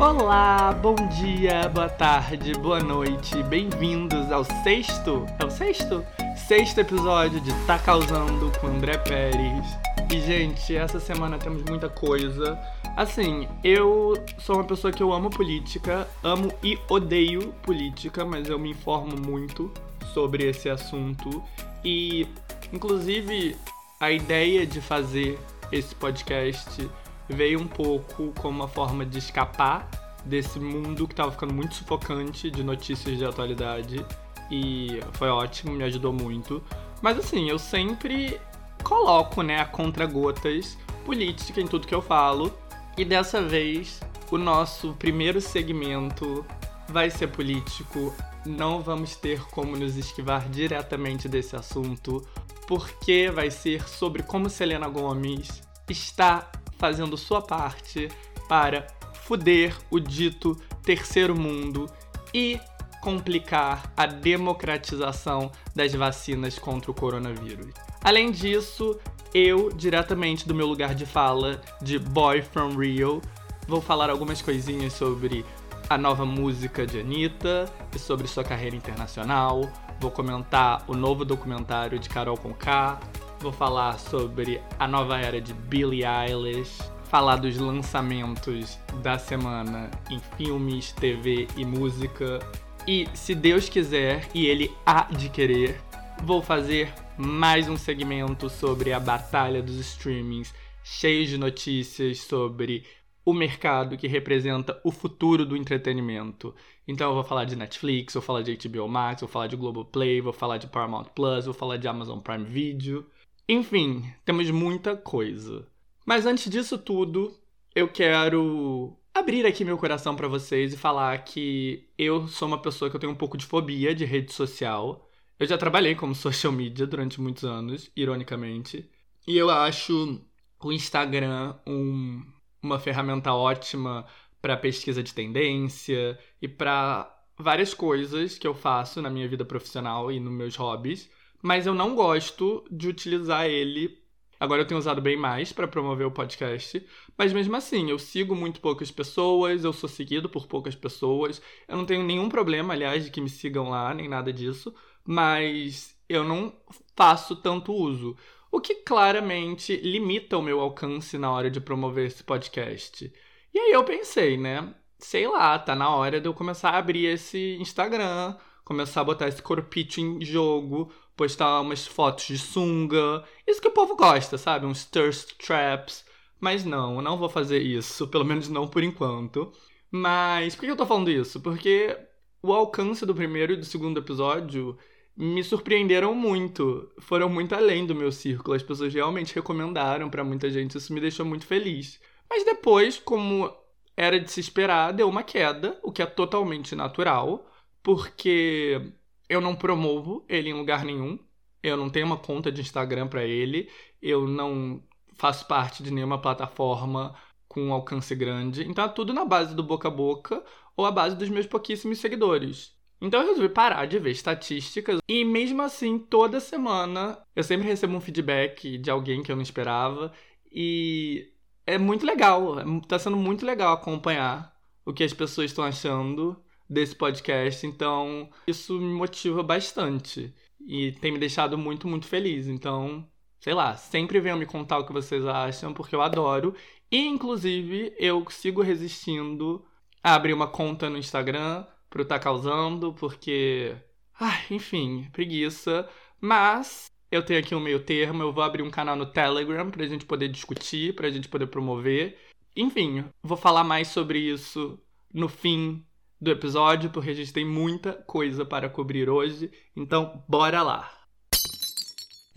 [0.00, 6.02] Olá, bom dia, boa tarde, boa noite, bem-vindos ao sexto, é o sexto?
[6.48, 9.66] Sexto episódio de Tá Causando com André Pérez.
[10.10, 12.58] E, gente, essa semana temos muita coisa.
[12.96, 18.58] Assim, eu sou uma pessoa que eu amo política, amo e odeio política, mas eu
[18.58, 19.70] me informo muito
[20.14, 21.42] sobre esse assunto.
[21.84, 22.26] E,
[22.72, 23.54] inclusive,
[24.00, 25.38] a ideia de fazer
[25.70, 26.88] esse podcast
[27.30, 29.88] veio um pouco como uma forma de escapar
[30.24, 34.04] desse mundo que estava ficando muito sufocante de notícias de atualidade.
[34.50, 36.62] E foi ótimo, me ajudou muito.
[37.00, 38.40] Mas assim, eu sempre
[38.82, 42.52] coloco, né, a contra-gotas política em tudo que eu falo.
[42.96, 44.00] E dessa vez,
[44.30, 46.44] o nosso primeiro segmento
[46.88, 48.14] vai ser político.
[48.44, 52.26] Não vamos ter como nos esquivar diretamente desse assunto,
[52.66, 56.50] porque vai ser sobre como Selena Gomes está
[56.80, 58.08] fazendo sua parte
[58.48, 58.86] para
[59.22, 61.88] fuder o dito terceiro mundo
[62.34, 62.58] e
[63.00, 67.72] complicar a democratização das vacinas contra o coronavírus.
[68.02, 68.98] Além disso,
[69.32, 73.20] eu, diretamente do meu lugar de fala de Boy from Rio,
[73.68, 75.44] vou falar algumas coisinhas sobre
[75.88, 79.70] a nova música de Anitta e sobre sua carreira internacional.
[80.00, 82.98] Vou comentar o novo documentário de Carol Conká,
[83.40, 90.20] Vou falar sobre a nova era de Billie Eilish, falar dos lançamentos da semana em
[90.36, 92.38] filmes, TV e música.
[92.86, 95.80] E se Deus quiser e Ele há de querer,
[96.22, 100.52] vou fazer mais um segmento sobre a batalha dos streamings,
[100.84, 102.84] cheio de notícias sobre
[103.24, 106.54] o mercado que representa o futuro do entretenimento.
[106.86, 110.20] Então eu vou falar de Netflix, vou falar de HBO Max, vou falar de Globoplay,
[110.20, 113.06] vou falar de Paramount Plus, vou falar de Amazon Prime Video.
[113.52, 115.66] Enfim, temos muita coisa.
[116.06, 117.36] Mas antes disso tudo,
[117.74, 122.88] eu quero abrir aqui meu coração para vocês e falar que eu sou uma pessoa
[122.88, 125.10] que eu tenho um pouco de fobia de rede social.
[125.36, 128.88] Eu já trabalhei como social media durante muitos anos, ironicamente,
[129.26, 130.24] e eu acho
[130.62, 132.22] o Instagram um,
[132.62, 134.06] uma ferramenta ótima
[134.40, 140.12] para pesquisa de tendência e para várias coisas que eu faço na minha vida profissional
[140.12, 141.10] e nos meus hobbies
[141.42, 143.98] mas eu não gosto de utilizar ele.
[144.38, 146.84] Agora eu tenho usado bem mais para promover o podcast,
[147.16, 151.42] mas mesmo assim, eu sigo muito poucas pessoas, eu sou seguido por poucas pessoas.
[151.68, 154.74] Eu não tenho nenhum problema, aliás, de que me sigam lá, nem nada disso,
[155.04, 156.54] mas eu não
[156.96, 158.16] faço tanto uso.
[158.50, 163.12] O que claramente limita o meu alcance na hora de promover esse podcast.
[163.54, 164.74] E aí eu pensei, né?
[164.98, 169.28] Sei lá, tá na hora de eu começar a abrir esse Instagram, começar a botar
[169.28, 173.22] esse corpite em jogo, postar umas fotos de sunga.
[173.46, 174.64] Isso que o povo gosta, sabe?
[174.64, 176.02] Uns thirst traps.
[176.40, 179.52] Mas não, eu não vou fazer isso, pelo menos não por enquanto.
[179.90, 181.38] Mas por que eu tô falando isso?
[181.38, 181.94] Porque
[182.42, 184.78] o alcance do primeiro e do segundo episódio
[185.14, 186.90] me surpreenderam muito.
[187.00, 188.56] Foram muito além do meu círculo.
[188.56, 190.78] As pessoas realmente recomendaram para muita gente.
[190.78, 192.00] Isso me deixou muito feliz.
[192.30, 193.54] Mas depois, como
[193.94, 197.46] era de se esperar, deu uma queda, o que é totalmente natural,
[197.82, 198.94] porque
[199.30, 201.16] eu não promovo ele em lugar nenhum.
[201.62, 203.70] Eu não tenho uma conta de Instagram para ele.
[204.02, 204.82] Eu não
[205.14, 207.14] faço parte de nenhuma plataforma
[207.48, 208.68] com alcance grande.
[208.68, 210.44] Então é tudo na base do boca a boca
[210.76, 212.74] ou a base dos meus pouquíssimos seguidores.
[213.00, 217.94] Então eu resolvi parar de ver estatísticas e mesmo assim toda semana eu sempre recebo
[217.94, 220.12] um feedback de alguém que eu não esperava
[220.52, 221.32] e
[221.66, 224.54] é muito legal, tá sendo muito legal acompanhar
[224.84, 226.36] o que as pessoas estão achando
[226.70, 227.66] desse podcast.
[227.66, 230.32] Então, isso me motiva bastante
[230.64, 232.46] e tem me deixado muito, muito feliz.
[232.46, 233.06] Então,
[233.40, 236.54] sei lá, sempre venham me contar o que vocês acham, porque eu adoro.
[236.90, 239.64] E, inclusive, eu sigo resistindo
[240.02, 243.76] a abrir uma conta no Instagram pro Tá Causando, porque.
[244.18, 245.88] Ai, enfim, preguiça.
[246.20, 249.86] Mas eu tenho aqui um meio termo, eu vou abrir um canal no Telegram pra
[249.86, 252.18] gente poder discutir, pra gente poder promover.
[252.56, 254.78] Enfim, vou falar mais sobre isso
[255.12, 255.84] no fim
[256.20, 259.50] do episódio, porque a gente tem muita coisa para cobrir hoje.
[259.74, 260.90] Então, bora lá!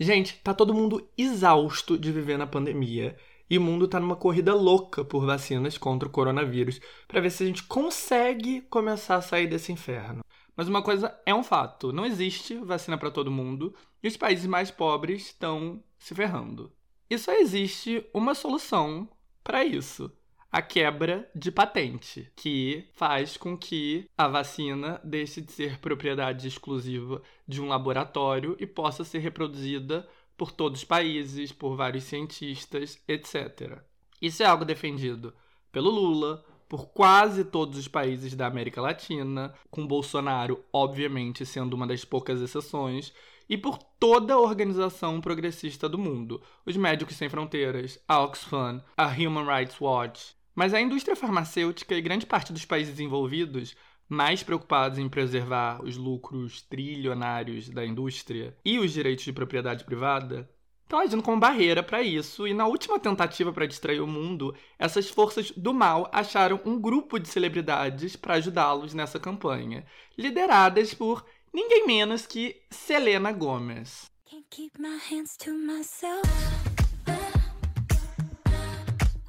[0.00, 3.16] Gente, tá todo mundo exausto de viver na pandemia
[3.48, 7.44] e o mundo tá numa corrida louca por vacinas contra o coronavírus para ver se
[7.44, 10.24] a gente consegue começar a sair desse inferno.
[10.56, 14.46] Mas uma coisa é um fato: não existe vacina para todo mundo e os países
[14.46, 16.72] mais pobres estão se ferrando.
[17.08, 19.08] E só existe uma solução
[19.44, 20.10] para isso
[20.54, 27.20] a quebra de patente, que faz com que a vacina deixe de ser propriedade exclusiva
[27.44, 33.80] de um laboratório e possa ser reproduzida por todos os países, por vários cientistas, etc.
[34.22, 35.34] Isso é algo defendido
[35.72, 41.84] pelo Lula, por quase todos os países da América Latina, com Bolsonaro, obviamente, sendo uma
[41.84, 43.12] das poucas exceções,
[43.48, 49.08] e por toda a organização progressista do mundo, os Médicos Sem Fronteiras, a Oxfam, a
[49.08, 50.43] Human Rights Watch.
[50.54, 53.76] Mas a indústria farmacêutica e grande parte dos países envolvidos
[54.08, 60.48] mais preocupados em preservar os lucros trilionários da indústria e os direitos de propriedade privada,
[60.82, 65.08] estão agindo como barreira para isso, e na última tentativa para distrair o mundo, essas
[65.08, 69.84] forças do mal acharam um grupo de celebridades para ajudá-los nessa campanha,
[70.16, 74.10] lideradas por ninguém menos que Selena Gomez.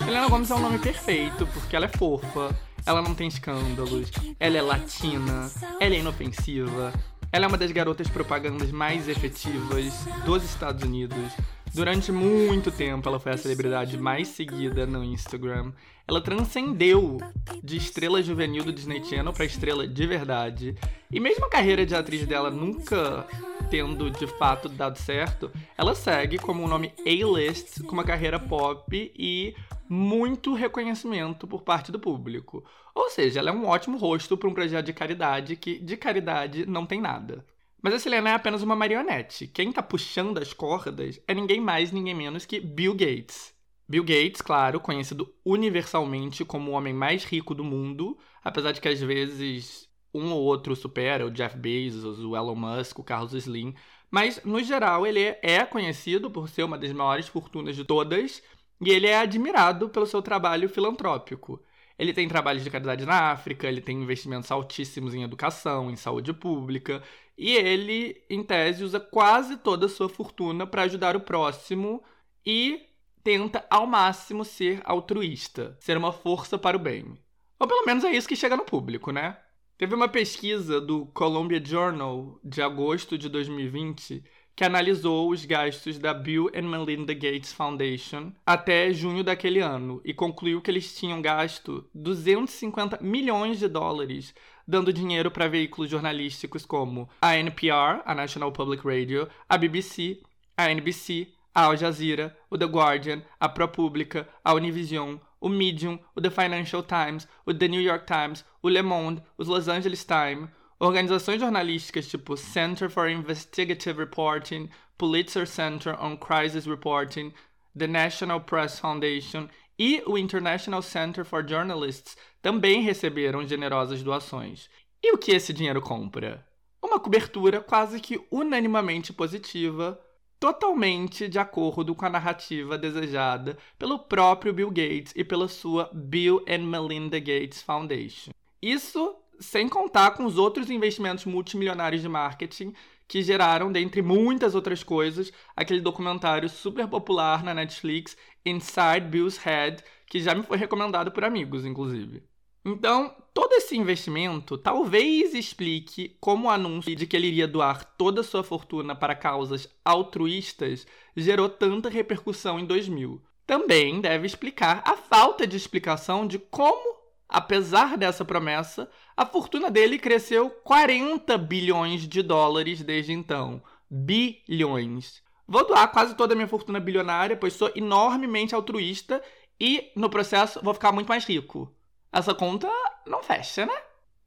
[0.06, 2.56] Selena Gomez é um nome perfeito porque ela é fofa,
[2.86, 5.50] ela não tem escândalos, ela é latina,
[5.80, 6.94] ela é inofensiva,
[7.31, 11.34] ela é uma das garotas propagandas mais efetivas dos Estados Unidos.
[11.74, 15.74] Durante muito tempo, ela foi a celebridade mais seguida no Instagram.
[16.07, 17.18] Ela transcendeu
[17.63, 20.75] de estrela juvenil do Disney Channel para estrela de verdade.
[21.12, 23.25] E mesmo a carreira de atriz dela nunca
[23.72, 29.12] tendo de fato dado certo, ela segue como um nome A-list com uma carreira pop
[29.18, 29.56] e
[29.87, 32.65] muito reconhecimento por parte do público.
[32.93, 36.65] Ou seja, ela é um ótimo rosto para um projeto de caridade que de caridade
[36.65, 37.45] não tem nada.
[37.81, 39.45] Mas a Selena é apenas uma marionete.
[39.45, 43.53] Quem está puxando as cordas é ninguém mais, ninguém menos que Bill Gates.
[43.87, 48.87] Bill Gates, claro, conhecido universalmente como o homem mais rico do mundo, apesar de que
[48.87, 53.75] às vezes um ou outro supera o Jeff Bezos, o Elon Musk, o Carlos Slim,
[54.09, 58.41] mas no geral ele é conhecido por ser uma das maiores fortunas de todas
[58.81, 61.63] e ele é admirado pelo seu trabalho filantrópico.
[61.98, 66.33] Ele tem trabalhos de caridade na África, ele tem investimentos altíssimos em educação, em saúde
[66.33, 67.01] pública,
[67.38, 72.04] e ele, em tese, usa quase toda a sua fortuna para ajudar o próximo
[72.45, 72.81] e
[73.24, 77.18] tenta ao máximo ser altruísta, ser uma força para o bem.
[77.60, 79.38] Ou pelo menos é isso que chega no público, né?
[79.78, 84.24] Teve uma pesquisa do Columbia Journal de agosto de 2020
[84.56, 90.13] que analisou os gastos da Bill and Melinda Gates Foundation até junho daquele ano e
[90.13, 94.34] concluiu que eles tinham gasto 250 milhões de dólares
[94.66, 100.22] dando dinheiro para veículos jornalísticos como a NPR, a National Public Radio, a BBC,
[100.57, 106.22] a NBC, a Al Jazeera, o The Guardian, a ProPublica, a Univision, o Medium, o
[106.22, 110.50] The Financial Times, o The New York Times, o Le Monde, os Los Angeles Times,
[110.80, 117.33] Organizações jornalísticas tipo Center for Investigative Reporting, Pulitzer Center on Crisis Reporting,
[117.77, 119.48] the National Press Foundation
[119.80, 124.69] e o International Center for Journalists também receberam generosas doações.
[125.01, 126.45] E o que esse dinheiro compra?
[126.81, 130.00] Uma cobertura quase que unanimamente positiva,
[130.39, 136.44] totalmente de acordo com a narrativa desejada pelo próprio Bill Gates e pela sua Bill
[136.48, 138.31] and Melinda Gates Foundation.
[138.62, 142.73] Isso sem contar com os outros investimentos multimilionários de marketing
[143.07, 149.83] que geraram, dentre muitas outras coisas, aquele documentário super popular na Netflix, Inside Bill's Head,
[150.07, 152.23] que já me foi recomendado por amigos, inclusive.
[152.65, 158.21] Então, todo esse investimento talvez explique como o anúncio de que ele iria doar toda
[158.21, 163.21] a sua fortuna para causas altruístas gerou tanta repercussão em 2000.
[163.45, 167.05] Também deve explicar a falta de explicação de como
[167.35, 173.61] Apesar dessa promessa, a fortuna dele cresceu 40 bilhões de dólares desde então.
[173.89, 175.21] Bilhões.
[175.45, 179.21] Vou doar quase toda a minha fortuna bilionária, pois sou enormemente altruísta
[179.59, 181.75] e, no processo, vou ficar muito mais rico.
[182.09, 182.69] Essa conta
[183.06, 183.75] não fecha, né?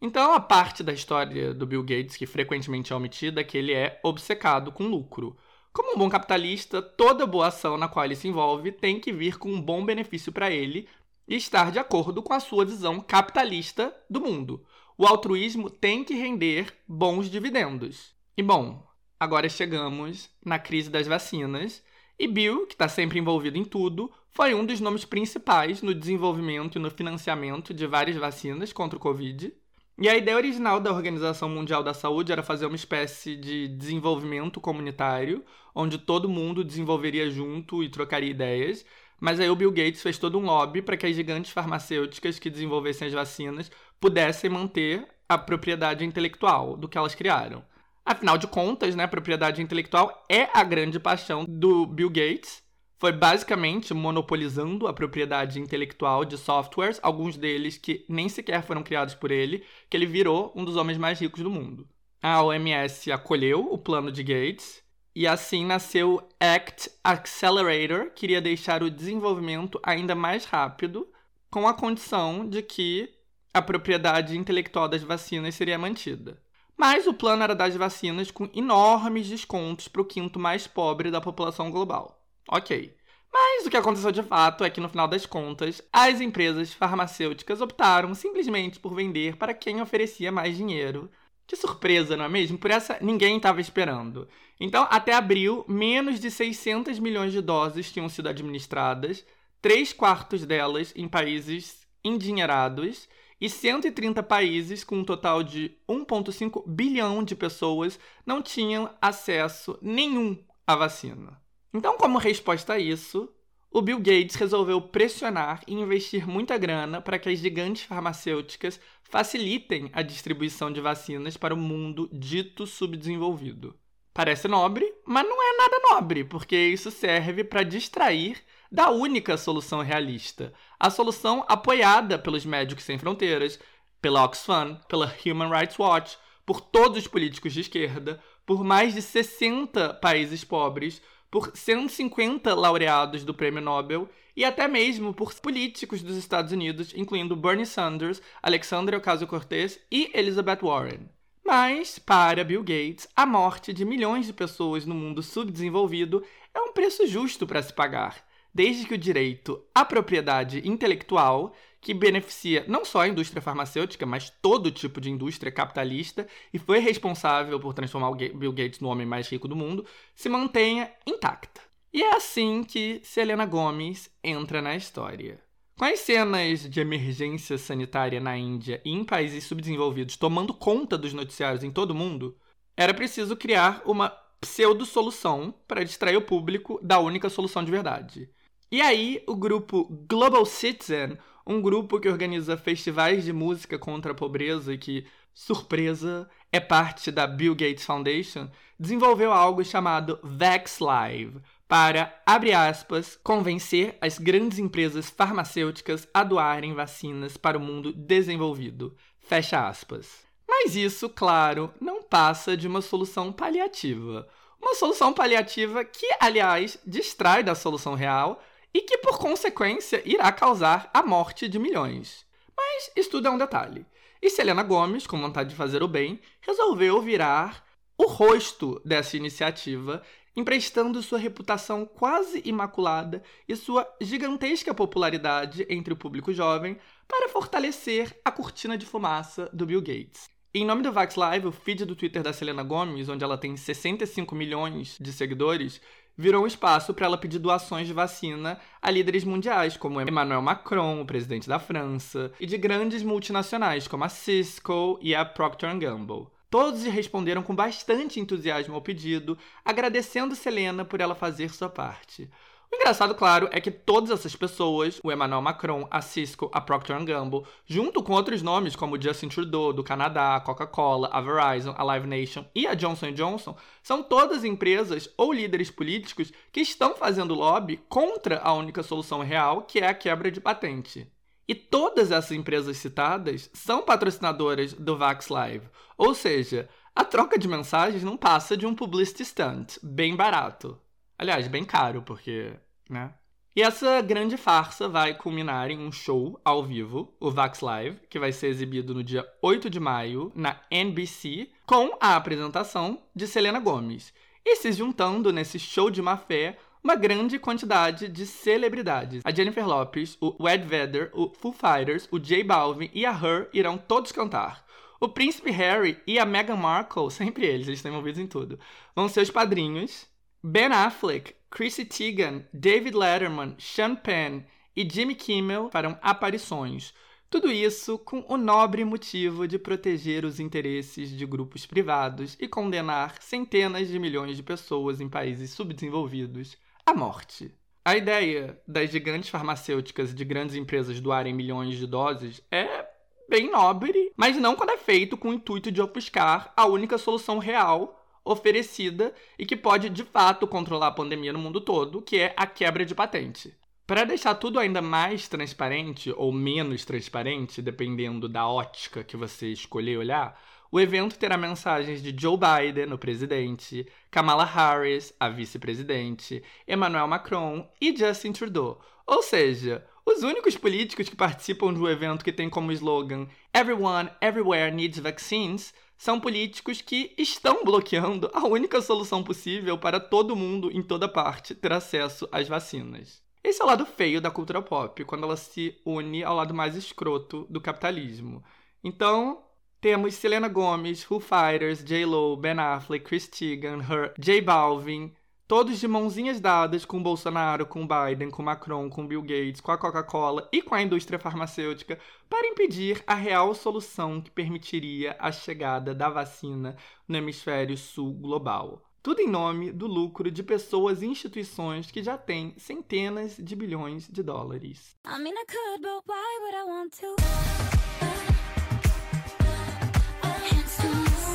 [0.03, 3.73] Então, a parte da história do Bill Gates que frequentemente é omitida é que ele
[3.73, 5.35] é obcecado com lucro.
[5.73, 9.39] Como um bom capitalista, toda boa ação na qual ele se envolve tem que vir
[9.39, 10.87] com um bom benefício para ele,
[11.29, 14.65] e estar de acordo com a sua visão capitalista do mundo.
[14.97, 18.15] O altruísmo tem que render bons dividendos.
[18.37, 18.83] E bom,
[19.21, 21.85] agora chegamos na crise das vacinas.
[22.19, 26.79] E Bill, que está sempre envolvido em tudo, foi um dos nomes principais no desenvolvimento
[26.79, 29.53] e no financiamento de várias vacinas contra o Covid.
[30.01, 34.61] E a ideia original da Organização Mundial da Saúde era fazer uma espécie de desenvolvimento
[34.61, 35.45] comunitário,
[35.75, 38.87] onde todo mundo desenvolveria junto e trocaria ideias,
[39.21, 42.51] mas aí o Bill Gates fez todo um lobby para que as gigantes farmacêuticas que
[42.51, 43.71] desenvolvessem as vacinas
[44.01, 47.65] pudessem manter a propriedade intelectual do que elas criaram.
[48.05, 52.63] Afinal de contas, né, a propriedade intelectual é a grande paixão do Bill Gates.
[52.99, 59.15] Foi basicamente monopolizando a propriedade intelectual de softwares, alguns deles que nem sequer foram criados
[59.15, 61.87] por ele, que ele virou um dos homens mais ricos do mundo.
[62.23, 64.83] A OMS acolheu o plano de Gates
[65.19, 71.09] e assim nasceu ACT Accelerator, queria deixar o desenvolvimento ainda mais rápido
[71.51, 73.13] com a condição de que
[73.53, 76.41] a propriedade intelectual das vacinas seria mantida.
[76.77, 81.11] Mas o plano era dar as vacinas com enormes descontos para o quinto mais pobre
[81.11, 82.25] da população global.
[82.49, 82.97] Ok.
[83.33, 87.61] Mas o que aconteceu de fato é que, no final das contas, as empresas farmacêuticas
[87.61, 91.11] optaram simplesmente por vender para quem oferecia mais dinheiro.
[91.49, 92.59] De surpresa, não é mesmo?
[92.59, 94.29] Por essa ninguém estava esperando.
[94.61, 99.25] Então, até abril, menos de 600 milhões de doses tinham sido administradas,
[99.63, 103.09] três quartos delas em países endinheirados
[103.41, 110.37] e 130 países, com um total de 1,5 bilhão de pessoas, não tinham acesso nenhum
[110.67, 111.41] à vacina.
[111.73, 113.33] Então, como resposta a isso,
[113.71, 119.91] o Bill Gates resolveu pressionar e investir muita grana para que as gigantes farmacêuticas facilitem
[119.93, 123.75] a distribuição de vacinas para o mundo dito subdesenvolvido.
[124.13, 129.81] Parece nobre, mas não é nada nobre, porque isso serve para distrair da única solução
[129.81, 133.59] realista, a solução apoiada pelos Médicos Sem Fronteiras,
[134.03, 139.03] pela Oxfam, pela Human Rights Watch, por todos os políticos de esquerda, por mais de
[139.03, 141.01] 60 países pobres,
[141.31, 144.09] por 150 laureados do Prêmio Nobel
[144.39, 150.61] e até mesmo por políticos dos Estados Unidos, incluindo Bernie Sanders, Alexandria Ocasio-Cortez e Elizabeth
[150.63, 151.09] Warren.
[151.45, 156.23] Mas, para Bill Gates, a morte de milhões de pessoas no mundo subdesenvolvido
[156.55, 161.93] é um preço justo para se pagar, desde que o direito à propriedade intelectual que
[161.93, 167.59] beneficia não só a indústria farmacêutica, mas todo tipo de indústria capitalista e foi responsável
[167.59, 171.68] por transformar Bill Gates no homem mais rico do mundo, se mantenha intacta.
[171.93, 175.41] E é assim que Selena Gomez entra na história.
[175.79, 181.13] Com as cenas de emergência sanitária na Índia e em países subdesenvolvidos tomando conta dos
[181.13, 182.37] noticiários em todo o mundo,
[182.77, 188.29] era preciso criar uma pseudo-solução para distrair o público da única solução de verdade.
[188.71, 191.17] E aí, o grupo Global Citizen
[191.49, 197.11] um grupo que organiza festivais de música contra a pobreza e que, surpresa, é parte
[197.11, 204.59] da Bill Gates Foundation, desenvolveu algo chamado Vax Live para, abre aspas, convencer as grandes
[204.59, 208.97] empresas farmacêuticas a doarem vacinas para o mundo desenvolvido.
[209.21, 210.27] Fecha aspas.
[210.49, 214.27] Mas isso, claro, não passa de uma solução paliativa.
[214.61, 220.91] Uma solução paliativa que, aliás, distrai da solução real e que, por consequência, irá causar
[220.95, 222.25] a morte de milhões.
[222.57, 223.85] Mas isso tudo é um detalhe.
[224.23, 227.63] E Selena Gomes, com vontade de fazer o bem, resolveu virar
[227.99, 230.03] o rosto dessa iniciativa,
[230.37, 238.19] emprestando sua reputação quase imaculada e sua gigantesca popularidade entre o público jovem para fortalecer
[238.25, 240.29] a cortina de fumaça do Bill Gates.
[240.55, 243.57] Em nome do Vax Live, o feed do Twitter da Selena Gomes, onde ela tem
[243.57, 245.81] 65 milhões de seguidores,
[246.17, 251.03] virou um espaço para ela pedir doações de vacina a líderes mundiais, como Emmanuel Macron,
[251.03, 256.27] o presidente da França, e de grandes multinacionais, como a Cisco e a Procter Gamble.
[256.51, 262.31] Todos responderam com bastante entusiasmo ao pedido, agradecendo Selena por ela fazer sua parte.
[262.71, 267.03] O engraçado, claro, é que todas essas pessoas, o Emmanuel Macron, a Cisco, a Procter
[267.03, 271.83] Gamble, junto com outros nomes como Justin Trudeau, do Canadá, a Coca-Cola, a Verizon, a
[271.83, 277.35] Live Nation e a Johnson Johnson, são todas empresas ou líderes políticos que estão fazendo
[277.35, 281.11] lobby contra a única solução real, que é a quebra de patente.
[281.49, 287.49] E todas essas empresas citadas são patrocinadoras do Vax Live, ou seja, a troca de
[287.49, 290.79] mensagens não passa de um publicity stunt, bem barato.
[291.19, 292.53] Aliás, bem caro, porque,
[292.91, 293.15] né?
[293.57, 298.19] E essa grande farsa vai culminar em um show ao vivo, o Vax Live, que
[298.19, 303.59] vai ser exibido no dia 8 de maio na NBC, com a apresentação de Selena
[303.59, 304.13] Gomez.
[304.45, 306.57] E se juntando nesse show de má fé,
[306.89, 309.21] uma grande quantidade de celebridades.
[309.23, 313.51] A Jennifer Lopez, o Ed Vedder, o Foo Fighters, o J Balvin e a Her
[313.53, 314.65] irão todos cantar.
[314.99, 318.59] O príncipe Harry e a Meghan Markle, sempre eles, eles estão envolvidos em tudo,
[318.97, 320.07] vão ser os padrinhos.
[320.43, 326.95] Ben Affleck, Chrissy Teigen, David Letterman, Sean Penn e Jimmy Kimmel farão aparições.
[327.29, 333.21] Tudo isso com o nobre motivo de proteger os interesses de grupos privados e condenar
[333.21, 336.57] centenas de milhões de pessoas em países subdesenvolvidos
[336.89, 337.55] à morte.
[337.85, 342.87] A ideia das gigantes farmacêuticas e de grandes empresas doarem milhões de doses é
[343.29, 347.39] bem nobre, mas não quando é feito com o intuito de ofuscar a única solução
[347.39, 352.33] real oferecida e que pode de fato controlar a pandemia no mundo todo, que é
[352.37, 353.55] a quebra de patente.
[353.87, 359.99] Para deixar tudo ainda mais transparente ou menos transparente, dependendo da ótica que você escolher
[359.99, 360.39] olhar,
[360.71, 367.69] o evento terá mensagens de Joe Biden, o presidente, Kamala Harris, a vice-presidente, Emmanuel Macron
[367.81, 368.81] e Justin Trudeau.
[369.07, 374.09] Ou seja, Os únicos políticos que participam de um evento que tem como slogan Everyone,
[374.23, 380.71] Everywhere Needs Vaccines são políticos que estão bloqueando a única solução possível para todo mundo
[380.73, 383.23] em toda parte ter acesso às vacinas.
[383.45, 386.75] Esse é o lado feio da cultura pop, quando ela se une ao lado mais
[386.75, 388.43] escroto do capitalismo.
[388.83, 389.45] Então,
[389.81, 395.13] temos Selena Gomez, Foo Fighters, J-Lo, Ben Affleck, Chris Teigen, Her, J Balvin,
[395.47, 399.79] todos de mãozinhas dadas com Bolsonaro, com Biden, com Macron, com Bill Gates, com a
[399.79, 405.95] Coca-Cola e com a indústria farmacêutica para impedir a real solução que permitiria a chegada
[405.95, 408.83] da vacina no hemisfério sul global.
[409.01, 414.09] Tudo em nome do lucro de pessoas e instituições que já têm centenas de bilhões
[414.09, 414.97] de dólares.
[415.07, 415.35] I mean,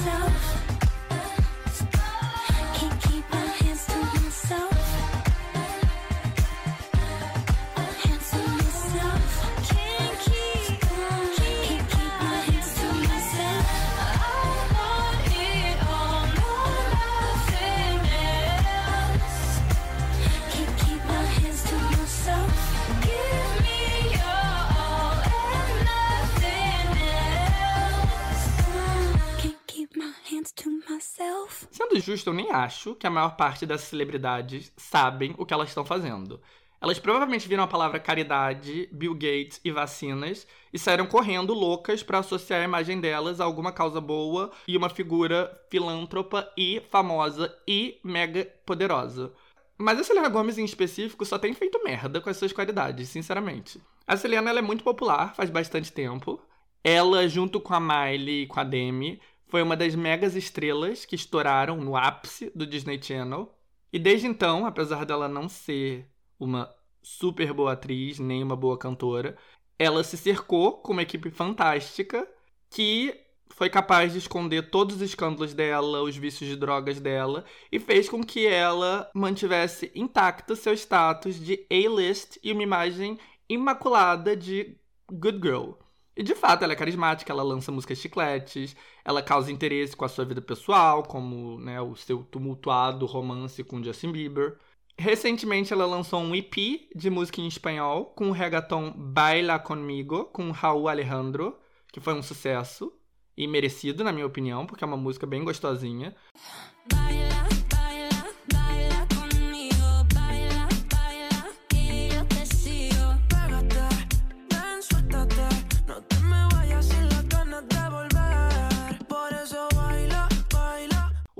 [0.04, 0.63] Sendo
[32.14, 35.84] justo, eu nem acho que a maior parte das celebridades sabem o que elas estão
[35.84, 36.40] fazendo.
[36.80, 42.20] Elas provavelmente viram a palavra caridade, Bill Gates e vacinas e saíram correndo loucas para
[42.20, 48.00] associar a imagem delas a alguma causa boa e uma figura filântropa e famosa e
[48.04, 49.32] mega poderosa.
[49.78, 53.82] Mas a Selena Gomez em específico só tem feito merda com as suas qualidades, sinceramente.
[54.06, 56.40] A Selena é muito popular faz bastante tempo.
[56.84, 59.22] Ela, junto com a Miley e com a Demi,
[59.54, 63.54] foi uma das megas estrelas que estouraram no ápice do Disney Channel.
[63.94, 69.38] E desde então, apesar dela não ser uma super boa atriz, nem uma boa cantora,
[69.78, 72.28] ela se cercou com uma equipe fantástica
[72.68, 73.16] que
[73.52, 78.10] foi capaz de esconder todos os escândalos dela, os vícios de drogas dela, e fez
[78.10, 84.76] com que ela mantivesse intacto seu status de A-list e uma imagem imaculada de
[85.12, 85.83] good girl.
[86.16, 90.10] E de fato, ela é carismática, ela lança músicas chicletes, ela causa interesse com a
[90.10, 94.58] sua vida pessoal, como né, o seu tumultuado romance com Justin Bieber.
[94.98, 96.56] Recentemente, ela lançou um EP
[96.96, 101.58] de música em espanhol com o reggaeton Baila Conmigo, com Raul Alejandro,
[101.92, 102.94] que foi um sucesso
[103.36, 106.16] e merecido, na minha opinião, porque é uma música bem gostosinha.
[106.94, 107.63] Baila.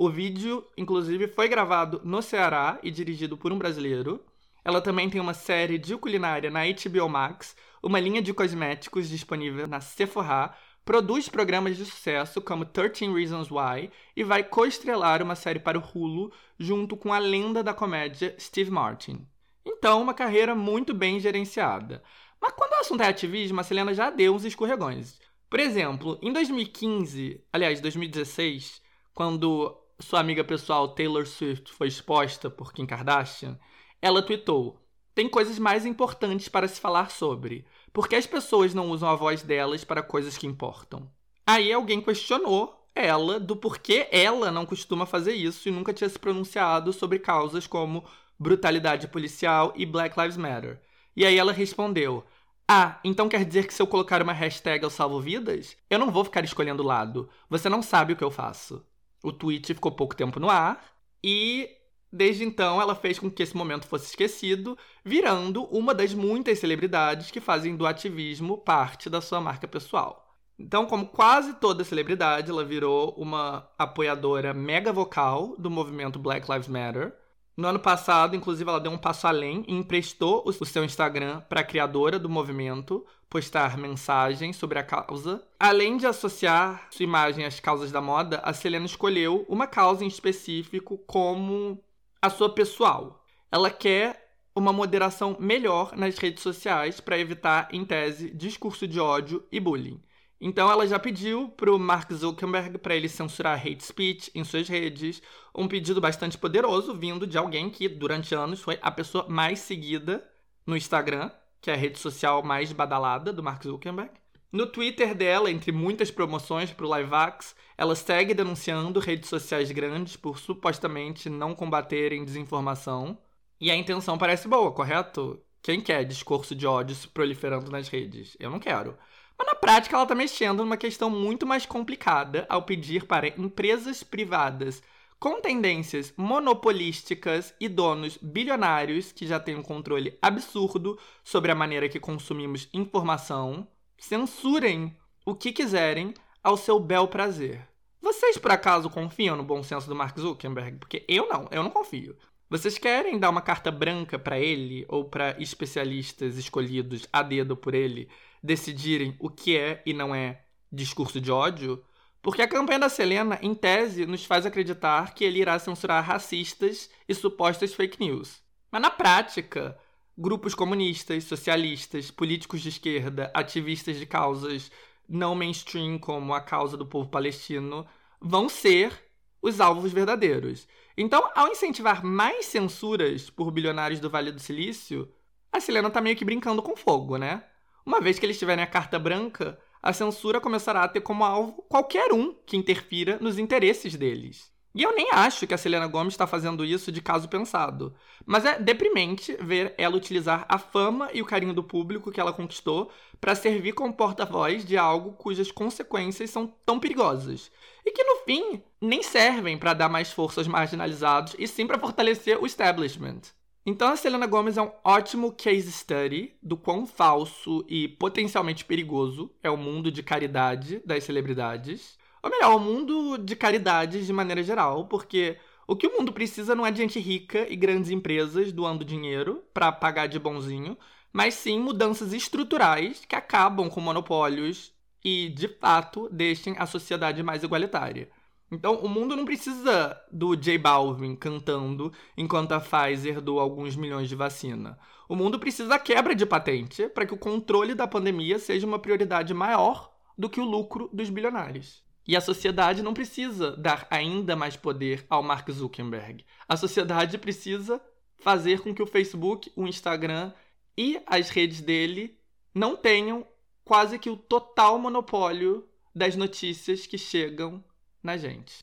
[0.04, 4.22] O vídeo, inclusive, foi gravado no Ceará e dirigido por um brasileiro.
[4.62, 9.66] Ela também tem uma série de culinária na HBO Max, uma linha de cosméticos disponível
[9.66, 15.58] na Sephora, produz programas de sucesso como 13 Reasons Why e vai co-estrelar uma série
[15.58, 19.26] para o Hulu junto com a lenda da comédia Steve Martin.
[19.64, 22.02] Então, uma carreira muito bem gerenciada.
[22.38, 25.18] Mas quando o assunto é ativismo, a Selena já deu uns escorregões.
[25.48, 28.82] Por exemplo, em 2015, aliás, 2016,
[29.14, 33.58] quando sua amiga pessoal Taylor Swift foi exposta por Kim Kardashian,
[34.02, 34.80] ela tweetou:
[35.14, 37.64] Tem coisas mais importantes para se falar sobre.
[37.92, 41.10] Por que as pessoas não usam a voz delas para coisas que importam?
[41.46, 46.18] Aí alguém questionou ela do porquê ela não costuma fazer isso e nunca tinha se
[46.18, 48.04] pronunciado sobre causas como
[48.38, 50.80] brutalidade policial e Black Lives Matter.
[51.16, 52.24] E aí ela respondeu:
[52.68, 55.76] Ah, então quer dizer que se eu colocar uma hashtag eu salvo vidas?
[55.88, 57.28] Eu não vou ficar escolhendo lado.
[57.48, 58.84] Você não sabe o que eu faço.
[59.24, 60.84] O tweet ficou pouco tempo no ar
[61.22, 61.70] e
[62.12, 67.30] desde então ela fez com que esse momento fosse esquecido, virando uma das muitas celebridades
[67.30, 70.36] que fazem do ativismo parte da sua marca pessoal.
[70.58, 76.68] Então, como quase toda celebridade, ela virou uma apoiadora mega vocal do movimento Black Lives
[76.68, 77.16] Matter
[77.56, 81.60] no ano passado, inclusive, ela deu um passo além e emprestou o seu Instagram para
[81.60, 85.42] a criadora do movimento postar mensagens sobre a causa.
[85.58, 90.08] Além de associar sua imagem às causas da moda, a Selena escolheu uma causa em
[90.08, 91.82] específico como
[92.20, 93.24] a sua pessoal.
[93.50, 99.44] Ela quer uma moderação melhor nas redes sociais para evitar, em tese, discurso de ódio
[99.50, 100.00] e bullying.
[100.40, 104.68] Então ela já pediu para o Mark Zuckerberg para ele censurar hate speech em suas
[104.68, 105.22] redes,
[105.54, 110.28] um pedido bastante poderoso vindo de alguém que durante anos foi a pessoa mais seguida
[110.66, 114.10] no Instagram, que é a rede social mais badalada do Mark Zuckerberg.
[114.54, 120.16] No Twitter dela, entre muitas promoções para o LiveAx, ela segue denunciando redes sociais grandes
[120.16, 123.18] por supostamente não combaterem desinformação.
[123.60, 125.42] E a intenção parece boa, correto?
[125.60, 128.36] Quem quer discurso de ódio se proliferando nas redes?
[128.38, 128.96] Eu não quero.
[129.38, 134.02] Mas na prática, ela está mexendo numa questão muito mais complicada ao pedir para empresas
[134.02, 134.82] privadas
[135.18, 141.88] com tendências monopolísticas e donos bilionários que já têm um controle absurdo sobre a maneira
[141.88, 143.66] que consumimos informação
[143.96, 144.94] censurem
[145.24, 147.66] o que quiserem ao seu bel prazer.
[148.02, 150.76] Vocês por acaso confiam no bom senso do Mark Zuckerberg?
[150.76, 152.14] Porque eu não, eu não confio.
[152.50, 157.74] Vocês querem dar uma carta branca para ele ou para especialistas escolhidos a dedo por
[157.74, 158.10] ele
[158.44, 161.82] decidirem o que é e não é discurso de ódio?
[162.20, 166.90] Porque a campanha da Selena, em tese, nos faz acreditar que ele irá censurar racistas
[167.08, 168.42] e supostas fake news.
[168.70, 169.78] Mas na prática,
[170.16, 174.70] grupos comunistas, socialistas, políticos de esquerda, ativistas de causas
[175.08, 177.86] não mainstream como a causa do povo palestino
[178.20, 178.92] vão ser
[179.40, 180.66] os alvos verdadeiros.
[180.96, 185.10] Então, ao incentivar mais censuras por bilionários do Vale do Silício,
[185.52, 187.44] a Selena tá meio que brincando com fogo, né?
[187.86, 191.62] Uma vez que eles tiverem a carta branca, a censura começará a ter como alvo
[191.68, 194.54] qualquer um que interfira nos interesses deles.
[194.74, 197.94] E eu nem acho que a Selena Gomez está fazendo isso de caso pensado.
[198.26, 202.32] Mas é deprimente ver ela utilizar a fama e o carinho do público que ela
[202.32, 207.52] conquistou para servir como porta-voz de algo cujas consequências são tão perigosas.
[207.86, 211.78] E que no fim nem servem para dar mais força aos marginalizados e sim para
[211.78, 213.20] fortalecer o establishment.
[213.66, 219.30] Então a Selena Gomez é um ótimo case study do quão falso e potencialmente perigoso
[219.42, 224.42] é o mundo de caridade das celebridades ou melhor, o mundo de caridades de maneira
[224.42, 228.50] geral, porque o que o mundo precisa não é de gente rica e grandes empresas
[228.50, 230.74] doando dinheiro para pagar de bonzinho,
[231.12, 234.72] mas sim mudanças estruturais que acabam com monopólios
[235.04, 238.08] e, de fato, deixem a sociedade mais igualitária.
[238.54, 244.08] Então, o mundo não precisa do J Balvin cantando enquanto a Pfizer doa alguns milhões
[244.08, 244.78] de vacina.
[245.08, 248.78] O mundo precisa da quebra de patente para que o controle da pandemia seja uma
[248.78, 251.82] prioridade maior do que o lucro dos bilionários.
[252.06, 256.24] E a sociedade não precisa dar ainda mais poder ao Mark Zuckerberg.
[256.48, 257.80] A sociedade precisa
[258.18, 260.32] fazer com que o Facebook, o Instagram
[260.78, 262.16] e as redes dele
[262.54, 263.26] não tenham
[263.64, 267.64] quase que o total monopólio das notícias que chegam
[268.04, 268.62] na gente.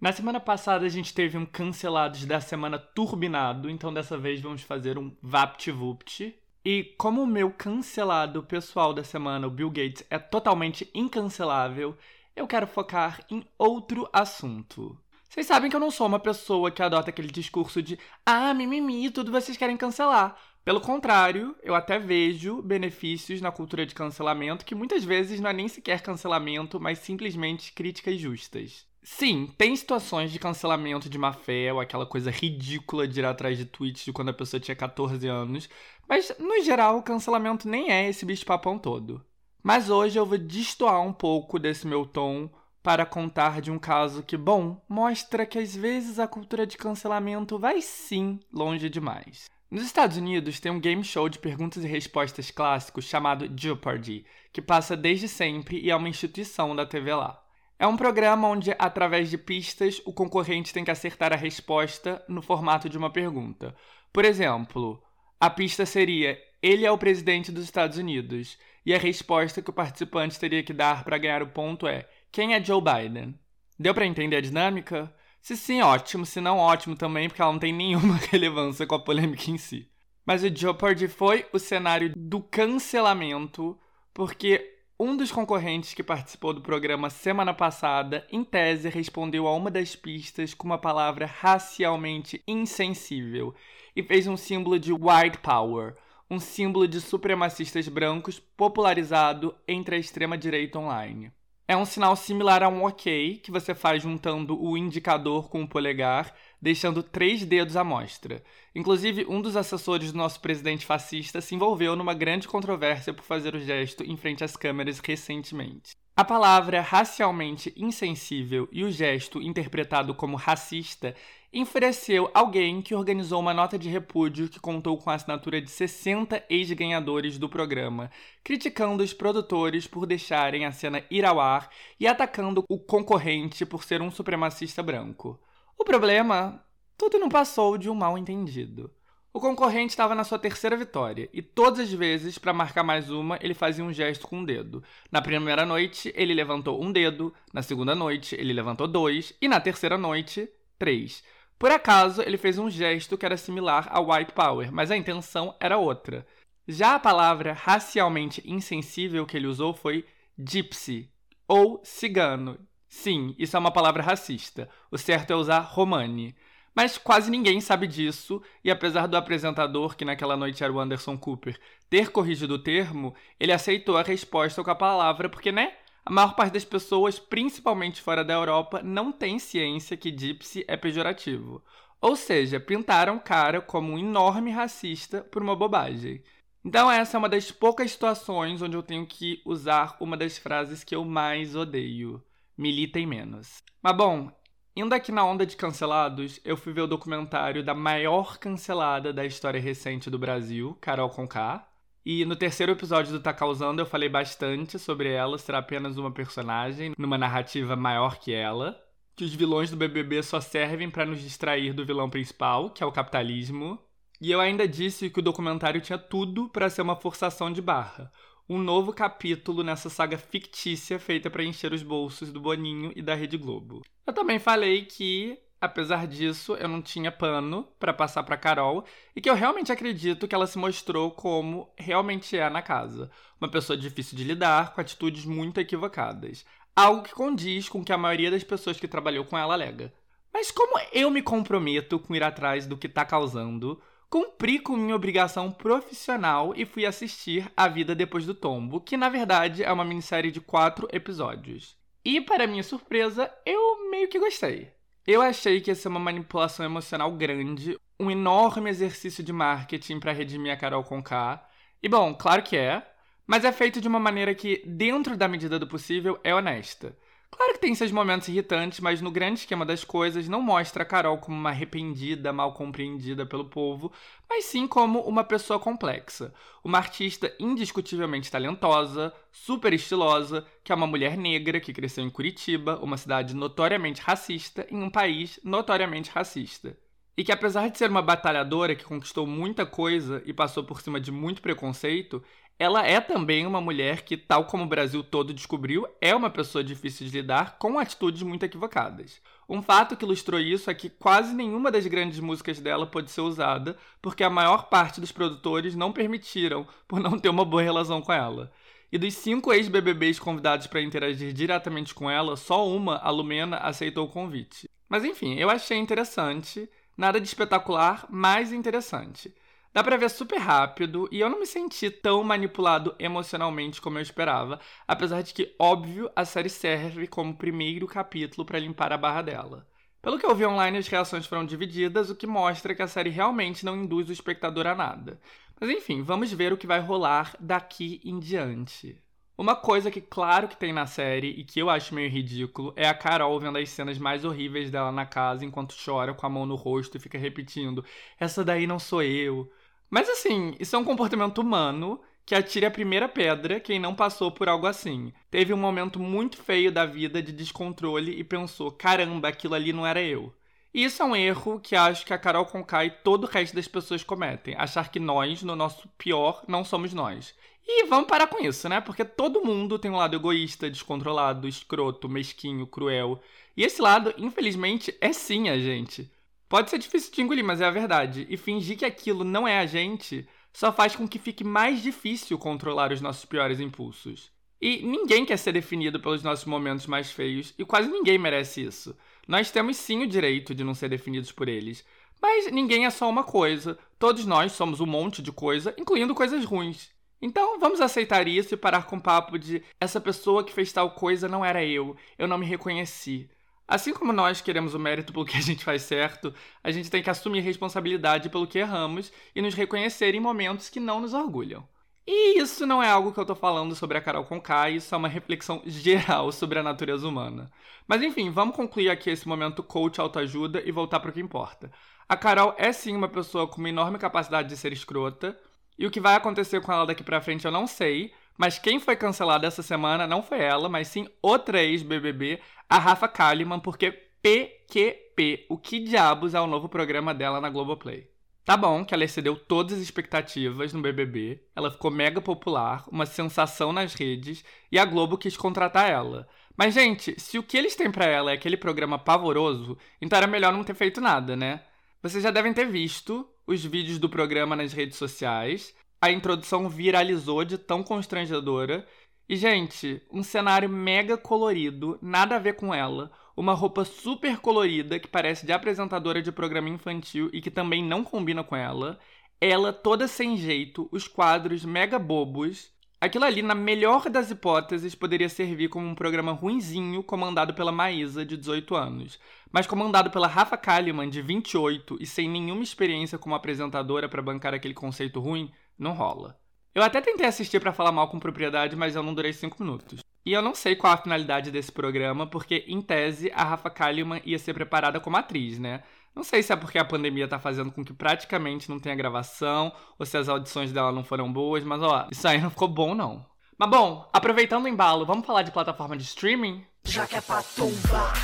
[0.00, 4.62] Na semana passada a gente teve um cancelados da semana turbinado, então dessa vez vamos
[4.62, 6.34] fazer um VaptVupt.
[6.64, 11.96] E como o meu cancelado pessoal da semana, o Bill Gates, é totalmente incancelável,
[12.34, 14.98] eu quero focar em outro assunto.
[15.28, 19.10] Vocês sabem que eu não sou uma pessoa que adota aquele discurso de ah, mimimi,
[19.10, 20.36] tudo vocês querem cancelar.
[20.66, 25.52] Pelo contrário, eu até vejo benefícios na cultura de cancelamento que muitas vezes não é
[25.52, 28.84] nem sequer cancelamento, mas simplesmente críticas justas.
[29.00, 33.56] Sim, tem situações de cancelamento de má fé, ou aquela coisa ridícula de ir atrás
[33.56, 35.68] de tweets de quando a pessoa tinha 14 anos,
[36.08, 39.24] mas no geral o cancelamento nem é esse bicho-papão todo.
[39.62, 42.50] Mas hoje eu vou destoar um pouco desse meu tom
[42.82, 47.56] para contar de um caso que, bom, mostra que às vezes a cultura de cancelamento
[47.56, 49.46] vai sim longe demais.
[49.68, 54.62] Nos Estados Unidos tem um game show de perguntas e respostas clássicos chamado Jeopardy, que
[54.62, 57.42] passa desde sempre e é uma instituição da TV lá.
[57.76, 62.40] É um programa onde, através de pistas, o concorrente tem que acertar a resposta no
[62.40, 63.74] formato de uma pergunta.
[64.12, 65.02] Por exemplo,
[65.40, 68.56] a pista seria: ele é o presidente dos Estados Unidos.
[68.84, 72.54] E a resposta que o participante teria que dar para ganhar o ponto é: quem
[72.54, 73.38] é Joe Biden?
[73.76, 75.12] Deu para entender a dinâmica?
[75.46, 76.26] Se sim, ótimo.
[76.26, 79.88] Se não, ótimo também, porque ela não tem nenhuma relevância com a polêmica em si.
[80.26, 83.78] Mas o Jeopardy foi o cenário do cancelamento,
[84.12, 89.70] porque um dos concorrentes que participou do programa semana passada, em tese, respondeu a uma
[89.70, 93.54] das pistas com uma palavra racialmente insensível
[93.94, 95.94] e fez um símbolo de white power,
[96.28, 101.30] um símbolo de supremacistas brancos popularizado entre a extrema-direita online.
[101.68, 105.68] É um sinal similar a um OK que você faz juntando o indicador com o
[105.68, 108.40] polegar, deixando três dedos à mostra.
[108.72, 113.56] Inclusive, um dos assessores do nosso presidente fascista se envolveu numa grande controvérsia por fazer
[113.56, 115.96] o gesto em frente às câmeras recentemente.
[116.18, 121.14] A palavra racialmente insensível e o gesto interpretado como racista
[121.52, 126.42] enfureceu alguém que organizou uma nota de repúdio que contou com a assinatura de 60
[126.48, 128.10] ex-ganhadores do programa,
[128.42, 131.68] criticando os produtores por deixarem a cena ir ao ar
[132.00, 135.38] e atacando o concorrente por ser um supremacista branco.
[135.76, 136.64] O problema,
[136.96, 138.90] tudo não passou de um mal entendido.
[139.36, 143.38] O concorrente estava na sua terceira vitória, e todas as vezes, para marcar mais uma,
[143.42, 144.82] ele fazia um gesto com um dedo.
[145.12, 149.60] Na primeira noite, ele levantou um dedo, na segunda noite, ele levantou dois, e na
[149.60, 151.22] terceira noite, três
[151.58, 155.54] Por acaso, ele fez um gesto que era similar ao white power, mas a intenção
[155.60, 156.26] era outra.
[156.66, 160.06] Já a palavra racialmente insensível que ele usou foi
[160.38, 161.10] gypsy
[161.46, 162.58] ou cigano.
[162.88, 164.66] Sim, isso é uma palavra racista.
[164.90, 166.34] O certo é usar romani.
[166.76, 171.16] Mas quase ninguém sabe disso, e apesar do apresentador, que naquela noite era o Anderson
[171.16, 171.58] Cooper,
[171.88, 175.72] ter corrigido o termo, ele aceitou a resposta com a palavra, porque, né?
[176.04, 180.76] A maior parte das pessoas, principalmente fora da Europa, não tem ciência que gypsy é
[180.76, 181.64] pejorativo.
[181.98, 186.22] Ou seja, pintaram o cara como um enorme racista por uma bobagem.
[186.62, 190.84] Então, essa é uma das poucas situações onde eu tenho que usar uma das frases
[190.84, 192.22] que eu mais odeio:
[192.56, 193.62] militem menos.
[193.82, 194.30] Mas bom,
[194.76, 199.24] indo aqui na onda de cancelados, eu fui ver o documentário da maior cancelada da
[199.24, 201.66] história recente do Brasil, Carol Conká.
[202.04, 206.12] E no terceiro episódio do Tá Causando eu falei bastante sobre ela ser apenas uma
[206.12, 208.78] personagem numa narrativa maior que ela.
[209.16, 212.86] Que os vilões do BBB só servem para nos distrair do vilão principal, que é
[212.86, 213.80] o capitalismo.
[214.20, 218.12] E eu ainda disse que o documentário tinha tudo para ser uma forçação de barra.
[218.48, 223.14] Um novo capítulo nessa saga fictícia feita para encher os bolsos do Boninho e da
[223.14, 223.82] Rede Globo.
[224.06, 229.20] Eu também falei que apesar disso, eu não tinha pano para passar para Carol e
[229.20, 233.76] que eu realmente acredito que ela se mostrou como realmente é na casa, uma pessoa
[233.76, 238.30] difícil de lidar, com atitudes muito equivocadas, algo que condiz com o que a maioria
[238.30, 239.92] das pessoas que trabalhou com ela alega.
[240.32, 244.94] Mas como eu me comprometo com ir atrás do que tá causando, cumpri com minha
[244.94, 249.84] obrigação profissional e fui assistir A Vida Depois do Tombo, que na verdade é uma
[249.84, 251.76] minissérie de quatro episódios.
[252.04, 254.70] E, para minha surpresa, eu meio que gostei.
[255.06, 260.12] Eu achei que ia ser uma manipulação emocional grande, um enorme exercício de marketing para
[260.12, 261.44] redimir a Carol Conká.
[261.82, 262.86] E bom, claro que é,
[263.26, 266.96] mas é feito de uma maneira que, dentro da medida do possível, é honesta.
[267.36, 270.86] Claro que tem seus momentos irritantes, mas no grande esquema das coisas não mostra a
[270.86, 273.92] Carol como uma arrependida, mal compreendida pelo povo,
[274.28, 276.32] mas sim como uma pessoa complexa.
[276.64, 282.78] Uma artista indiscutivelmente talentosa, super estilosa, que é uma mulher negra que cresceu em Curitiba,
[282.82, 286.74] uma cidade notoriamente racista, em um país notoriamente racista.
[287.18, 290.98] E que apesar de ser uma batalhadora que conquistou muita coisa e passou por cima
[290.98, 292.22] de muito preconceito,
[292.58, 296.64] ela é também uma mulher que, tal como o Brasil todo descobriu, é uma pessoa
[296.64, 299.20] difícil de lidar com atitudes muito equivocadas.
[299.46, 303.20] Um fato que ilustrou isso é que quase nenhuma das grandes músicas dela pôde ser
[303.20, 308.00] usada, porque a maior parte dos produtores não permitiram, por não ter uma boa relação
[308.00, 308.50] com ela.
[308.90, 314.06] E dos cinco ex-BBBs convidados para interagir diretamente com ela, só uma, a Lumena, aceitou
[314.06, 314.68] o convite.
[314.88, 319.34] Mas enfim, eu achei interessante, nada de espetacular, mas interessante.
[319.76, 324.02] Dá pra ver super rápido e eu não me senti tão manipulado emocionalmente como eu
[324.02, 324.58] esperava,
[324.88, 329.68] apesar de que, óbvio, a série serve como primeiro capítulo para limpar a barra dela.
[330.00, 333.10] Pelo que eu vi online, as reações foram divididas, o que mostra que a série
[333.10, 335.20] realmente não induz o espectador a nada.
[335.60, 338.98] Mas enfim, vamos ver o que vai rolar daqui em diante.
[339.36, 342.88] Uma coisa que claro que tem na série e que eu acho meio ridículo é
[342.88, 346.46] a Carol vendo as cenas mais horríveis dela na casa enquanto chora com a mão
[346.46, 347.84] no rosto e fica repetindo:
[348.18, 349.52] Essa daí não sou eu.
[349.90, 354.32] Mas assim, isso é um comportamento humano que atire a primeira pedra quem não passou
[354.32, 355.12] por algo assim.
[355.30, 359.86] Teve um momento muito feio da vida de descontrole e pensou: caramba, aquilo ali não
[359.86, 360.34] era eu.
[360.74, 363.54] E isso é um erro que acho que a Carol Conká e todo o resto
[363.54, 364.54] das pessoas cometem.
[364.58, 367.34] Achar que nós, no nosso pior, não somos nós.
[367.66, 368.80] E vamos parar com isso, né?
[368.80, 373.20] Porque todo mundo tem um lado egoísta, descontrolado, escroto, mesquinho, cruel.
[373.56, 376.10] E esse lado, infelizmente, é sim a gente.
[376.48, 378.26] Pode ser difícil de engolir, mas é a verdade.
[378.28, 382.38] E fingir que aquilo não é a gente só faz com que fique mais difícil
[382.38, 384.30] controlar os nossos piores impulsos.
[384.60, 388.96] E ninguém quer ser definido pelos nossos momentos mais feios, e quase ninguém merece isso.
[389.28, 391.84] Nós temos sim o direito de não ser definidos por eles.
[392.22, 393.78] Mas ninguém é só uma coisa.
[393.98, 396.90] Todos nós somos um monte de coisa, incluindo coisas ruins.
[397.20, 400.90] Então vamos aceitar isso e parar com o papo de essa pessoa que fez tal
[400.90, 403.28] coisa não era eu, eu não me reconheci.
[403.68, 407.02] Assim como nós queremos o mérito pelo que a gente faz certo, a gente tem
[407.02, 411.66] que assumir responsabilidade pelo que erramos e nos reconhecer em momentos que não nos orgulham.
[412.06, 414.98] E isso não é algo que eu tô falando sobre a Carol Conká, isso é
[414.98, 417.50] uma reflexão geral sobre a natureza humana.
[417.88, 421.72] Mas enfim, vamos concluir aqui esse momento coach autoajuda e voltar para o que importa.
[422.08, 425.36] A Carol é sim uma pessoa com uma enorme capacidade de ser escrota,
[425.76, 428.78] e o que vai acontecer com ela daqui pra frente eu não sei, mas quem
[428.78, 433.90] foi cancelada essa semana não foi ela, mas sim outra ex-BBB, a Rafa Kalimann, porque
[434.22, 438.10] PQP, o que diabos é o novo programa dela na Globoplay?
[438.44, 443.04] Tá bom que ela excedeu todas as expectativas no BBB, ela ficou mega popular, uma
[443.04, 446.28] sensação nas redes, e a Globo quis contratar ela.
[446.56, 450.26] Mas, gente, se o que eles têm para ela é aquele programa pavoroso, então era
[450.28, 451.62] melhor não ter feito nada, né?
[452.00, 455.74] Vocês já devem ter visto os vídeos do programa nas redes sociais.
[456.00, 458.86] A introdução viralizou de tão constrangedora.
[459.28, 464.98] E, gente, um cenário mega colorido, nada a ver com ela uma roupa super colorida
[464.98, 468.98] que parece de apresentadora de programa infantil e que também não combina com ela.
[469.38, 472.74] Ela toda sem jeito, os quadros mega bobos.
[472.98, 478.24] Aquilo ali, na melhor das hipóteses, poderia servir como um programa ruinzinho comandado pela Maísa,
[478.24, 479.20] de 18 anos.
[479.52, 484.54] Mas comandado pela Rafa Kalimann, de 28, e sem nenhuma experiência como apresentadora para bancar
[484.54, 486.38] aquele conceito ruim, não rola.
[486.74, 490.00] Eu até tentei assistir para falar mal com propriedade, mas eu não durei 5 minutos.
[490.26, 494.20] E eu não sei qual a finalidade desse programa, porque, em tese, a Rafa Kalimann
[494.24, 495.82] ia ser preparada como atriz, né?
[496.14, 499.72] Não sei se é porque a pandemia tá fazendo com que praticamente não tenha gravação,
[499.98, 502.94] ou se as audições dela não foram boas, mas ó, isso aí não ficou bom,
[502.94, 503.24] não.
[503.58, 506.64] Mas bom, aproveitando o embalo, vamos falar de plataforma de streaming?
[506.84, 508.14] Já que é pra tombar,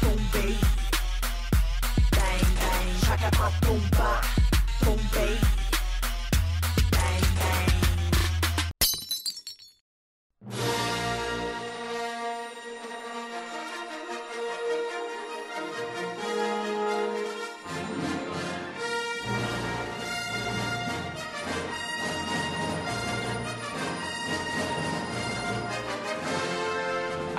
[0.00, 0.56] tombei.
[3.06, 4.20] Já que é pra tombar,
[4.82, 5.43] tombei.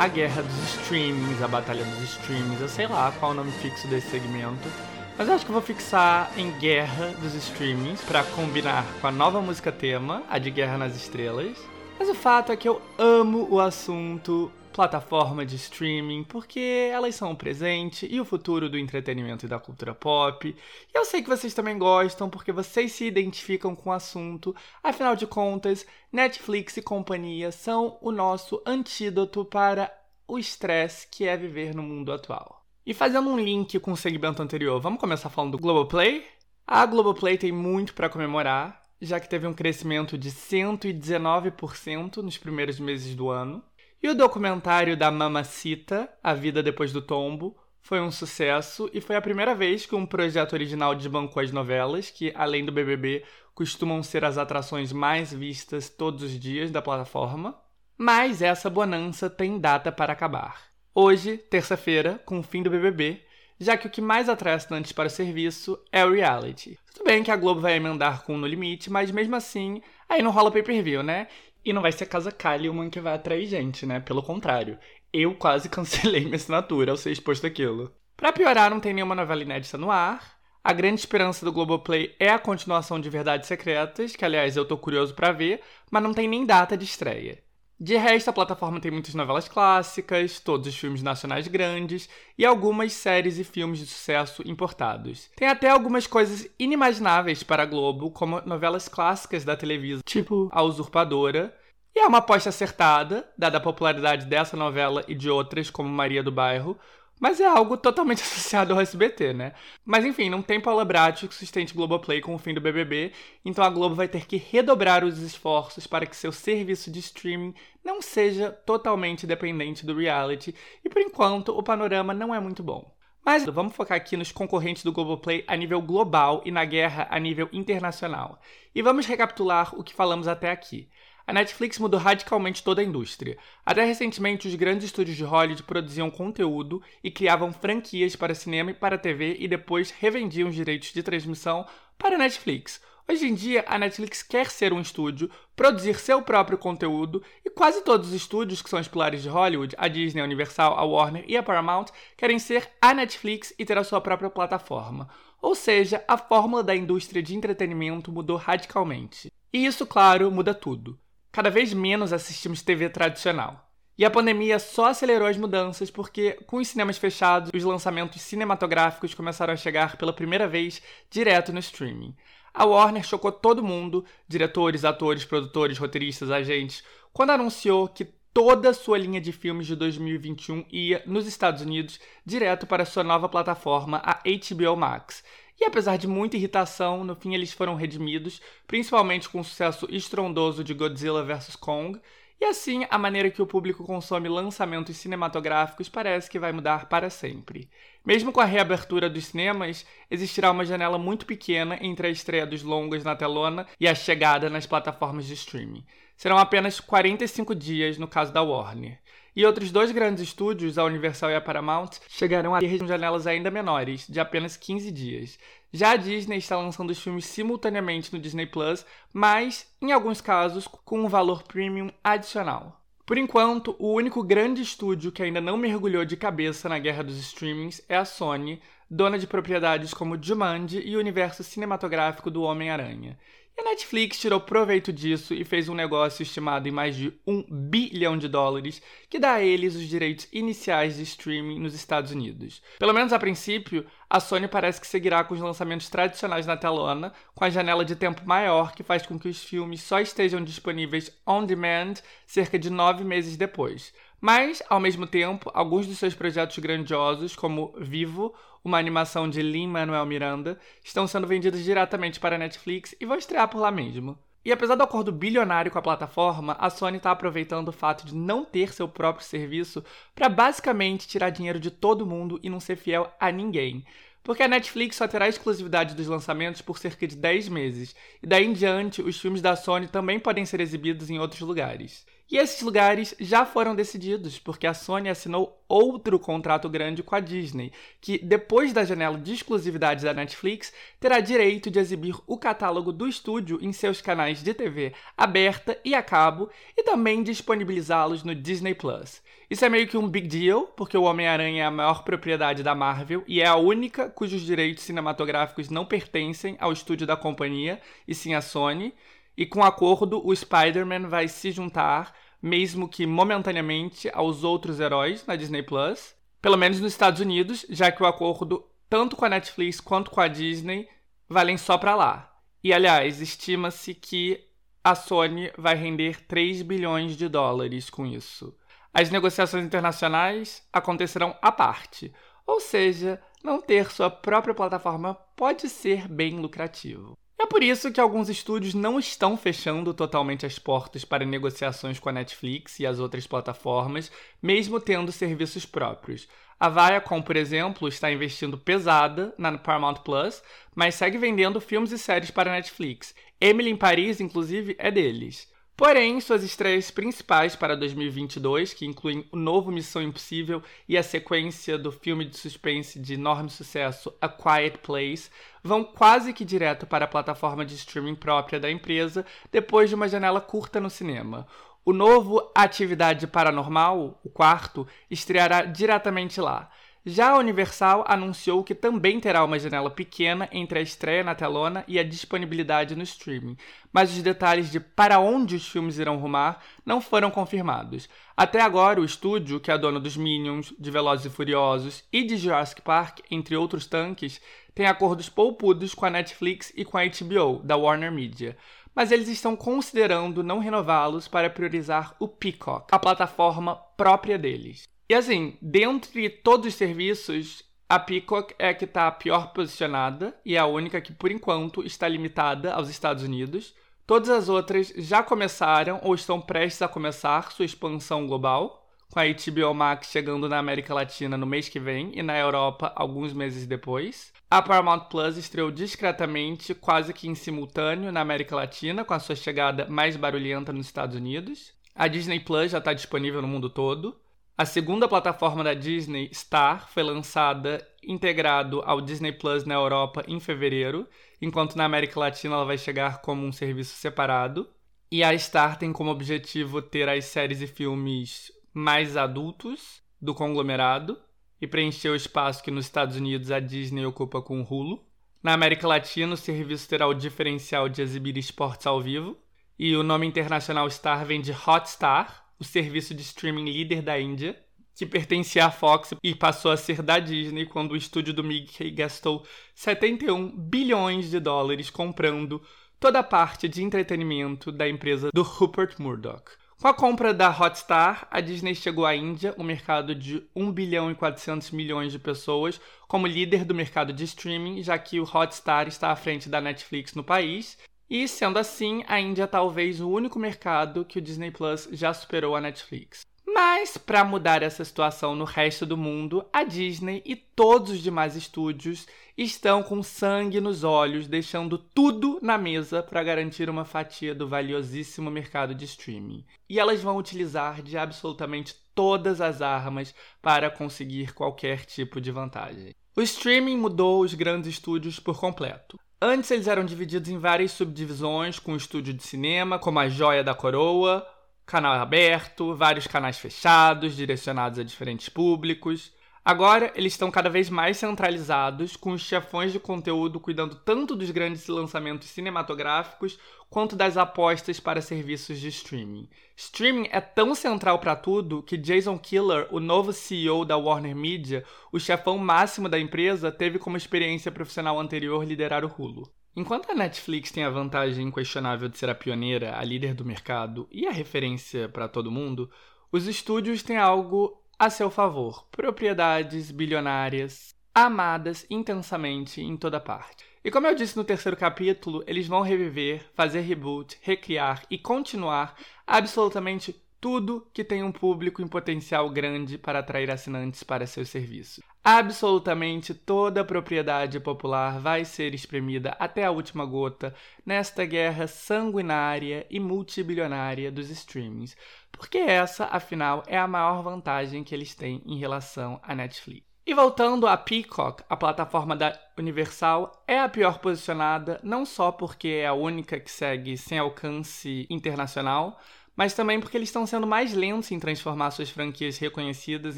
[0.05, 3.51] A guerra dos streamings, a batalha dos streamings, eu sei lá qual é o nome
[3.53, 4.69] fixo desse segmento.
[5.17, 9.11] Mas eu acho que eu vou fixar em Guerra dos Streamings para combinar com a
[9.11, 11.57] nova música tema, a de Guerra nas Estrelas.
[11.97, 17.31] Mas o fato é que eu amo o assunto plataforma de streaming, porque elas são
[17.31, 20.49] o presente e o futuro do entretenimento e da cultura pop.
[20.49, 24.53] E eu sei que vocês também gostam, porque vocês se identificam com o assunto.
[24.83, 29.89] Afinal de contas, Netflix e companhia são o nosso antídoto para
[30.27, 32.65] o estresse que é viver no mundo atual.
[32.85, 36.25] E fazendo um link com o segmento anterior, vamos começar falando do Globoplay?
[36.67, 42.77] A Globoplay tem muito para comemorar, já que teve um crescimento de 119% nos primeiros
[42.77, 43.63] meses do ano.
[44.05, 49.15] E o documentário da Mamacita, A Vida Depois do Tombo, foi um sucesso e foi
[49.15, 53.23] a primeira vez que um projeto original desbancou as novelas, que, além do BBB,
[53.55, 57.59] costumam ser as atrações mais vistas todos os dias da plataforma.
[57.97, 60.67] Mas essa bonança tem data para acabar.
[60.93, 63.23] Hoje, terça-feira, com o fim do BBB,
[63.59, 66.77] já que o que mais atrai assinantes para o serviço é o reality.
[66.93, 70.29] Tudo bem que a Globo vai emendar com No Limite, mas mesmo assim, aí não
[70.29, 71.27] rola pay-per-view, né?
[71.65, 73.99] E não vai ser a Casa Kalimann que vai atrair gente, né?
[73.99, 74.77] Pelo contrário.
[75.11, 77.91] Eu quase cancelei minha assinatura ao ser exposto aquilo.
[78.15, 80.35] Pra piorar, não tem nenhuma novela inédita no ar.
[80.63, 84.77] A grande esperança do Globoplay é a continuação de Verdades Secretas, que aliás eu tô
[84.77, 87.43] curioso para ver, mas não tem nem data de estreia.
[87.79, 92.93] De resto, a plataforma tem muitas novelas clássicas, todos os filmes nacionais grandes e algumas
[92.93, 95.29] séries e filmes de sucesso importados.
[95.35, 100.63] Tem até algumas coisas inimagináveis para a Globo, como novelas clássicas da televisão, tipo A
[100.63, 101.53] Usurpadora.
[101.93, 106.23] E é uma aposta acertada, dada a popularidade dessa novela e de outras, como Maria
[106.23, 106.77] do Bairro,
[107.19, 109.53] mas é algo totalmente associado ao SBT, né?
[109.85, 113.11] Mas enfim, não tem Paula Brat que sustente Globoplay com o fim do BBB,
[113.43, 117.53] então a Globo vai ter que redobrar os esforços para que seu serviço de streaming
[117.83, 122.93] não seja totalmente dependente do reality, e por enquanto o panorama não é muito bom.
[123.25, 127.19] Mas vamos focar aqui nos concorrentes do Globoplay a nível global e na guerra a
[127.19, 128.39] nível internacional.
[128.73, 130.87] E vamos recapitular o que falamos até aqui
[131.27, 133.37] a Netflix mudou radicalmente toda a indústria.
[133.65, 138.75] Até recentemente, os grandes estúdios de Hollywood produziam conteúdo e criavam franquias para cinema e
[138.75, 141.65] para TV e depois revendiam os direitos de transmissão
[141.97, 142.79] para a Netflix.
[143.09, 147.83] Hoje em dia, a Netflix quer ser um estúdio, produzir seu próprio conteúdo, e quase
[147.83, 151.23] todos os estúdios que são os pilares de Hollywood, a Disney, a Universal, a Warner
[151.27, 151.85] e a Paramount,
[152.17, 155.07] querem ser a Netflix e ter a sua própria plataforma.
[155.39, 159.31] Ou seja, a fórmula da indústria de entretenimento mudou radicalmente.
[159.53, 160.99] E isso, claro, muda tudo
[161.35, 163.69] cada vez menos assistimos TV tradicional.
[163.97, 169.13] E a pandemia só acelerou as mudanças porque, com os cinemas fechados, os lançamentos cinematográficos
[169.13, 172.15] começaram a chegar pela primeira vez direto no streaming.
[172.53, 178.73] A Warner chocou todo mundo, diretores, atores, produtores, roteiristas, agentes, quando anunciou que toda a
[178.73, 184.01] sua linha de filmes de 2021 ia, nos Estados Unidos, direto para sua nova plataforma,
[184.05, 185.21] a HBO Max.
[185.59, 190.63] E apesar de muita irritação, no fim eles foram redimidos, principalmente com o sucesso estrondoso
[190.63, 191.99] de Godzilla vs Kong.
[192.39, 197.09] E assim, a maneira que o público consome lançamentos cinematográficos parece que vai mudar para
[197.09, 197.69] sempre.
[198.05, 202.61] Mesmo com a reabertura dos cinemas, existirá uma janela muito pequena entre a estreia dos
[202.61, 205.85] longas na telona e a chegada nas plataformas de streaming.
[206.15, 208.99] Serão apenas 45 dias no caso da Warner.
[209.35, 213.51] E outros dois grandes estúdios, a Universal e a Paramount, chegarão a ter janelas ainda
[213.51, 215.37] menores, de apenas 15 dias.
[215.73, 220.65] Já a Disney está lançando os filmes simultaneamente no Disney Plus, mas, em alguns casos,
[220.67, 222.81] com um valor premium adicional.
[223.05, 227.17] Por enquanto, o único grande estúdio que ainda não mergulhou de cabeça na guerra dos
[227.17, 233.19] streamings é a Sony, dona de propriedades como Jumanji e o universo cinematográfico do Homem-Aranha.
[233.57, 237.41] E a Netflix tirou proveito disso e fez um negócio estimado em mais de um
[237.49, 242.61] bilhão de dólares, que dá a eles os direitos iniciais de streaming nos Estados Unidos.
[242.77, 247.13] Pelo menos a princípio, a Sony parece que seguirá com os lançamentos tradicionais na telona,
[247.33, 251.09] com a janela de tempo maior que faz com que os filmes só estejam disponíveis
[251.25, 251.93] on demand
[252.27, 253.93] cerca de nove meses depois.
[254.27, 260.03] Mas, ao mesmo tempo, alguns dos seus projetos grandiosos, como Vivo, uma animação de Lin-Manuel
[260.07, 264.17] Miranda, estão sendo vendidos diretamente para a Netflix e vão estrear por lá mesmo.
[264.43, 268.15] E apesar do acordo bilionário com a plataforma, a Sony está aproveitando o fato de
[268.15, 269.83] não ter seu próprio serviço
[270.15, 273.85] para basicamente tirar dinheiro de todo mundo e não ser fiel a ninguém.
[274.23, 278.43] Porque a Netflix só terá exclusividade dos lançamentos por cerca de 10 meses, e daí
[278.43, 282.07] em diante os filmes da Sony também podem ser exibidos em outros lugares.
[282.29, 287.19] E esses lugares já foram decididos, porque a Sony assinou outro contrato grande com a
[287.19, 287.71] Disney,
[288.01, 293.07] que, depois da janela de exclusividade da Netflix, terá direito de exibir o catálogo do
[293.07, 298.73] estúdio em seus canais de TV aberta e a cabo e também disponibilizá-los no Disney
[298.73, 299.21] Plus.
[299.47, 302.73] Isso é meio que um big deal, porque o Homem-Aranha é a maior propriedade da
[302.73, 308.15] Marvel e é a única cujos direitos cinematográficos não pertencem ao estúdio da companhia, e
[308.15, 308.93] sim à Sony.
[309.37, 315.35] E com acordo, o Spider-Man vai se juntar, mesmo que momentaneamente, aos outros heróis na
[315.35, 316.15] Disney Plus.
[316.41, 320.21] Pelo menos nos Estados Unidos, já que o acordo, tanto com a Netflix quanto com
[320.21, 320.87] a Disney,
[321.27, 322.31] valem só para lá.
[322.63, 324.43] E aliás, estima-se que
[324.83, 328.55] a Sony vai render 3 bilhões de dólares com isso.
[328.93, 332.13] As negociações internacionais acontecerão à parte,
[332.47, 337.17] ou seja, não ter sua própria plataforma pode ser bem lucrativo.
[337.37, 342.07] É por isso que alguns estúdios não estão fechando totalmente as portas para negociações com
[342.07, 344.11] a Netflix e as outras plataformas,
[344.41, 346.27] mesmo tendo serviços próprios.
[346.57, 350.41] A Viacom, por exemplo, está investindo pesada na Paramount Plus,
[350.73, 353.13] mas segue vendendo filmes e séries para a Netflix.
[353.39, 355.53] Emily em Paris, inclusive, é deles.
[355.77, 361.77] Porém, suas estreias principais para 2022, que incluem o novo Missão Impossível e a sequência
[361.77, 365.29] do filme de suspense de enorme sucesso A Quiet Place,
[365.61, 370.07] vão quase que direto para a plataforma de streaming própria da empresa depois de uma
[370.07, 371.45] janela curta no cinema.
[371.83, 376.71] O novo Atividade Paranormal, o quarto, estreará diretamente lá.
[377.07, 381.83] Já a Universal anunciou que também terá uma janela pequena entre a estreia na telona
[381.87, 383.55] e a disponibilidade no streaming,
[383.93, 388.09] mas os detalhes de para onde os filmes irão rumar não foram confirmados.
[388.35, 392.37] Até agora, o estúdio, que é dono dos Minions, de Velozes e Furiosos e de
[392.37, 394.41] Jurassic Park, entre outros tanques,
[394.73, 398.57] tem acordos poupudos com a Netflix e com a HBO, da Warner Media
[398.95, 404.94] mas eles estão considerando não renová-los para priorizar o Peacock, a plataforma própria deles.
[405.07, 410.55] E assim, dentre todos os serviços, a Peacock é a que está pior posicionada e
[410.55, 413.75] é a única que, por enquanto, está limitada aos Estados Unidos.
[414.07, 419.23] Todas as outras já começaram ou estão prestes a começar sua expansão global, com a
[419.23, 423.67] HBO Max chegando na América Latina no mês que vem e na Europa alguns meses
[423.67, 424.33] depois.
[424.49, 429.35] A Paramount Plus estreou discretamente, quase que em simultâneo, na América Latina, com a sua
[429.35, 431.73] chegada mais barulhenta nos Estados Unidos.
[431.93, 434.19] A Disney Plus já está disponível no mundo todo.
[434.57, 440.39] A segunda plataforma da Disney, Star, foi lançada integrado ao Disney Plus na Europa em
[440.39, 441.05] fevereiro,
[441.41, 444.69] enquanto na América Latina ela vai chegar como um serviço separado.
[445.11, 451.19] E a Star tem como objetivo ter as séries e filmes mais adultos do conglomerado
[451.61, 455.03] e preencher o espaço que nos Estados Unidos a Disney ocupa com o Hulu.
[455.43, 459.37] Na América Latina, o serviço terá o diferencial de exibir esportes ao vivo,
[459.77, 464.57] e o nome internacional Star vem de Hotstar, o serviço de streaming líder da Índia,
[464.95, 468.89] que pertencia à Fox e passou a ser da Disney quando o estúdio do Mickey
[468.91, 472.61] gastou 71 bilhões de dólares comprando
[472.99, 476.49] toda a parte de entretenimento da empresa do Rupert Murdoch.
[476.79, 481.09] Com a compra da Hotstar, a Disney chegou à Índia, um mercado de 1 bilhão
[481.09, 485.87] e 400 milhões de pessoas, como líder do mercado de streaming, já que o Hotstar
[485.87, 487.77] está à frente da Netflix no país
[488.09, 492.13] E sendo assim, a Índia é talvez o único mercado que o Disney Plus já
[492.13, 493.25] superou a Netflix.
[493.47, 498.35] Mas, para mudar essa situação no resto do mundo, a Disney e todos os demais
[498.35, 504.47] estúdios estão com sangue nos olhos, deixando tudo na mesa para garantir uma fatia do
[504.47, 506.43] valiosíssimo mercado de streaming.
[506.69, 512.93] E elas vão utilizar de absolutamente todas as armas para conseguir qualquer tipo de vantagem.
[513.15, 515.97] O streaming mudou os grandes estúdios por completo.
[516.21, 520.55] Antes eles eram divididos em várias subdivisões, com estúdio de cinema, como a Joia da
[520.55, 521.27] Coroa,
[521.65, 526.13] canal aberto, vários canais fechados, direcionados a diferentes públicos.
[526.47, 531.31] Agora, eles estão cada vez mais centralizados, com os chefões de conteúdo cuidando tanto dos
[531.31, 536.29] grandes lançamentos cinematográficos quanto das apostas para serviços de streaming.
[536.55, 541.65] Streaming é tão central para tudo que Jason Killer, o novo CEO da Warner Media,
[541.91, 546.31] o chefão máximo da empresa, teve como experiência profissional anterior liderar o Hulu.
[546.55, 550.87] Enquanto a Netflix tem a vantagem inquestionável de ser a pioneira, a líder do mercado
[550.91, 552.69] e a referência para todo mundo,
[553.11, 560.45] os estúdios têm algo a seu favor: propriedades bilionárias amadas intensamente em toda parte.
[560.63, 565.75] E como eu disse no terceiro capítulo, eles vão reviver, fazer reboot, recriar e continuar
[566.05, 571.83] absolutamente tudo que tem um público em potencial grande para atrair assinantes para seus serviços.
[572.07, 577.33] Absolutamente toda a propriedade popular vai ser espremida até a última gota
[577.65, 581.75] nesta guerra sanguinária e multibilionária dos streamings,
[582.11, 586.63] porque essa, afinal, é a maior vantagem que eles têm em relação à Netflix.
[586.85, 592.49] E voltando a Peacock, a plataforma da Universal é a pior posicionada, não só porque
[592.49, 595.79] é a única que segue sem alcance internacional,
[596.15, 599.97] mas também porque eles estão sendo mais lentos em transformar suas franquias reconhecidas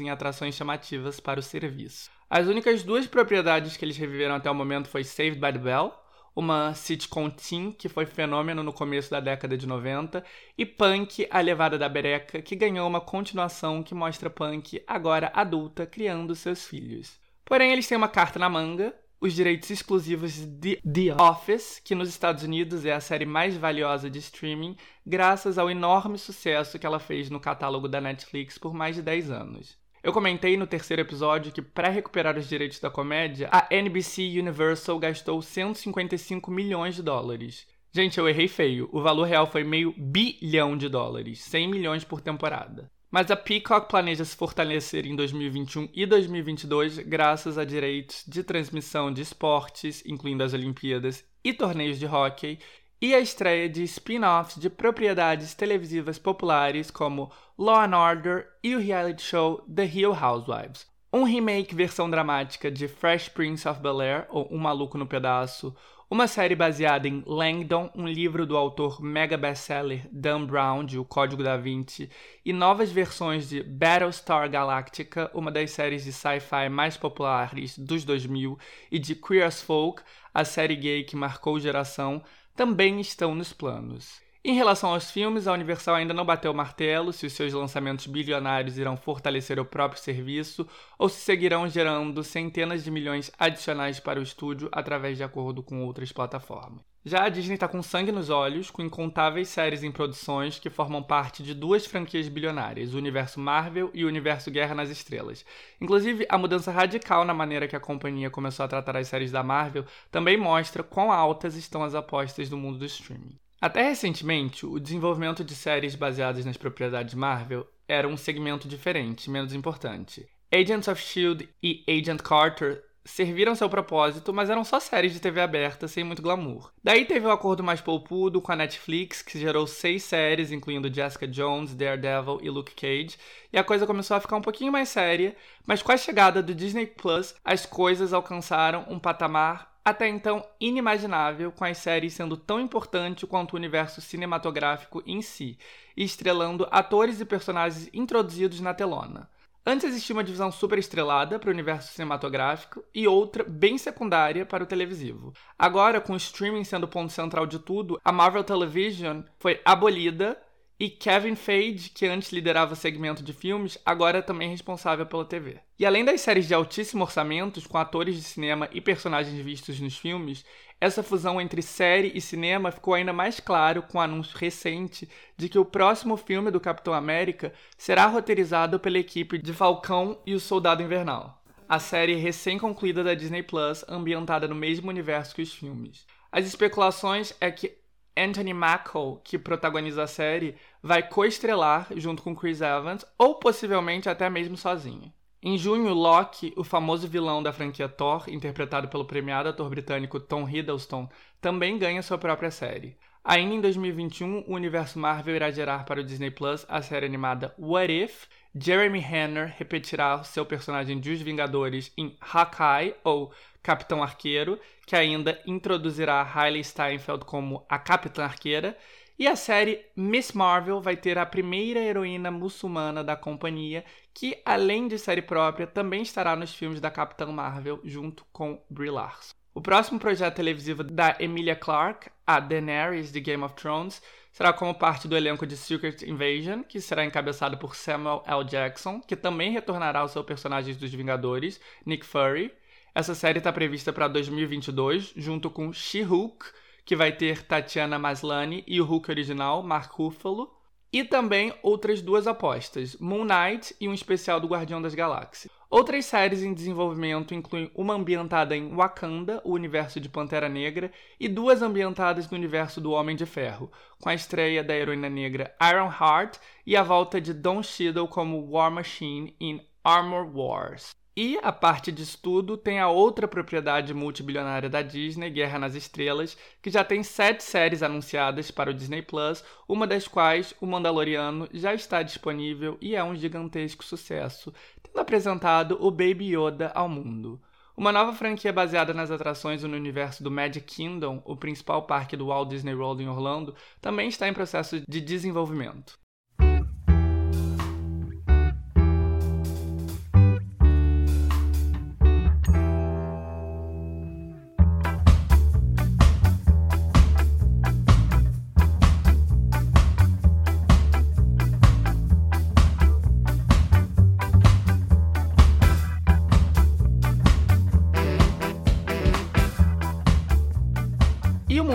[0.00, 2.10] em atrações chamativas para o serviço.
[2.28, 5.92] As únicas duas propriedades que eles reviveram até o momento foi Saved by the Bell,
[6.34, 10.24] uma sitcom teen que foi fenômeno no começo da década de 90,
[10.56, 15.86] e Punk, a levada da bereca, que ganhou uma continuação que mostra Punk agora adulta
[15.86, 17.18] criando seus filhos.
[17.44, 22.08] Porém, eles têm uma carta na manga, os direitos exclusivos de The Office, que nos
[22.08, 27.00] Estados Unidos é a série mais valiosa de streaming, graças ao enorme sucesso que ela
[27.00, 29.76] fez no catálogo da Netflix por mais de 10 anos.
[30.02, 34.98] Eu comentei no terceiro episódio que, para recuperar os direitos da comédia, a NBC Universal
[34.98, 37.66] gastou 155 milhões de dólares.
[37.92, 38.88] Gente, eu errei feio.
[38.92, 42.90] O valor real foi meio bilhão de dólares, 100 milhões por temporada.
[43.10, 49.10] Mas a Peacock planeja se fortalecer em 2021 e 2022 graças a direitos de transmissão
[49.10, 52.58] de esportes, incluindo as Olimpíadas e torneios de hóquei,
[53.00, 58.80] e a estreia de spin-offs de propriedades televisivas populares como Law and Order e o
[58.80, 60.86] reality show The Real Housewives.
[61.10, 65.74] Um remake versão dramática de Fresh Prince of Bel-Air, ou Um Maluco no Pedaço,
[66.10, 71.04] uma série baseada em Langdon, um livro do autor mega bestseller Dan Brown, de O
[71.04, 72.08] Código da Vinci,
[72.42, 78.58] e novas versões de Battlestar Galactica, uma das séries de sci-fi mais populares dos 2000,
[78.90, 80.02] e de Queer as Folk,
[80.32, 82.22] a série gay que marcou geração,
[82.56, 84.27] também estão nos planos.
[84.44, 88.06] Em relação aos filmes, a Universal ainda não bateu o martelo se os seus lançamentos
[88.06, 90.66] bilionários irão fortalecer o próprio serviço
[90.96, 95.84] ou se seguirão gerando centenas de milhões adicionais para o estúdio através de acordo com
[95.84, 96.80] outras plataformas.
[97.04, 101.02] Já a Disney está com sangue nos olhos, com incontáveis séries em produções que formam
[101.02, 105.44] parte de duas franquias bilionárias, o universo Marvel e o universo Guerra nas Estrelas.
[105.80, 109.42] Inclusive, a mudança radical na maneira que a companhia começou a tratar as séries da
[109.42, 113.36] Marvel também mostra quão altas estão as apostas do mundo do streaming.
[113.60, 119.52] Até recentemente, o desenvolvimento de séries baseadas nas propriedades Marvel era um segmento diferente, menos
[119.52, 120.28] importante.
[120.52, 125.40] Agents of Shield e Agent Carter serviram seu propósito, mas eram só séries de TV
[125.40, 126.70] aberta sem muito glamour.
[126.84, 130.92] Daí teve o um acordo mais polpudo com a Netflix, que gerou seis séries, incluindo
[130.92, 133.18] Jessica Jones, Daredevil e Luke Cage,
[133.52, 135.34] e a coisa começou a ficar um pouquinho mais séria,
[135.66, 141.50] mas com a chegada do Disney Plus, as coisas alcançaram um patamar até então inimaginável,
[141.50, 145.58] com as séries sendo tão importante quanto o universo cinematográfico em si,
[145.96, 149.28] e estrelando atores e personagens introduzidos na telona.
[149.66, 154.64] Antes existia uma divisão super estrelada para o universo cinematográfico e outra bem secundária para
[154.64, 155.32] o televisivo.
[155.58, 160.38] Agora, com o streaming sendo o ponto central de tudo, a Marvel Television foi abolida
[160.80, 165.24] e Kevin Feige, que antes liderava o segmento de filmes, agora é também responsável pela
[165.24, 165.58] TV.
[165.76, 169.98] E além das séries de altíssimo orçamento, com atores de cinema e personagens vistos nos
[169.98, 170.44] filmes,
[170.80, 175.48] essa fusão entre série e cinema ficou ainda mais claro com o anúncio recente de
[175.48, 180.40] que o próximo filme do Capitão América será roteirizado pela equipe de Falcão e o
[180.40, 186.06] Soldado Invernal, a série recém-concluída da Disney Plus, ambientada no mesmo universo que os filmes.
[186.30, 187.76] As especulações é que
[188.18, 194.28] Anthony Mackie, que protagoniza a série, vai co-estrelar junto com Chris Evans, ou possivelmente até
[194.28, 195.12] mesmo sozinho.
[195.40, 200.48] Em junho, Loki, o famoso vilão da franquia Thor, interpretado pelo premiado ator britânico Tom
[200.48, 201.08] Hiddleston,
[201.40, 202.96] também ganha sua própria série.
[203.22, 207.54] Ainda em 2021, o universo Marvel irá gerar para o Disney Plus a série animada
[207.58, 208.26] What If.
[208.52, 213.32] Jeremy Renner repetirá seu personagem de Os Vingadores em Hawkeye, ou
[213.68, 218.74] Capitão Arqueiro, que ainda introduzirá Hailey Steinfeld como a Capitã Arqueira,
[219.18, 224.88] e a série Miss Marvel vai ter a primeira heroína muçulmana da companhia, que, além
[224.88, 229.34] de série própria, também estará nos filmes da Capitã Marvel, junto com Brie Larson.
[229.52, 234.00] O próximo projeto televisivo da Emilia Clarke, a Daenerys de Game of Thrones,
[234.32, 238.44] será como parte do elenco de Secret Invasion, que será encabeçado por Samuel L.
[238.44, 242.50] Jackson, que também retornará ao seu personagem dos Vingadores, Nick Fury.
[242.98, 246.46] Essa série está prevista para 2022, junto com She-Hulk,
[246.84, 250.52] que vai ter Tatiana Maslany e o Hulk original, Mark Ruffalo,
[250.92, 255.48] e também outras duas apostas, Moon Knight e um especial do Guardião das Galáxias.
[255.70, 260.90] Outras séries em desenvolvimento incluem uma ambientada em Wakanda, o universo de Pantera Negra,
[261.20, 263.70] e duas ambientadas no universo do Homem de Ferro,
[264.02, 268.50] com a estreia da heroína negra Iron Heart e a volta de Don Cheadle como
[268.50, 270.97] War Machine em Armor Wars.
[271.20, 276.38] E a parte de estudo tem a outra propriedade multibilionária da Disney, Guerra nas Estrelas,
[276.62, 281.48] que já tem sete séries anunciadas para o Disney Plus, uma das quais, O Mandaloriano,
[281.52, 287.42] já está disponível e é um gigantesco sucesso, tendo apresentado o Baby Yoda ao mundo.
[287.76, 292.28] Uma nova franquia baseada nas atrações no universo do Magic Kingdom, o principal parque do
[292.28, 295.98] Walt Disney World em Orlando, também está em processo de desenvolvimento.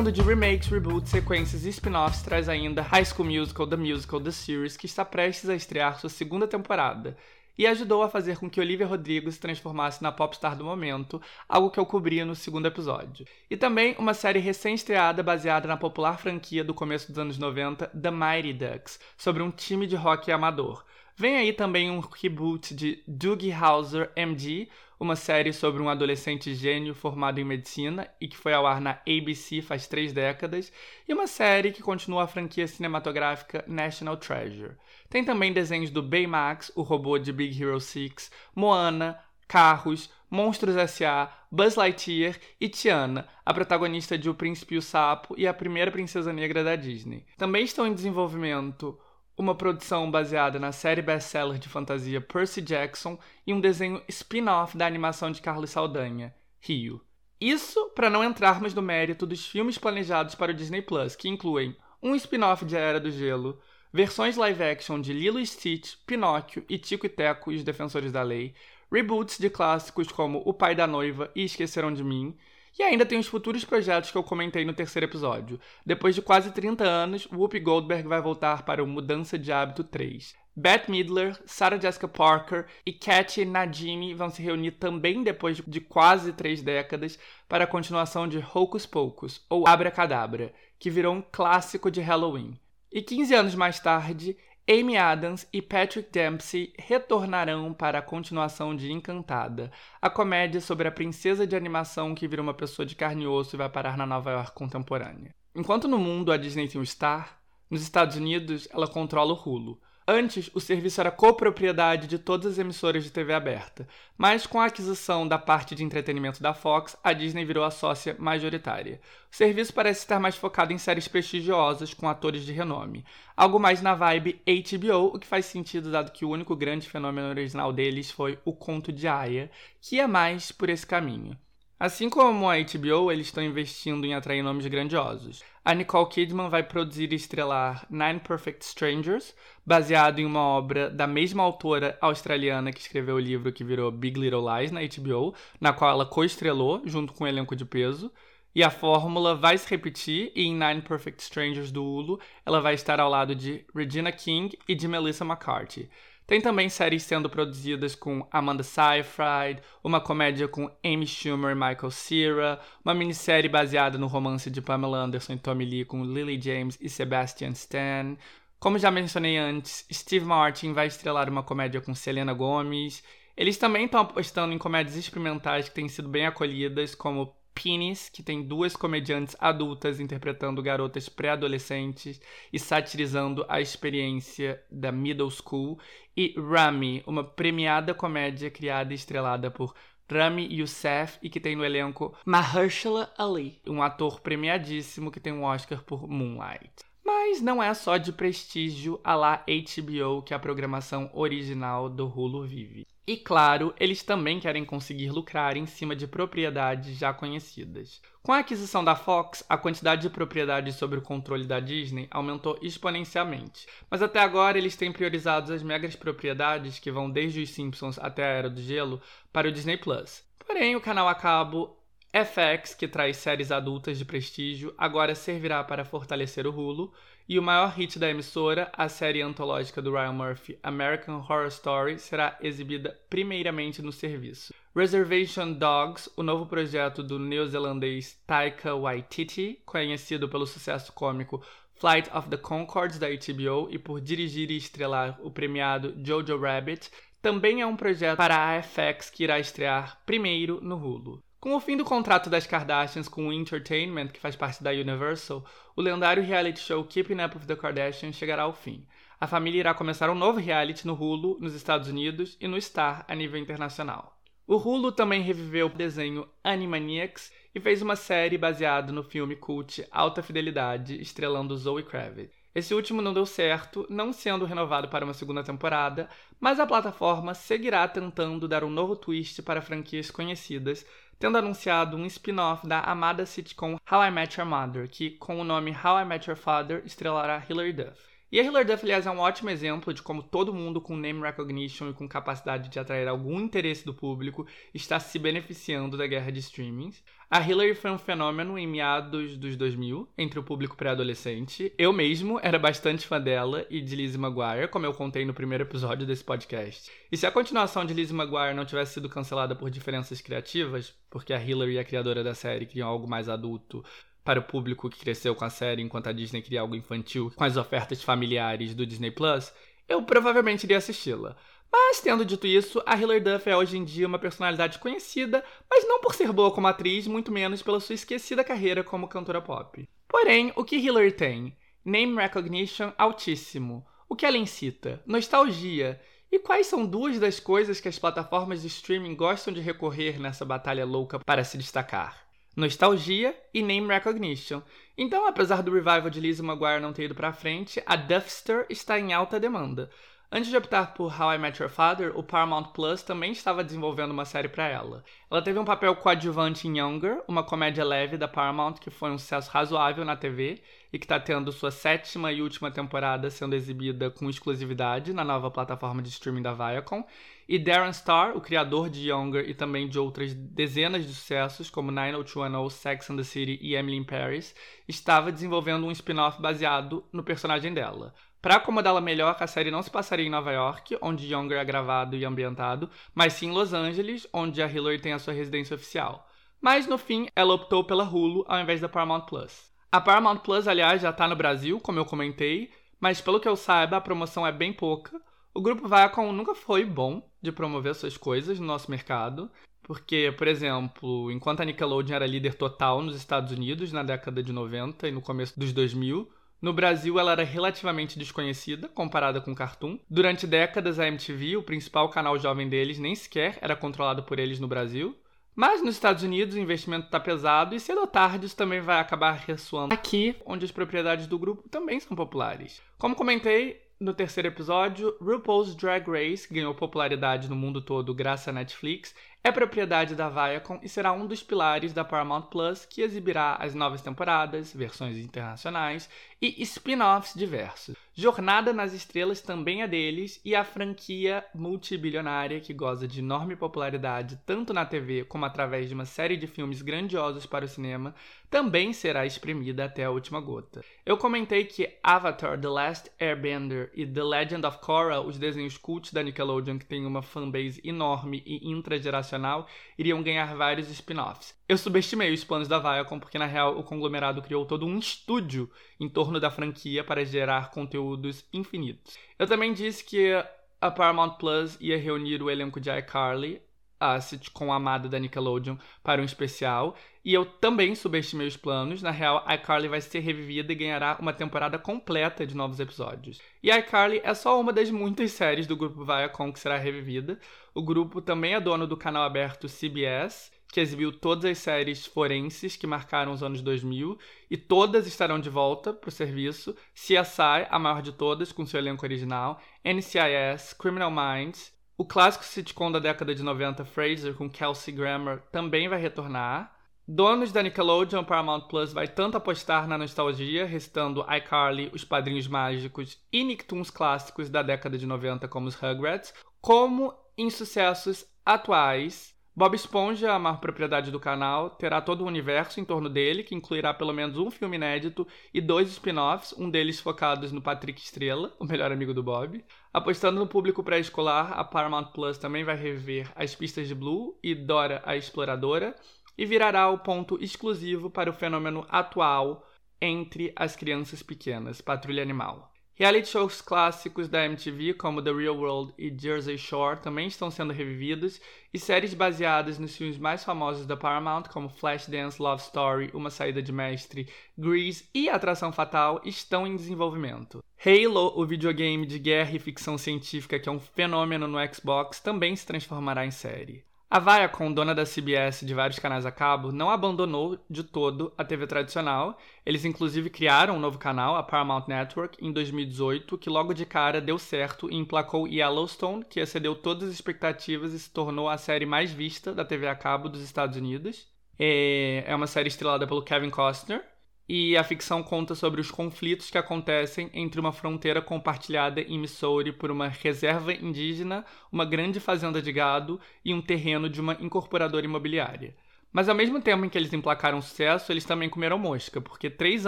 [0.03, 4.31] Mundo de remakes, reboots, sequências e spin-offs traz ainda High School Musical, The Musical, The
[4.31, 7.15] Series, que está prestes a estrear sua segunda temporada,
[7.57, 11.71] e ajudou a fazer com que Olivia Rodrigo se transformasse na popstar do momento, algo
[11.71, 13.25] que eu cobria no segundo episódio.
[13.49, 18.11] E também uma série recém-estreada baseada na popular franquia do começo dos anos 90, The
[18.11, 20.83] Mighty Ducks, sobre um time de rock amador.
[21.15, 24.67] Vem aí também um reboot de Doogie Howser MD,
[24.99, 28.99] uma série sobre um adolescente gênio formado em medicina e que foi ao ar na
[29.07, 30.71] ABC faz três décadas,
[31.07, 34.75] e uma série que continua a franquia cinematográfica National Treasure.
[35.09, 41.31] Tem também desenhos do Baymax, o robô de Big Hero 6, Moana, Carros, Monstros S.A.,
[41.51, 45.91] Buzz Lightyear e Tiana, a protagonista de O Príncipe e o Sapo e a primeira
[45.91, 47.23] princesa negra da Disney.
[47.37, 48.97] Também estão em desenvolvimento
[49.37, 54.85] uma produção baseada na série best-seller de fantasia Percy Jackson e um desenho spin-off da
[54.85, 57.01] animação de Carlos Saldanha, Rio.
[57.41, 61.75] Isso para não entrarmos no mérito dos filmes planejados para o Disney Plus, que incluem
[62.01, 63.59] um spin-off de A Era do Gelo,
[63.91, 68.23] versões live-action de Lilo e Stitch, Pinóquio e Tico e Teco e os Defensores da
[68.23, 68.53] Lei,
[68.91, 72.37] reboots de clássicos como O Pai da Noiva e Esqueceram de Mim,
[72.77, 75.59] e ainda tem os futuros projetos que eu comentei no terceiro episódio.
[75.85, 80.35] Depois de quase 30 anos, Whoopi Goldberg vai voltar para o Mudança de Hábito 3.
[80.55, 86.31] Bette Midler, Sarah Jessica Parker e Kat Nadine vão se reunir também depois de quase
[86.31, 87.17] três décadas
[87.49, 92.59] para a continuação de Hocus Pocus, ou Abra Cadabra, que virou um clássico de Halloween.
[92.91, 98.93] E 15 anos mais tarde, Amy Adams e Patrick Dempsey retornarão para a continuação de
[98.93, 99.69] Encantada,
[100.01, 103.55] a comédia sobre a princesa de animação que vira uma pessoa de carne e osso
[103.55, 105.35] e vai parar na Nova York contemporânea.
[105.53, 109.81] Enquanto no mundo a Disney tem o Star, nos Estados Unidos ela controla o Hulu,
[110.05, 113.87] Antes, o serviço era copropriedade de todas as emissoras de TV aberta,
[114.17, 118.13] mas com a aquisição da parte de entretenimento da Fox, a Disney virou a sócia
[118.19, 118.99] majoritária.
[119.31, 123.81] O serviço parece estar mais focado em séries prestigiosas com atores de renome, algo mais
[123.81, 128.11] na vibe HBO, o que faz sentido dado que o único grande fenômeno original deles
[128.11, 129.49] foi O Conto de Aya,
[129.79, 131.37] que é mais por esse caminho.
[131.83, 135.43] Assim como a HBO, eles estão investindo em atrair nomes grandiosos.
[135.65, 141.05] A Nicole Kidman vai produzir e estrelar Nine Perfect Strangers, baseado em uma obra da
[141.05, 145.73] mesma autora australiana que escreveu o livro que virou Big Little Lies na HBO, na
[145.73, 148.09] qual ela co-estrelou junto com um elenco de peso.
[148.55, 152.75] E a fórmula vai se repetir e em Nine Perfect Strangers do Hulu, ela vai
[152.75, 155.89] estar ao lado de Regina King e de Melissa McCarthy.
[156.25, 161.91] Tem também séries sendo produzidas com Amanda Seyfried, uma comédia com Amy Schumer e Michael
[161.91, 166.77] Cera, uma minissérie baseada no romance de Pamela Anderson e Tommy Lee com Lily James
[166.79, 168.15] e Sebastian Stan.
[168.57, 173.03] Como já mencionei antes, Steve Martin vai estrelar uma comédia com Selena Gomez.
[173.35, 178.23] Eles também estão apostando em comédias experimentais que têm sido bem acolhidas, como Penis, que
[178.23, 182.19] tem duas comediantes adultas interpretando garotas pré-adolescentes
[182.51, 185.79] e satirizando a experiência da middle school,
[186.15, 189.73] e Rami, uma premiada comédia criada e estrelada por
[190.11, 195.43] Rami Youssef e que tem no elenco Mahershala Ali, um ator premiadíssimo que tem um
[195.43, 196.71] Oscar por Moonlight.
[197.03, 202.45] Mas não é só de prestígio a lá HBO que a programação original do Hulu
[202.45, 202.87] vive.
[203.05, 208.01] E claro, eles também querem conseguir lucrar em cima de propriedades já conhecidas.
[208.21, 212.57] Com a aquisição da Fox, a quantidade de propriedades sobre o controle da Disney aumentou
[212.61, 213.67] exponencialmente.
[213.91, 218.23] Mas até agora eles têm priorizado as megas propriedades que vão desde os Simpsons até
[218.23, 219.01] a Era do Gelo
[219.33, 220.23] para o Disney Plus.
[220.39, 221.77] Porém, o canal a cabo
[222.13, 226.93] FX, que traz séries adultas de prestígio, agora servirá para fortalecer o Hulu,
[227.27, 231.97] e o maior hit da emissora, a série antológica do Ryan Murphy, American Horror Story,
[231.97, 234.53] será exibida primeiramente no serviço.
[234.75, 241.43] Reservation Dogs, o novo projeto do neozelandês Taika Waititi, conhecido pelo sucesso cômico
[241.75, 246.89] Flight of the Conchords da HBO e por dirigir e estrelar o premiado Jojo Rabbit,
[247.21, 251.23] também é um projeto para a FX que irá estrear primeiro no Hulu.
[251.43, 255.43] Com o fim do contrato das Kardashians com o Entertainment, que faz parte da Universal,
[255.75, 258.87] o lendário reality show Keeping Up with the Kardashians chegará ao fim.
[259.19, 263.03] A família irá começar um novo reality no Hulu, nos Estados Unidos, e no Star,
[263.09, 264.17] a nível internacional.
[264.47, 269.85] O Hulu também reviveu o desenho Animaniacs e fez uma série baseada no filme cult
[269.91, 272.43] Alta Fidelidade, estrelando Zoe Kravitz.
[272.55, 276.07] Esse último não deu certo, não sendo renovado para uma segunda temporada,
[276.39, 280.85] mas a plataforma seguirá tentando dar um novo twist para franquias conhecidas,
[281.19, 285.43] tendo anunciado um spin-off da amada sitcom How I Met Your Mother, que, com o
[285.43, 288.13] nome How I Met Your Father, estrelará Hilary Duff.
[288.31, 291.21] E a Hilary Duff, aliás, é um ótimo exemplo de como todo mundo com name
[291.21, 296.31] recognition e com capacidade de atrair algum interesse do público está se beneficiando da guerra
[296.31, 297.03] de streamings.
[297.33, 301.73] A Hillary foi um fenômeno em meados dos 2000, entre o público pré-adolescente.
[301.79, 305.63] Eu mesmo era bastante fã dela e de Lizzie McGuire, como eu contei no primeiro
[305.63, 306.91] episódio desse podcast.
[307.11, 311.33] E se a continuação de Lizzie McGuire não tivesse sido cancelada por diferenças criativas, porque
[311.33, 313.83] a Hillary, a criadora da série, queriam algo mais adulto
[314.23, 317.43] para o público que cresceu com a série, enquanto a Disney queria algo infantil com
[317.43, 319.51] as ofertas familiares do Disney Plus,
[319.89, 321.35] eu provavelmente iria assisti-la.
[321.75, 325.83] Mas, tendo dito isso, a Hilary Duff é hoje em dia uma personalidade conhecida, mas
[325.87, 329.83] não por ser boa como atriz, muito menos pela sua esquecida carreira como cantora pop.
[330.07, 331.57] Porém, o que Hilary tem?
[331.83, 333.83] Name recognition altíssimo.
[334.07, 335.01] O que ela incita?
[335.03, 335.99] Nostalgia.
[336.31, 340.45] E quais são duas das coisas que as plataformas de streaming gostam de recorrer nessa
[340.45, 342.23] batalha louca para se destacar?
[342.55, 344.61] Nostalgia e name recognition.
[344.95, 348.99] Então, apesar do revival de Lizzie McGuire não ter ido para frente, a Duffster está
[348.99, 349.89] em alta demanda.
[350.35, 354.09] Antes de optar por How I Met Your Father, o Paramount Plus também estava desenvolvendo
[354.09, 355.03] uma série para ela.
[355.29, 359.17] Ela teve um papel coadjuvante em Younger, uma comédia leve da Paramount que foi um
[359.19, 360.59] sucesso razoável na TV
[360.91, 365.51] e que está tendo sua sétima e última temporada sendo exibida com exclusividade na nova
[365.51, 367.05] plataforma de streaming da Viacom.
[367.47, 371.91] E Darren Star, o criador de Younger e também de outras dezenas de sucessos como
[371.91, 374.55] 90210, Sex and the City e Emily in Paris,
[374.87, 378.15] estava desenvolvendo um spin-off baseado no personagem dela.
[378.43, 382.13] Para acomodá-la melhor, a série não se passaria em Nova York, onde Younger é gravado
[382.17, 386.27] e ambientado, mas sim em Los Angeles, onde a Hillary tem a sua residência oficial.
[386.59, 389.71] Mas no fim, ela optou pela Hulu ao invés da Paramount Plus.
[389.89, 392.69] A Paramount Plus, aliás, já está no Brasil, como eu comentei,
[392.99, 395.21] mas pelo que eu saiba, a promoção é bem pouca.
[395.53, 399.49] O grupo Viacom nunca foi bom de promover suas coisas no nosso mercado,
[399.81, 404.51] porque, por exemplo, enquanto a Nickelodeon era líder total nos Estados Unidos na década de
[404.51, 406.29] 90 e no começo dos 2000,
[406.63, 409.99] no Brasil, ela era relativamente desconhecida comparada com Cartoon.
[410.09, 414.61] Durante décadas, a MTV, o principal canal jovem deles, nem sequer era controlado por eles
[414.61, 415.13] no Brasil.
[415.53, 419.01] Mas nos Estados Unidos o investimento está pesado e cedo ou tarde isso também vai
[419.01, 422.81] acabar ressoando aqui, onde as propriedades do grupo também são populares.
[422.97, 428.51] Como comentei no terceiro episódio, RuPaul's Drag Race ganhou popularidade no mundo todo graças à
[428.51, 433.55] Netflix, é propriedade da Viacom e será um dos pilares da Paramount Plus, que exibirá
[433.59, 436.09] as novas temporadas, versões internacionais
[436.43, 437.95] e spin-offs diversos.
[438.13, 444.39] Jornada nas Estrelas também é deles e a franquia multibilionária que goza de enorme popularidade
[444.45, 448.13] tanto na TV como através de uma série de filmes grandiosos para o cinema
[448.51, 450.83] também será espremida até a última gota.
[451.03, 456.13] Eu comentei que Avatar The Last Airbender e The Legend of Korra, os desenhos cult
[456.13, 459.67] da Nickelodeon que tem uma fanbase enorme e intrageracional,
[459.97, 461.55] iriam ganhar vários spin-offs.
[461.67, 465.71] Eu subestimei os planos da Viacom porque na real o conglomerado criou todo um estúdio
[465.97, 469.17] em torno da franquia para gerar conteúdos infinitos.
[469.39, 470.33] Eu também disse que
[470.81, 473.61] a Paramount Plus ia reunir o elenco de iCarly,
[473.97, 479.01] a sitcom amada da Nickelodeon, para um especial, e eu também subestimei os planos.
[479.01, 483.39] Na real, iCarly vai ser revivida e ganhará uma temporada completa de novos episódios.
[483.63, 487.39] E iCarly é só uma das muitas séries do grupo Viacom que será revivida.
[487.73, 492.75] O grupo também é dono do canal aberto CBS, que exibiu todas as séries forenses
[492.75, 494.17] que marcaram os anos 2000
[494.49, 496.75] e todas estarão de volta para o serviço.
[496.95, 502.91] CSI, a maior de todas, com seu elenco original, NCIS, Criminal Minds, o clássico sitcom
[502.91, 506.75] da década de 90 Frasier com Kelsey Grammer também vai retornar.
[507.07, 513.21] Donos da Nickelodeon, Paramount Plus vai tanto apostar na nostalgia, restando iCarly, Os Padrinhos Mágicos
[513.31, 519.75] e Nicktoons clássicos da década de 90 como os Rugrats, como em sucessos atuais Bob
[519.75, 523.93] Esponja, a maior propriedade do canal, terá todo o universo em torno dele, que incluirá
[523.93, 528.65] pelo menos um filme inédito e dois spin-offs, um deles focados no Patrick Estrela, o
[528.65, 529.63] melhor amigo do Bob.
[529.93, 534.55] Apostando no público pré-escolar, a Paramount Plus também vai reviver as pistas de Blue e
[534.55, 535.95] Dora a Exploradora,
[536.35, 539.63] e virará o ponto exclusivo para o fenômeno atual
[540.01, 542.72] entre as crianças pequenas, Patrulha Animal.
[542.95, 547.73] Reality shows clássicos da MTV, como The Real World e Jersey Shore, também estão sendo
[547.73, 548.39] revividos,
[548.71, 553.63] e séries baseadas nos filmes mais famosos da Paramount, como Flashdance, Love Story, Uma Saída
[553.63, 557.63] de Mestre, Grease e Atração Fatal, estão em desenvolvimento.
[557.83, 562.55] Halo, o videogame de guerra e ficção científica que é um fenômeno no Xbox, também
[562.55, 563.83] se transformará em série.
[564.09, 568.43] A Viacom, dona da CBS de vários canais a cabo, não abandonou de todo a
[568.43, 569.39] TV tradicional.
[569.65, 574.21] Eles inclusive criaram um novo canal, a Paramount Network, em 2018, que logo de cara
[574.21, 578.85] deu certo e emplacou Yellowstone, que excedeu todas as expectativas e se tornou a série
[578.85, 581.27] mais vista da TV a cabo dos Estados Unidos.
[581.57, 584.03] É, é uma série estrelada pelo Kevin Costner,
[584.47, 589.71] e a ficção conta sobre os conflitos que acontecem entre uma fronteira compartilhada em Missouri
[589.71, 595.05] por uma reserva indígena, uma grande fazenda de gado e um terreno de uma incorporadora
[595.05, 595.75] imobiliária.
[596.13, 599.87] Mas ao mesmo tempo em que eles emplacaram sucesso, eles também comeram mosca, porque três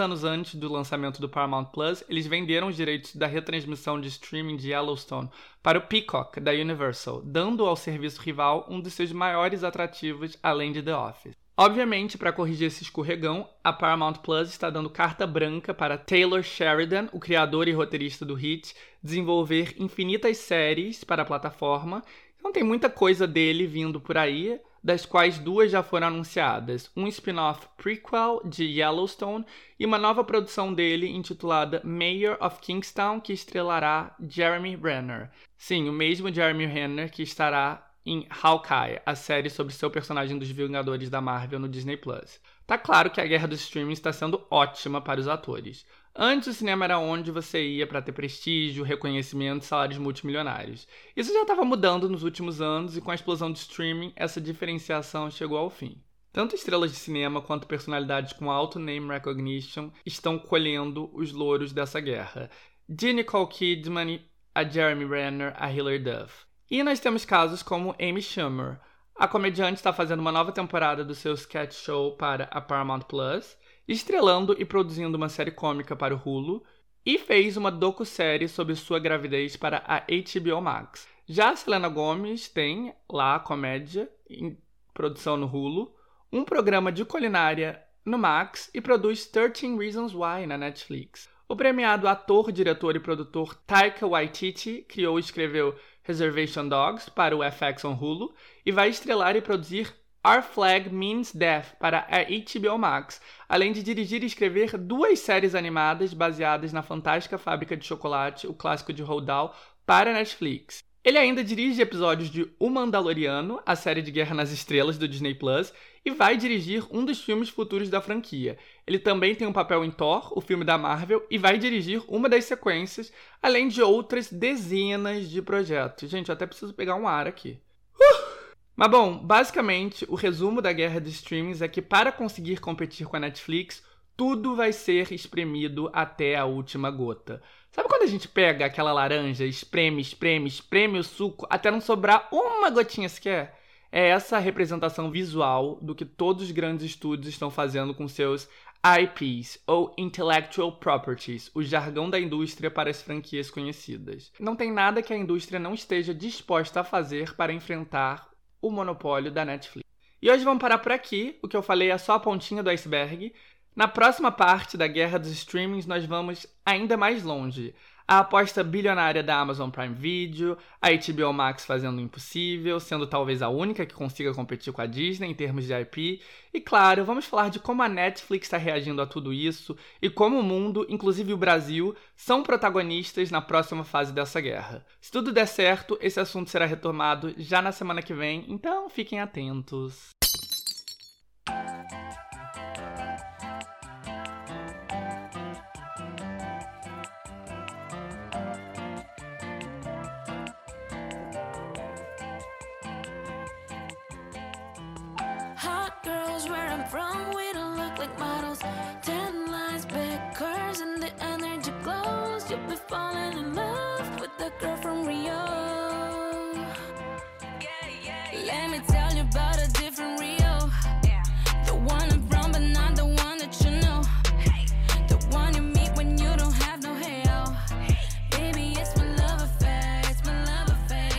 [0.00, 4.56] anos antes do lançamento do Paramount Plus, eles venderam os direitos da retransmissão de streaming
[4.56, 5.30] de Yellowstone
[5.62, 10.72] para o Peacock, da Universal, dando ao serviço rival um dos seus maiores atrativos, além
[10.72, 11.45] de The Office.
[11.58, 17.08] Obviamente, para corrigir esse escorregão, a Paramount Plus está dando carta branca para Taylor Sheridan,
[17.14, 22.04] o criador e roteirista do hit, desenvolver infinitas séries para a plataforma.
[22.36, 27.06] Então tem muita coisa dele vindo por aí, das quais duas já foram anunciadas: um
[27.06, 29.46] spin-off prequel de Yellowstone
[29.80, 35.30] e uma nova produção dele intitulada Mayor of Kingstown, que estrelará Jeremy Renner.
[35.56, 40.48] Sim, o mesmo Jeremy Renner que estará em Hawkeye, a série sobre seu personagem dos
[40.48, 42.40] Vingadores da Marvel no Disney Plus.
[42.64, 45.84] Tá claro que a guerra dos streamings está sendo ótima para os atores.
[46.14, 50.86] Antes o cinema era onde você ia para ter prestígio, reconhecimento e salários multimilionários.
[51.16, 55.30] Isso já estava mudando nos últimos anos e com a explosão do streaming, essa diferenciação
[55.30, 56.00] chegou ao fim.
[56.32, 61.98] Tanto estrelas de cinema quanto personalidades com alto name recognition estão colhendo os louros dessa
[61.98, 62.50] guerra.
[62.88, 64.20] De Nicole Kidman
[64.54, 66.46] a Jeremy Renner a Hilary Duff.
[66.68, 68.80] E nós temos casos como Amy Schumer.
[69.14, 73.56] A comediante está fazendo uma nova temporada do seu sketch show para a Paramount Plus,
[73.86, 76.64] estrelando e produzindo uma série cômica para o Hulu,
[77.04, 81.06] e fez uma docu-série sobre sua gravidez para a HBO Max.
[81.24, 84.58] Já a Selena Gomez tem lá a comédia em
[84.92, 85.94] produção no Hulu,
[86.32, 91.28] um programa de culinária no Max e produz 13 Reasons Why na Netflix.
[91.48, 97.42] O premiado ator, diretor e produtor Taika Waititi criou e escreveu Reservation Dogs para o
[97.42, 98.34] FX on Hulu
[98.64, 99.92] e vai estrelar e produzir
[100.26, 105.54] Our Flag Means Death para a HBO Max, além de dirigir e escrever duas séries
[105.54, 109.54] animadas baseadas na fantástica fábrica de chocolate, o clássico de Roald Dahl,
[109.84, 110.85] para a Netflix.
[111.06, 115.36] Ele ainda dirige episódios de O Mandaloriano, a série de Guerra nas Estrelas do Disney
[115.36, 115.72] Plus,
[116.04, 118.58] e vai dirigir um dos filmes futuros da franquia.
[118.84, 122.28] Ele também tem um papel em Thor, o filme da Marvel, e vai dirigir uma
[122.28, 126.10] das sequências, além de outras dezenas de projetos.
[126.10, 127.60] Gente, eu até preciso pegar um ar aqui.
[127.94, 128.26] Uh!
[128.74, 133.16] Mas bom, basicamente, o resumo da guerra de streamings é que para conseguir competir com
[133.16, 133.80] a Netflix,
[134.16, 137.40] tudo vai ser espremido até a última gota.
[137.76, 142.26] Sabe quando a gente pega aquela laranja, espreme, espreme, espreme o suco até não sobrar
[142.32, 143.60] uma gotinha sequer?
[143.92, 148.48] É essa a representação visual do que todos os grandes estúdios estão fazendo com seus
[148.82, 154.32] IPs, ou Intellectual Properties, o jargão da indústria para as franquias conhecidas.
[154.40, 159.30] Não tem nada que a indústria não esteja disposta a fazer para enfrentar o monopólio
[159.30, 159.86] da Netflix.
[160.22, 161.38] E hoje vamos parar por aqui.
[161.42, 163.34] O que eu falei é só a pontinha do iceberg.
[163.76, 167.74] Na próxima parte da guerra dos streamings, nós vamos ainda mais longe
[168.08, 173.42] a aposta bilionária da Amazon Prime Video, a HBO Max fazendo o impossível, sendo talvez
[173.42, 176.22] a única que consiga competir com a Disney em termos de IP.
[176.54, 180.38] E claro, vamos falar de como a Netflix está reagindo a tudo isso e como
[180.38, 184.86] o mundo, inclusive o Brasil, são protagonistas na próxima fase dessa guerra.
[185.00, 189.20] Se tudo der certo, esse assunto será retomado já na semana que vem, então fiquem
[189.20, 190.10] atentos.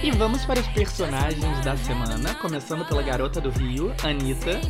[0.08, 4.62] E vamos para os personagens da semana, começando pela garota do Rio, Anitta.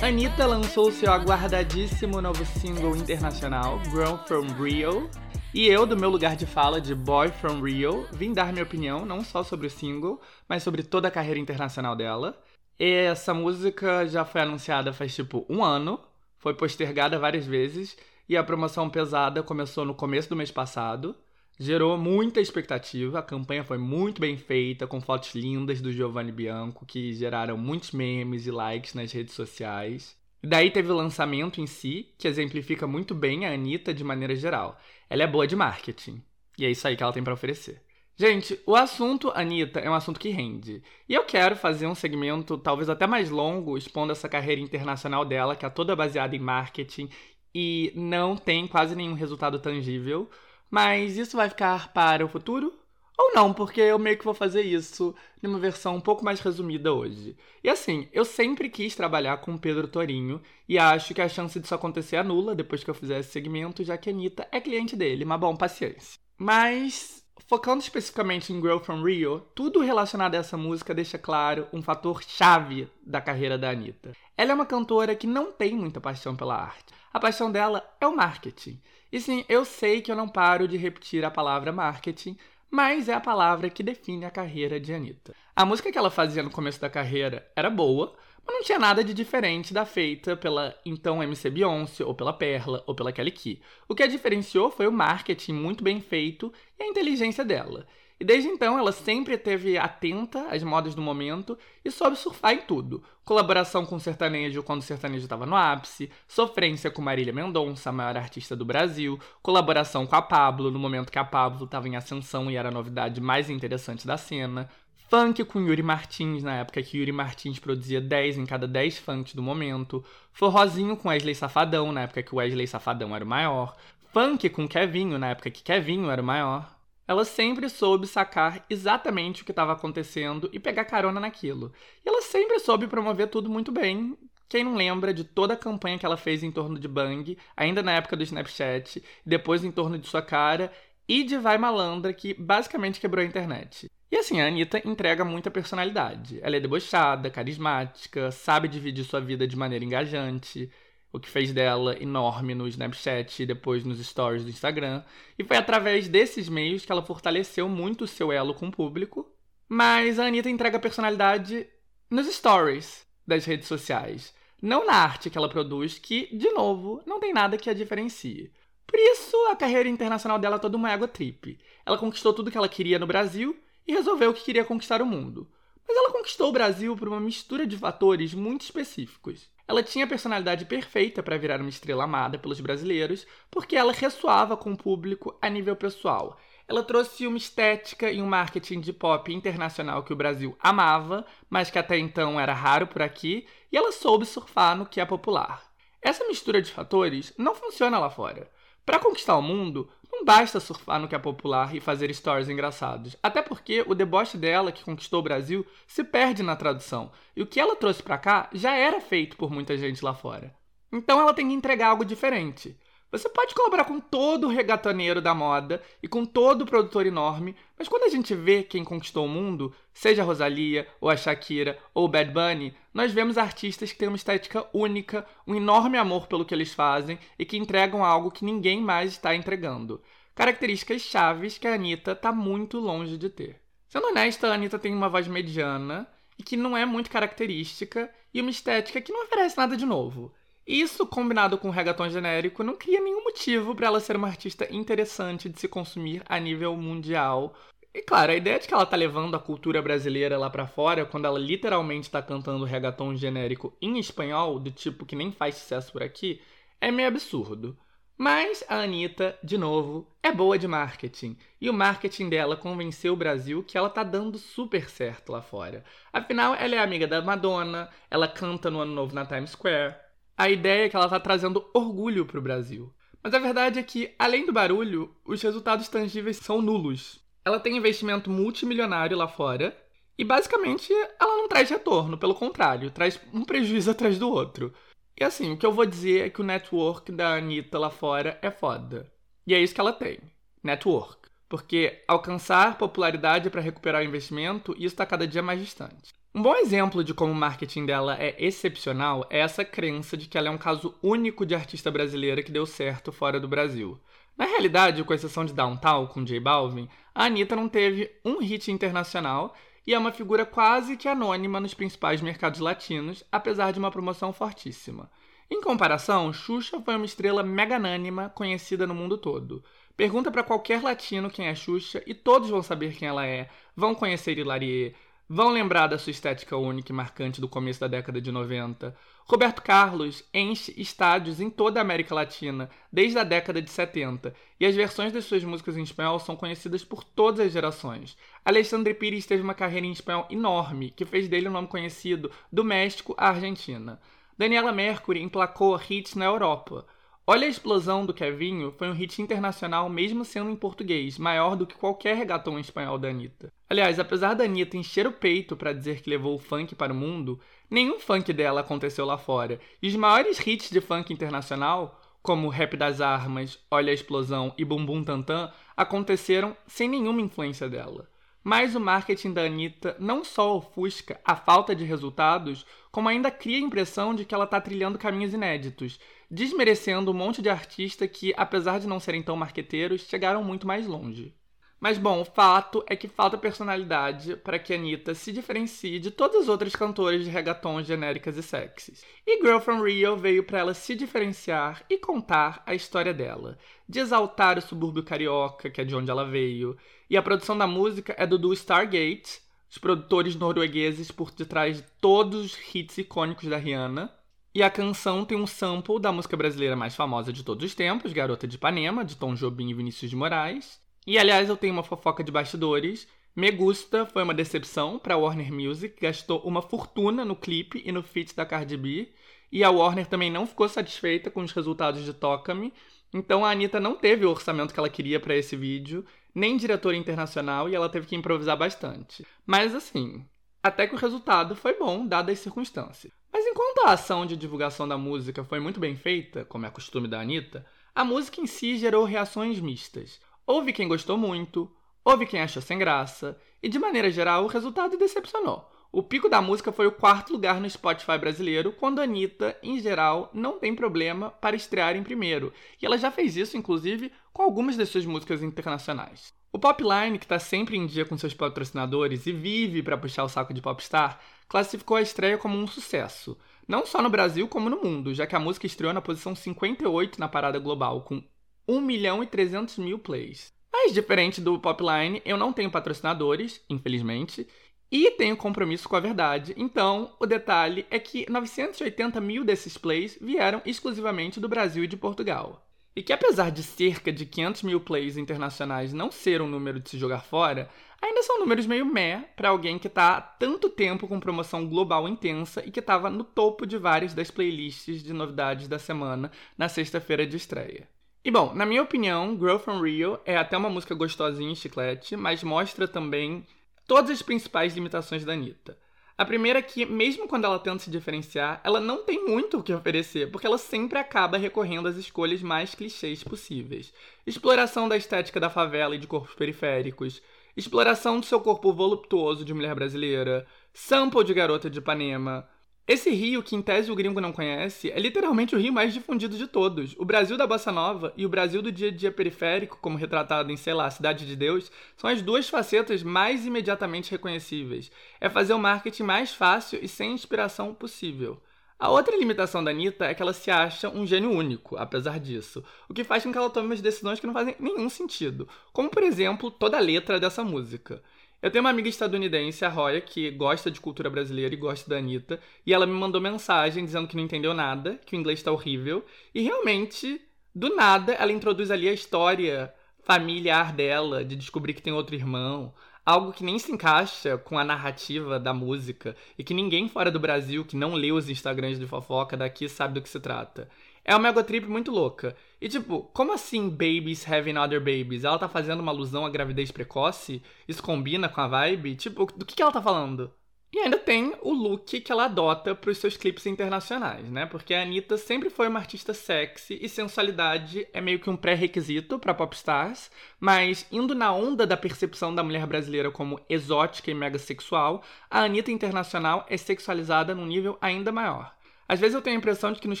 [0.04, 5.08] Anitta lançou seu aguardadíssimo novo single internacional, Grown From Rio.
[5.54, 9.06] E eu, do meu lugar de fala de Boy From Rio, vim dar minha opinião
[9.06, 12.38] não só sobre o single, mas sobre toda a carreira internacional dela.
[12.78, 15.98] Essa música já foi anunciada faz tipo um ano,
[16.36, 17.96] foi postergada várias vezes
[18.28, 21.16] e a promoção pesada começou no começo do mês passado.
[21.62, 26.86] Gerou muita expectativa, a campanha foi muito bem feita, com fotos lindas do Giovanni Bianco,
[26.86, 30.16] que geraram muitos memes e likes nas redes sociais.
[30.42, 34.80] Daí teve o lançamento em si, que exemplifica muito bem a Anitta de maneira geral.
[35.10, 36.22] Ela é boa de marketing.
[36.56, 37.82] E é isso aí que ela tem para oferecer.
[38.16, 40.82] Gente, o assunto Anitta é um assunto que rende.
[41.06, 45.54] E eu quero fazer um segmento talvez até mais longo, expondo essa carreira internacional dela,
[45.54, 47.10] que é toda baseada em marketing
[47.54, 50.26] e não tem quase nenhum resultado tangível.
[50.70, 52.72] Mas isso vai ficar para o futuro?
[53.18, 56.90] Ou não, porque eu meio que vou fazer isso numa versão um pouco mais resumida
[56.90, 57.36] hoje.
[57.62, 61.74] E assim, eu sempre quis trabalhar com Pedro Torinho e acho que a chance disso
[61.74, 64.96] acontecer é nula depois que eu fizer esse segmento, já que a Anitta é cliente
[64.96, 66.18] dele, mas bom, paciência.
[66.38, 71.82] Mas, focando especificamente em Girl From Rio, tudo relacionado a essa música deixa claro um
[71.82, 74.12] fator chave da carreira da Anitta.
[74.34, 76.94] Ela é uma cantora que não tem muita paixão pela arte.
[77.12, 78.80] A paixão dela é o marketing.
[79.12, 82.36] E sim, eu sei que eu não paro de repetir a palavra marketing,
[82.70, 85.34] mas é a palavra que define a carreira de Anitta.
[85.56, 88.14] A música que ela fazia no começo da carreira era boa,
[88.46, 92.84] mas não tinha nada de diferente da feita pela então MC Beyoncé, ou pela Perla,
[92.86, 93.60] ou pela Kelly Key.
[93.88, 97.86] O que a diferenciou foi o marketing muito bem feito e a inteligência dela.
[98.20, 102.60] E desde então ela sempre esteve atenta às modas do momento e soube surfar em
[102.60, 103.02] tudo.
[103.24, 107.92] Colaboração com o sertanejo quando o sertanejo estava no ápice, sofrência com Marília Mendonça, a
[107.92, 111.96] maior artista do Brasil, colaboração com a Pablo no momento que a Pablo estava em
[111.96, 114.68] ascensão e era a novidade mais interessante da cena,
[115.08, 119.34] funk com Yuri Martins, na época que Yuri Martins produzia 10 em cada 10 funks
[119.34, 123.74] do momento, forrozinho com Wesley Safadão, na época que Wesley Safadão era o maior,
[124.12, 126.79] funk com Kevinho, na época que Kevinho era o maior,
[127.10, 131.72] ela sempre soube sacar exatamente o que estava acontecendo e pegar carona naquilo.
[132.06, 134.16] E ela sempre soube promover tudo muito bem.
[134.48, 137.82] Quem não lembra de toda a campanha que ela fez em torno de Bang, ainda
[137.82, 140.70] na época do Snapchat, depois em torno de sua cara,
[141.08, 143.90] e de Vai Malandra, que basicamente quebrou a internet.
[144.08, 146.38] E assim, a Anitta entrega muita personalidade.
[146.40, 150.70] Ela é debochada, carismática, sabe dividir sua vida de maneira engajante
[151.12, 155.02] o que fez dela enorme no Snapchat e depois nos stories do Instagram.
[155.38, 159.28] E foi através desses meios que ela fortaleceu muito o seu elo com o público.
[159.68, 161.66] Mas a Anitta entrega personalidade
[162.10, 167.20] nos stories das redes sociais, não na arte que ela produz, que, de novo, não
[167.20, 168.52] tem nada que a diferencie.
[168.86, 171.58] Por isso, a carreira internacional dela é toda uma ego trip.
[171.86, 173.56] Ela conquistou tudo que ela queria no Brasil
[173.86, 175.48] e resolveu que queria conquistar o mundo.
[175.90, 179.50] Mas ela conquistou o Brasil por uma mistura de fatores muito específicos.
[179.66, 184.56] Ela tinha a personalidade perfeita para virar uma estrela amada pelos brasileiros, porque ela ressoava
[184.56, 186.38] com o público a nível pessoal.
[186.68, 191.72] ela trouxe uma estética e um marketing de pop internacional que o Brasil amava, mas
[191.72, 195.68] que até então era raro por aqui, e ela soube surfar no que é popular.
[196.00, 198.48] Essa mistura de fatores não funciona lá fora.
[198.86, 203.16] Para conquistar o mundo, não basta surfar no que é popular e fazer stories engraçados.
[203.22, 207.12] Até porque o deboche dela, que conquistou o Brasil, se perde na tradução.
[207.34, 210.54] E o que ela trouxe para cá já era feito por muita gente lá fora.
[210.92, 212.76] Então ela tem que entregar algo diferente.
[213.12, 217.56] Você pode colaborar com todo o regatoneiro da moda e com todo o produtor enorme,
[217.76, 221.76] mas quando a gente vê quem conquistou o mundo, seja a Rosalia, ou a Shakira,
[221.92, 226.28] ou o Bad Bunny, nós vemos artistas que têm uma estética única, um enorme amor
[226.28, 230.00] pelo que eles fazem e que entregam algo que ninguém mais está entregando.
[230.32, 233.60] Características chaves que a Anitta está muito longe de ter.
[233.88, 236.06] Sendo honesta, a Anitta tem uma voz mediana
[236.38, 240.32] e que não é muito característica e uma estética que não oferece nada de novo.
[240.70, 244.72] Isso, combinado com o reggaeton genérico, não cria nenhum motivo para ela ser uma artista
[244.72, 247.56] interessante de se consumir a nível mundial.
[247.92, 251.04] E claro, a ideia de que ela tá levando a cultura brasileira lá para fora,
[251.04, 255.90] quando ela literalmente tá cantando reggaeton genérico em espanhol, do tipo que nem faz sucesso
[255.90, 256.40] por aqui,
[256.80, 257.76] é meio absurdo.
[258.16, 261.36] Mas a Anitta, de novo, é boa de marketing.
[261.60, 265.82] E o marketing dela convenceu o Brasil que ela tá dando super certo lá fora.
[266.12, 269.96] Afinal, ela é amiga da Madonna, ela canta no Ano Novo na Times Square,
[270.40, 272.90] a ideia é que ela está trazendo orgulho para o Brasil.
[273.22, 277.22] Mas a verdade é que, além do barulho, os resultados tangíveis são nulos.
[277.44, 279.76] Ela tem investimento multimilionário lá fora
[280.16, 284.72] e, basicamente, ela não traz retorno, pelo contrário, traz um prejuízo atrás do outro.
[285.14, 288.38] E assim, o que eu vou dizer é que o network da Anitta lá fora
[288.40, 289.12] é foda.
[289.46, 290.20] E é isso que ela tem:
[290.62, 291.28] network.
[291.50, 296.14] Porque alcançar popularidade para recuperar o investimento, isso está cada dia mais distante.
[296.32, 300.38] Um bom exemplo de como o marketing dela é excepcional é essa crença de que
[300.38, 303.98] ela é um caso único de artista brasileira que deu certo fora do Brasil.
[304.38, 308.70] Na realidade, com exceção de Downtown com J Balvin, a Anitta não teve um hit
[308.70, 313.90] internacional e é uma figura quase que anônima nos principais mercados latinos, apesar de uma
[313.90, 315.10] promoção fortíssima.
[315.50, 319.64] Em comparação, Xuxa foi uma estrela meganânima conhecida no mundo todo.
[319.96, 323.96] Pergunta para qualquer latino quem é Xuxa e todos vão saber quem ela é, vão
[323.96, 324.94] conhecer Hilarie,
[325.32, 328.96] vão lembrar da sua estética única e marcante do começo da década de 90.
[329.24, 334.66] Roberto Carlos enche estádios em toda a América Latina desde a década de 70 e
[334.66, 338.18] as versões das suas músicas em espanhol são conhecidas por todas as gerações.
[338.44, 342.64] Alexandre Pires teve uma carreira em espanhol enorme que fez dele um nome conhecido do
[342.64, 344.00] México à Argentina.
[344.36, 346.84] Daniela Mercury emplacou hits na Europa.
[347.26, 351.66] Olha a explosão do Kevinho foi um hit internacional mesmo sendo em português, maior do
[351.66, 353.52] que qualquer regatão em espanhol da Anitta.
[353.68, 356.96] Aliás, apesar da Anitta encher o peito para dizer que levou o funk para o
[356.96, 357.38] mundo,
[357.70, 359.60] nenhum funk dela aconteceu lá fora.
[359.80, 364.64] E os maiores hits de funk internacional, como Rap das Armas, Olha a Explosão e
[364.64, 368.08] Bumbum Tantan, aconteceram sem nenhuma influência dela.
[368.42, 373.58] Mas o marketing da Anitta não só ofusca a falta de resultados, como ainda cria
[373.58, 376.00] a impressão de que ela está trilhando caminhos inéditos,
[376.30, 380.86] desmerecendo um monte de artistas que, apesar de não serem tão marqueteiros, chegaram muito mais
[380.86, 381.34] longe.
[381.80, 386.10] Mas bom, o fato é que falta personalidade para que a Anitta se diferencie de
[386.10, 389.02] todas as outras cantoras de reggaeton genéricas e sexys.
[389.26, 393.56] E Girl From Rio veio para ela se diferenciar e contar a história dela,
[393.88, 396.76] de exaltar o subúrbio carioca, que é de onde ela veio.
[397.08, 401.82] E a produção da música é do duo Stargate, os produtores noruegueses por detrás de
[401.98, 404.12] todos os hits icônicos da Rihanna.
[404.52, 408.12] E a canção tem um sample da música brasileira mais famosa de todos os tempos,
[408.12, 410.80] Garota de Ipanema, de Tom Jobim e Vinícius de Moraes.
[411.06, 413.06] E aliás, eu tenho uma fofoca de bastidores.
[413.36, 418.02] Me Gusta foi uma decepção para Warner Music, gastou uma fortuna no clipe e no
[418.02, 419.12] feat da Cardi B,
[419.52, 422.72] e a Warner também não ficou satisfeita com os resultados de Toca-me,
[423.14, 426.96] então a Anitta não teve o orçamento que ela queria para esse vídeo, nem diretora
[426.96, 429.24] internacional, e ela teve que improvisar bastante.
[429.46, 430.26] Mas assim,
[430.60, 433.19] até que o resultado foi bom, dadas as circunstâncias.
[433.32, 437.06] Mas enquanto a ação de divulgação da música foi muito bem feita, como é costume
[437.06, 437.64] da Anitta,
[437.94, 440.20] a música em si gerou reações mistas.
[440.46, 441.70] Houve quem gostou muito,
[442.04, 445.70] houve quem achou sem graça, e de maneira geral o resultado decepcionou.
[445.92, 449.80] O pico da música foi o quarto lugar no Spotify brasileiro, quando a Anitta, em
[449.80, 454.42] geral, não tem problema para estrear em primeiro, e ela já fez isso, inclusive, com
[454.42, 456.32] algumas das suas músicas internacionais.
[456.52, 460.28] O Popline, que está sempre em dia com seus patrocinadores e vive para puxar o
[460.28, 463.38] saco de popstar, classificou a estreia como um sucesso,
[463.68, 467.20] não só no Brasil como no mundo, já que a música estreou na posição 58
[467.20, 468.20] na parada global, com
[468.66, 470.52] 1 milhão e 300 mil plays.
[470.72, 474.46] Mas diferente do Popline, eu não tenho patrocinadores, infelizmente,
[474.90, 476.52] e tenho compromisso com a verdade.
[476.56, 481.96] Então, o detalhe é que 980 mil desses plays vieram exclusivamente do Brasil e de
[481.96, 482.66] Portugal.
[482.94, 486.90] E que apesar de cerca de 500 mil plays internacionais não ser um número de
[486.90, 487.68] se jogar fora,
[488.02, 492.08] ainda são números meio meh para alguém que tá há tanto tempo com promoção global
[492.08, 496.68] intensa e que estava no topo de várias das playlists de novidades da semana na
[496.68, 497.88] sexta-feira de estreia.
[498.24, 502.16] E bom, na minha opinião, Grow From Rio é até uma música gostosinha e chiclete,
[502.16, 503.46] mas mostra também
[503.86, 505.78] todas as principais limitações da Anitta.
[506.20, 509.62] A primeira é que, mesmo quando ela tenta se diferenciar, ela não tem muito o
[509.62, 513.90] que oferecer, porque ela sempre acaba recorrendo às escolhas mais clichês possíveis.
[514.26, 517.22] Exploração da estética da favela e de corpos periféricos,
[517.56, 522.46] exploração do seu corpo voluptuoso de mulher brasileira, sample de garota de Ipanema,
[522.92, 526.36] esse rio, que em tese o gringo não conhece, é literalmente o rio mais difundido
[526.36, 526.96] de todos.
[526.98, 530.50] O Brasil da Bossa Nova e o Brasil do dia a dia periférico, como retratado
[530.50, 534.90] em, sei lá, Cidade de Deus, são as duas facetas mais imediatamente reconhecíveis.
[535.20, 538.42] É fazer o marketing mais fácil e sem inspiração possível.
[538.76, 542.64] A outra limitação da Anitta é que ela se acha um gênio único, apesar disso,
[542.88, 545.88] o que faz com que ela tome umas decisões que não fazem nenhum sentido, como
[545.88, 548.02] por exemplo toda a letra dessa música.
[548.42, 551.98] Eu tenho uma amiga estadunidense, a Roya, que gosta de cultura brasileira e gosta da
[551.98, 555.52] Anitta, e ela me mandou mensagem dizendo que não entendeu nada, que o inglês está
[555.52, 556.02] horrível,
[556.34, 557.20] e realmente,
[557.54, 562.72] do nada, ela introduz ali a história familiar dela, de descobrir que tem outro irmão,
[563.04, 567.20] algo que nem se encaixa com a narrativa da música, e que ninguém fora do
[567.20, 570.66] Brasil que não lê os Instagrams de fofoca daqui sabe do que se trata.
[571.10, 572.36] É uma ego trip muito louca.
[572.60, 575.24] E tipo, como assim babies having other babies?
[575.24, 577.42] Ela tá fazendo uma alusão à gravidez precoce?
[577.66, 578.94] Isso combina com a vibe?
[578.94, 580.32] Tipo, do que, que ela tá falando?
[580.72, 584.46] E ainda tem o look que ela adota para os seus clipes internacionais, né?
[584.46, 589.18] Porque a Anitta sempre foi uma artista sexy e sensualidade é meio que um pré-requisito
[589.18, 594.38] para popstars, mas indo na onda da percepção da mulher brasileira como exótica e mega
[594.38, 598.59] sexual, a Anitta internacional é sexualizada num nível ainda maior.
[598.90, 600.00] Às vezes eu tenho a impressão de que nos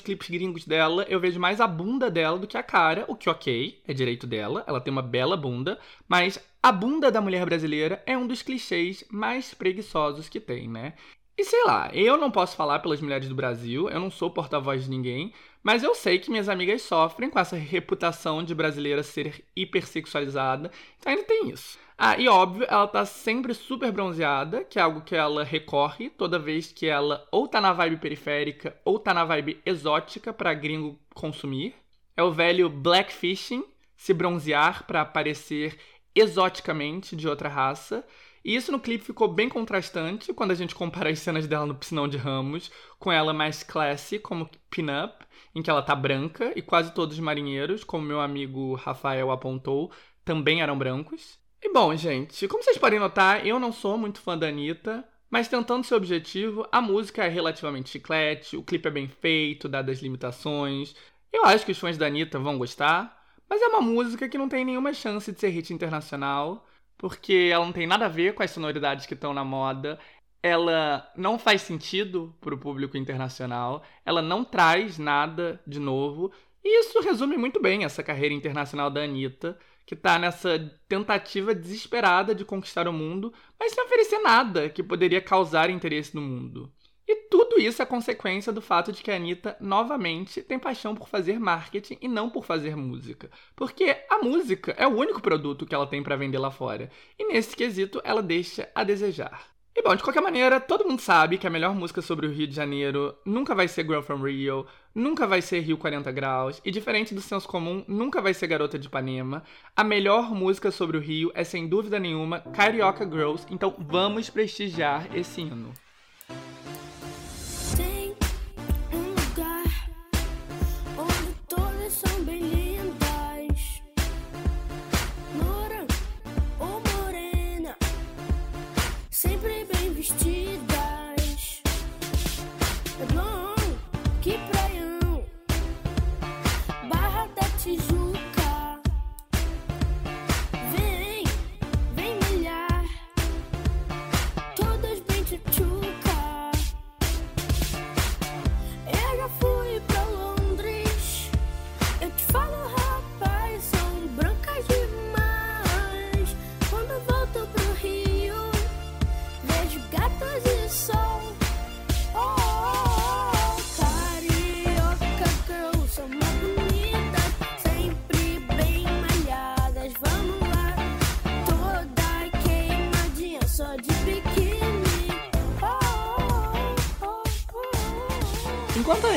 [0.00, 3.30] clipes gringos dela eu vejo mais a bunda dela do que a cara, o que
[3.30, 8.02] ok, é direito dela, ela tem uma bela bunda, mas a bunda da mulher brasileira
[8.04, 10.94] é um dos clichês mais preguiçosos que tem, né?
[11.38, 14.82] E sei lá, eu não posso falar pelas mulheres do Brasil, eu não sou porta-voz
[14.82, 19.44] de ninguém, mas eu sei que minhas amigas sofrem com essa reputação de brasileira ser
[19.54, 21.78] hipersexualizada, então ainda tem isso.
[22.02, 26.38] Ah, e óbvio, ela tá sempre super bronzeada, que é algo que ela recorre toda
[26.38, 30.98] vez que ela ou tá na vibe periférica ou tá na vibe exótica para gringo
[31.14, 31.74] consumir.
[32.16, 33.62] É o velho blackfishing,
[33.94, 35.78] se bronzear para parecer
[36.14, 38.02] exoticamente de outra raça.
[38.44, 41.74] E isso no clipe ficou bem contrastante quando a gente compara as cenas dela no
[41.74, 46.62] Piscinão de Ramos com ela mais classy, como Pin-Up, em que ela tá branca, e
[46.62, 49.90] quase todos os marinheiros, como meu amigo Rafael apontou,
[50.24, 51.38] também eram brancos.
[51.62, 55.46] E bom, gente, como vocês podem notar, eu não sou muito fã da Anitta, mas
[55.46, 60.02] tentando seu objetivo, a música é relativamente chiclete, o clipe é bem feito, dadas as
[60.02, 60.94] limitações.
[61.32, 63.16] Eu acho que os fãs da Anitta vão gostar,
[63.48, 66.66] mas é uma música que não tem nenhuma chance de ser hit internacional,
[67.00, 69.98] porque ela não tem nada a ver com as sonoridades que estão na moda,
[70.42, 76.30] ela não faz sentido para o público internacional, ela não traz nada de novo,
[76.62, 82.34] e isso resume muito bem essa carreira internacional da Anitta que tá nessa tentativa desesperada
[82.34, 86.70] de conquistar o mundo, mas sem oferecer nada que poderia causar interesse no mundo.
[87.10, 91.08] E tudo isso é consequência do fato de que a Anitta, novamente, tem paixão por
[91.08, 93.28] fazer marketing e não por fazer música.
[93.56, 96.88] Porque a música é o único produto que ela tem para vender lá fora.
[97.18, 99.44] E nesse quesito, ela deixa a desejar.
[99.74, 102.46] E bom, de qualquer maneira, todo mundo sabe que a melhor música sobre o Rio
[102.46, 104.64] de Janeiro nunca vai ser Girl from Rio,
[104.94, 108.78] nunca vai ser Rio 40 Graus, e diferente do senso comum, nunca vai ser Garota
[108.78, 109.42] de Ipanema.
[109.74, 115.08] A melhor música sobre o Rio é sem dúvida nenhuma Carioca Girls, então vamos prestigiar
[115.12, 115.74] esse hino.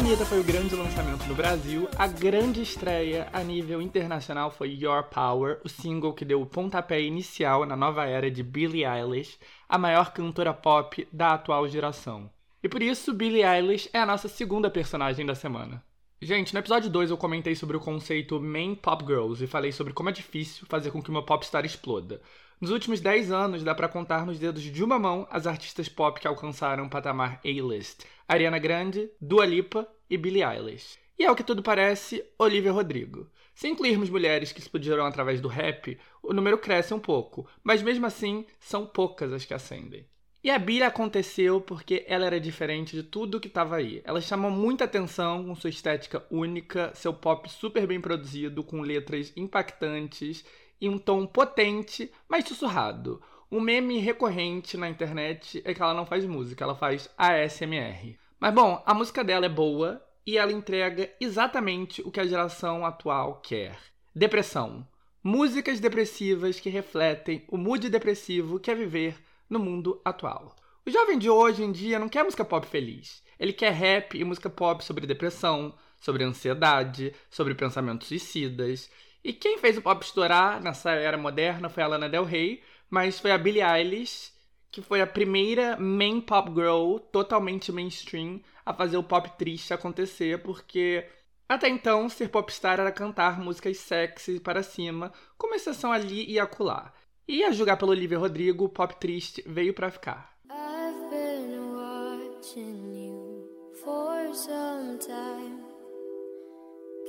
[0.03, 5.03] Anitta foi o grande lançamento no Brasil, a grande estreia a nível internacional foi Your
[5.03, 9.77] Power, o single que deu o pontapé inicial na nova era de Billie Eilish, a
[9.77, 12.29] maior cantora pop da atual geração.
[12.61, 15.81] E por isso, Billie Eilish é a nossa segunda personagem da semana.
[16.21, 19.93] Gente, no episódio 2 eu comentei sobre o conceito Main Pop Girls e falei sobre
[19.93, 22.21] como é difícil fazer com que uma popstar exploda.
[22.59, 26.19] Nos últimos 10 anos, dá para contar nos dedos de uma mão as artistas pop
[26.19, 28.03] que alcançaram o patamar A-list.
[28.27, 30.97] Ariana Grande, Dua Lipa e Billie Eilish.
[31.17, 33.29] E ao que tudo parece, Olivia Rodrigo.
[33.53, 38.05] Se incluirmos mulheres que explodiram através do rap, o número cresce um pouco, mas mesmo
[38.05, 40.05] assim, são poucas as que ascendem.
[40.43, 44.01] E a Billie aconteceu porque ela era diferente de tudo que estava aí.
[44.03, 49.31] Ela chamou muita atenção com sua estética única, seu pop super bem produzido, com letras
[49.37, 50.43] impactantes
[50.81, 53.21] e um tom potente, mas sussurrado.
[53.53, 58.17] Um meme recorrente na internet é que ela não faz música, ela faz ASMR.
[58.39, 62.83] Mas bom, a música dela é boa e ela entrega exatamente o que a geração
[62.83, 63.77] atual quer:
[64.15, 64.87] depressão.
[65.23, 70.55] Músicas depressivas que refletem o mood depressivo que é viver no mundo atual.
[70.83, 73.21] O jovem de hoje em dia não quer música pop feliz.
[73.39, 78.89] Ele quer rap e música pop sobre depressão, sobre ansiedade, sobre pensamentos suicidas.
[79.23, 82.63] E quem fez o pop estourar nessa era moderna foi a Lana Del Rey,
[82.93, 84.31] mas foi a Billie Eilish,
[84.71, 90.43] que foi a primeira main pop girl totalmente mainstream a fazer o pop triste acontecer,
[90.43, 91.03] porque
[91.49, 96.93] até então ser popstar era cantar músicas sexy para cima, com exceção ali e acolá.
[97.27, 100.31] E a julgar pelo Olivia Rodrigo, Pop Triste veio para ficar.
[100.51, 103.49] I've been watching you
[103.83, 105.63] for some time.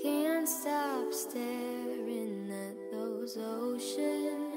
[0.02, 4.53] Can't stop staring at those ocean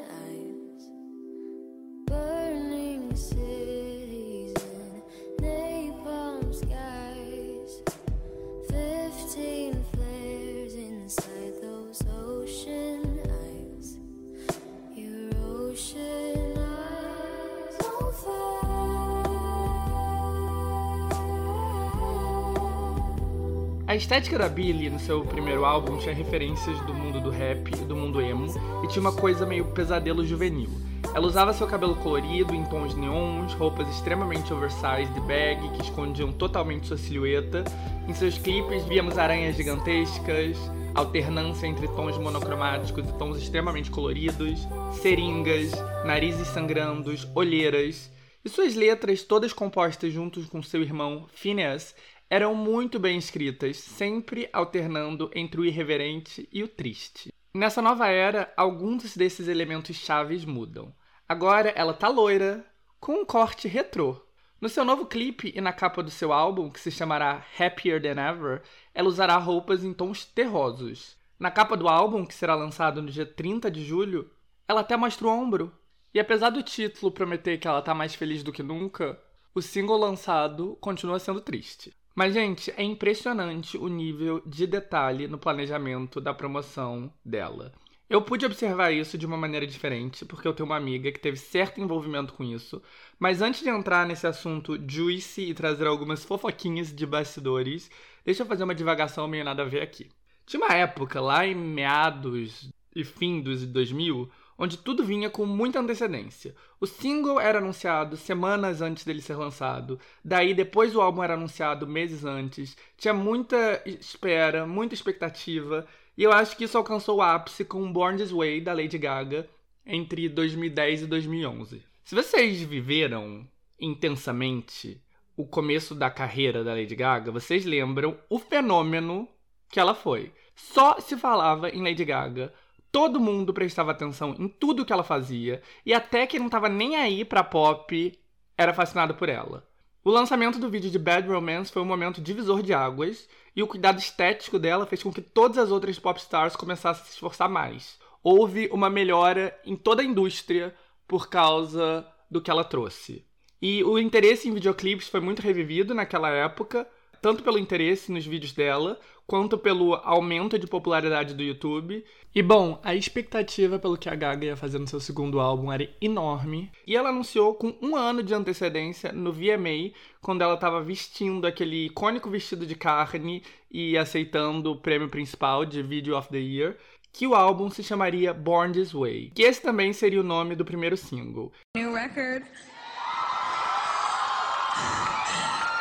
[23.88, 27.85] A estética da Billie no seu primeiro álbum tinha referências do mundo do rap e
[27.85, 28.48] do mundo emo
[28.84, 30.69] e tinha uma coisa meio pesadelo juvenil.
[31.18, 36.31] Ela usava seu cabelo colorido em tons neons, roupas extremamente oversized e bag que escondiam
[36.31, 37.64] totalmente sua silhueta.
[38.07, 40.56] Em seus clipes víamos aranhas gigantescas,
[40.94, 44.68] alternância entre tons monocromáticos e tons extremamente coloridos,
[45.02, 45.72] seringas,
[46.06, 48.11] narizes sangrando, olheiras.
[48.45, 51.95] E suas letras, todas compostas juntos com seu irmão Phineas,
[52.30, 57.34] eram muito bem escritas, sempre alternando entre o irreverente e o triste.
[57.56, 60.94] Nessa nova era, alguns desses elementos chaves mudam.
[61.30, 62.66] Agora ela tá loira,
[63.02, 64.22] com um corte retrô.
[64.62, 68.20] No seu novo clipe e na capa do seu álbum, que se chamará Happier Than
[68.20, 68.62] Ever,
[68.94, 71.18] ela usará roupas em tons terrosos.
[71.38, 74.32] Na capa do álbum, que será lançado no dia 30 de julho,
[74.68, 75.72] ela até mostra o ombro.
[76.14, 79.22] E apesar do título prometer que ela tá mais feliz do que nunca,
[79.54, 81.94] o single lançado continua sendo triste.
[82.16, 87.74] Mas, gente, é impressionante o nível de detalhe no planejamento da promoção dela.
[88.10, 91.36] Eu pude observar isso de uma maneira diferente, porque eu tenho uma amiga que teve
[91.36, 92.82] certo envolvimento com isso.
[93.20, 97.92] Mas antes de entrar nesse assunto juicy e trazer algumas fofoquinhas de bastidores,
[98.24, 100.10] deixa eu fazer uma divagação meio nada a ver aqui.
[100.46, 105.80] Tinha uma época, lá em meados e fim dos 2000, onde tudo vinha com muita
[105.80, 106.56] antecedência.
[106.80, 111.86] O single era anunciado semanas antes dele ser lançado, daí depois o álbum era anunciado
[111.86, 112.78] meses antes.
[112.98, 115.86] Tinha muita espera, muita expectativa,
[116.18, 119.48] e eu acho que isso alcançou o ápice com Born This Way da Lady Gaga
[119.85, 121.84] entre 2010 e 2011.
[122.03, 123.48] Se vocês viveram
[123.80, 125.02] intensamente
[125.35, 129.27] o começo da carreira da Lady Gaga, vocês lembram o fenômeno
[129.69, 130.34] que ela foi.
[130.56, 132.52] Só se falava em Lady Gaga
[132.91, 136.95] todo mundo prestava atenção em tudo que ela fazia e até quem não tava nem
[136.95, 138.18] aí pra pop
[138.57, 139.68] era fascinado por ela.
[140.03, 143.68] O lançamento do vídeo de Bad Romance foi um momento divisor de águas e o
[143.68, 147.50] cuidado estético dela fez com que todas as outras pop stars começassem a se esforçar
[147.50, 147.98] mais.
[148.22, 150.76] Houve uma melhora em toda a indústria
[151.08, 153.26] por causa do que ela trouxe.
[153.60, 156.88] E o interesse em videoclipes foi muito revivido naquela época,
[157.20, 162.04] tanto pelo interesse nos vídeos dela, quanto pelo aumento de popularidade do YouTube.
[162.34, 165.90] E bom, a expectativa pelo que a Gaga ia fazer no seu segundo álbum era
[166.02, 166.72] enorme.
[166.88, 169.91] E ela anunciou com um ano de antecedência no VMA,
[170.22, 175.84] quando ela estava vestindo aquele icônico vestido de carne e aceitando o prêmio principal de
[175.84, 176.78] Video of the Year
[177.12, 180.64] que o álbum se chamaria Born This Way, que esse também seria o nome do
[180.64, 181.52] primeiro single.
[181.76, 182.45] New record.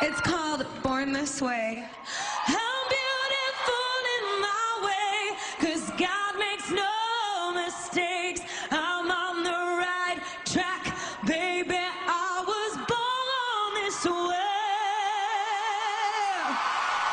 [0.01, 1.83] It's called Born This Way.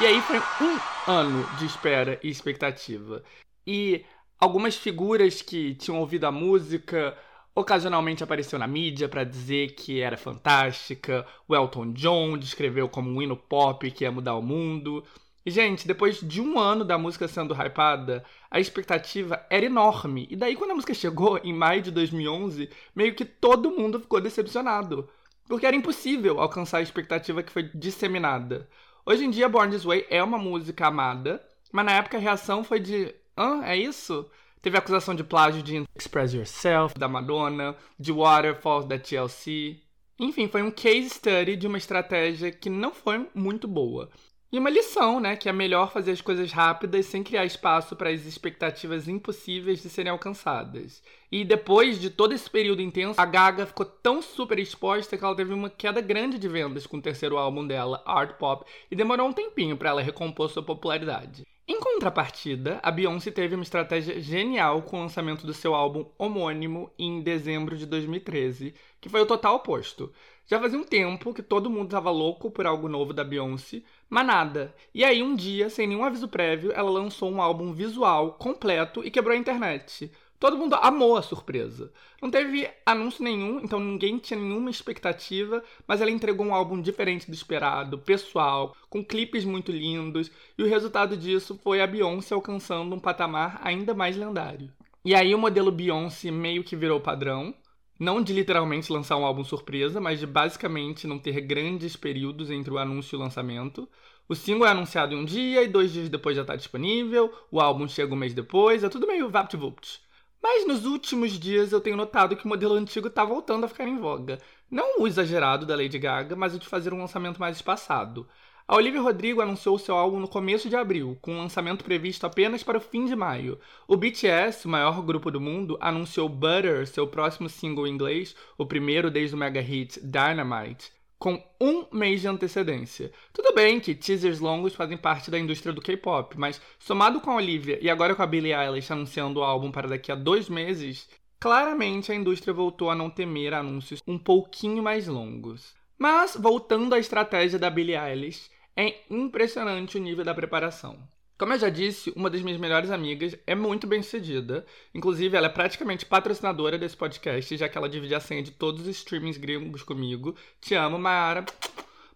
[0.01, 3.23] E aí foi um ano de espera e expectativa.
[3.67, 4.05] E
[4.39, 7.17] algumas figuras que tinham ouvido a música
[7.57, 11.25] Ocasionalmente apareceu na mídia para dizer que era fantástica.
[11.47, 15.05] O Elton John descreveu como um hino pop que ia mudar o mundo.
[15.47, 20.27] E, gente, depois de um ano da música sendo hypada, a expectativa era enorme.
[20.29, 24.21] E daí, quando a música chegou, em maio de 2011, meio que todo mundo ficou
[24.21, 25.09] decepcionado.
[25.47, 28.69] Porque era impossível alcançar a expectativa que foi disseminada.
[29.07, 32.65] Hoje em dia, Born This Way é uma música amada, mas na época a reação
[32.65, 34.27] foi de: hã, é isso?
[34.63, 39.79] Teve acusação de plágio de Express Yourself, da Madonna, de Waterfalls, da TLC.
[40.19, 44.09] Enfim, foi um case study de uma estratégia que não foi muito boa.
[44.55, 45.35] E uma lição, né?
[45.35, 49.89] Que é melhor fazer as coisas rápidas sem criar espaço para as expectativas impossíveis de
[49.89, 51.03] serem alcançadas.
[51.29, 55.35] E depois de todo esse período intenso, a Gaga ficou tão super exposta que ela
[55.35, 59.27] teve uma queda grande de vendas com o terceiro álbum dela, Art Pop, e demorou
[59.27, 61.45] um tempinho para ela recompor sua popularidade.
[61.67, 66.93] Em contrapartida, a Beyoncé teve uma estratégia genial com o lançamento do seu álbum homônimo
[66.97, 70.13] em dezembro de 2013, que foi o total oposto.
[70.47, 73.83] Já fazia um tempo que todo mundo estava louco por algo novo da Beyoncé,
[74.15, 74.73] mas nada.
[74.95, 79.11] E aí, um dia, sem nenhum aviso prévio, ela lançou um álbum visual completo e
[79.11, 80.09] quebrou a internet.
[80.39, 81.93] Todo mundo amou a surpresa.
[82.23, 87.27] Não teve anúncio nenhum, então ninguém tinha nenhuma expectativa, mas ela entregou um álbum diferente
[87.27, 92.95] do esperado, pessoal, com clipes muito lindos, e o resultado disso foi a Beyoncé alcançando
[92.95, 94.71] um patamar ainda mais lendário.
[95.05, 97.53] E aí o modelo Beyoncé meio que virou padrão,
[97.99, 102.73] não de literalmente lançar um álbum surpresa, mas de basicamente não ter grandes períodos entre
[102.73, 103.89] o anúncio e o lançamento.
[104.29, 107.61] O single é anunciado em um dia e dois dias depois já está disponível, o
[107.61, 110.01] álbum chega um mês depois, é tudo meio vapt-vupt.
[110.43, 113.89] Mas nos últimos dias eu tenho notado que o modelo antigo está voltando a ficar
[113.89, 114.39] em voga.
[114.71, 118.27] Não o exagerado da Lady Gaga, mas o de fazer um lançamento mais espaçado.
[118.67, 122.63] A Olivia Rodrigo anunciou seu álbum no começo de abril, com um lançamento previsto apenas
[122.63, 123.59] para o fim de maio.
[123.87, 128.65] O BTS, o maior grupo do mundo, anunciou Butter, seu próximo single em inglês, o
[128.65, 133.11] primeiro desde o mega hit Dynamite com um mês de antecedência.
[133.33, 137.37] Tudo bem que teasers longos fazem parte da indústria do K-pop, mas somado com a
[137.37, 141.09] Olivia e agora com a Billie Eilish anunciando o álbum para daqui a dois meses,
[141.41, 145.75] claramente a indústria voltou a não temer anúncios um pouquinho mais longos.
[145.97, 150.99] Mas, voltando à estratégia da Billie Eilish, é impressionante o nível da preparação.
[151.37, 154.65] Como eu já disse, uma das minhas melhores amigas é muito bem sucedida.
[154.95, 158.83] Inclusive, ela é praticamente patrocinadora desse podcast, já que ela divide a senha de todos
[158.83, 160.37] os streamings gringos comigo.
[160.61, 161.45] Te amo, Mara.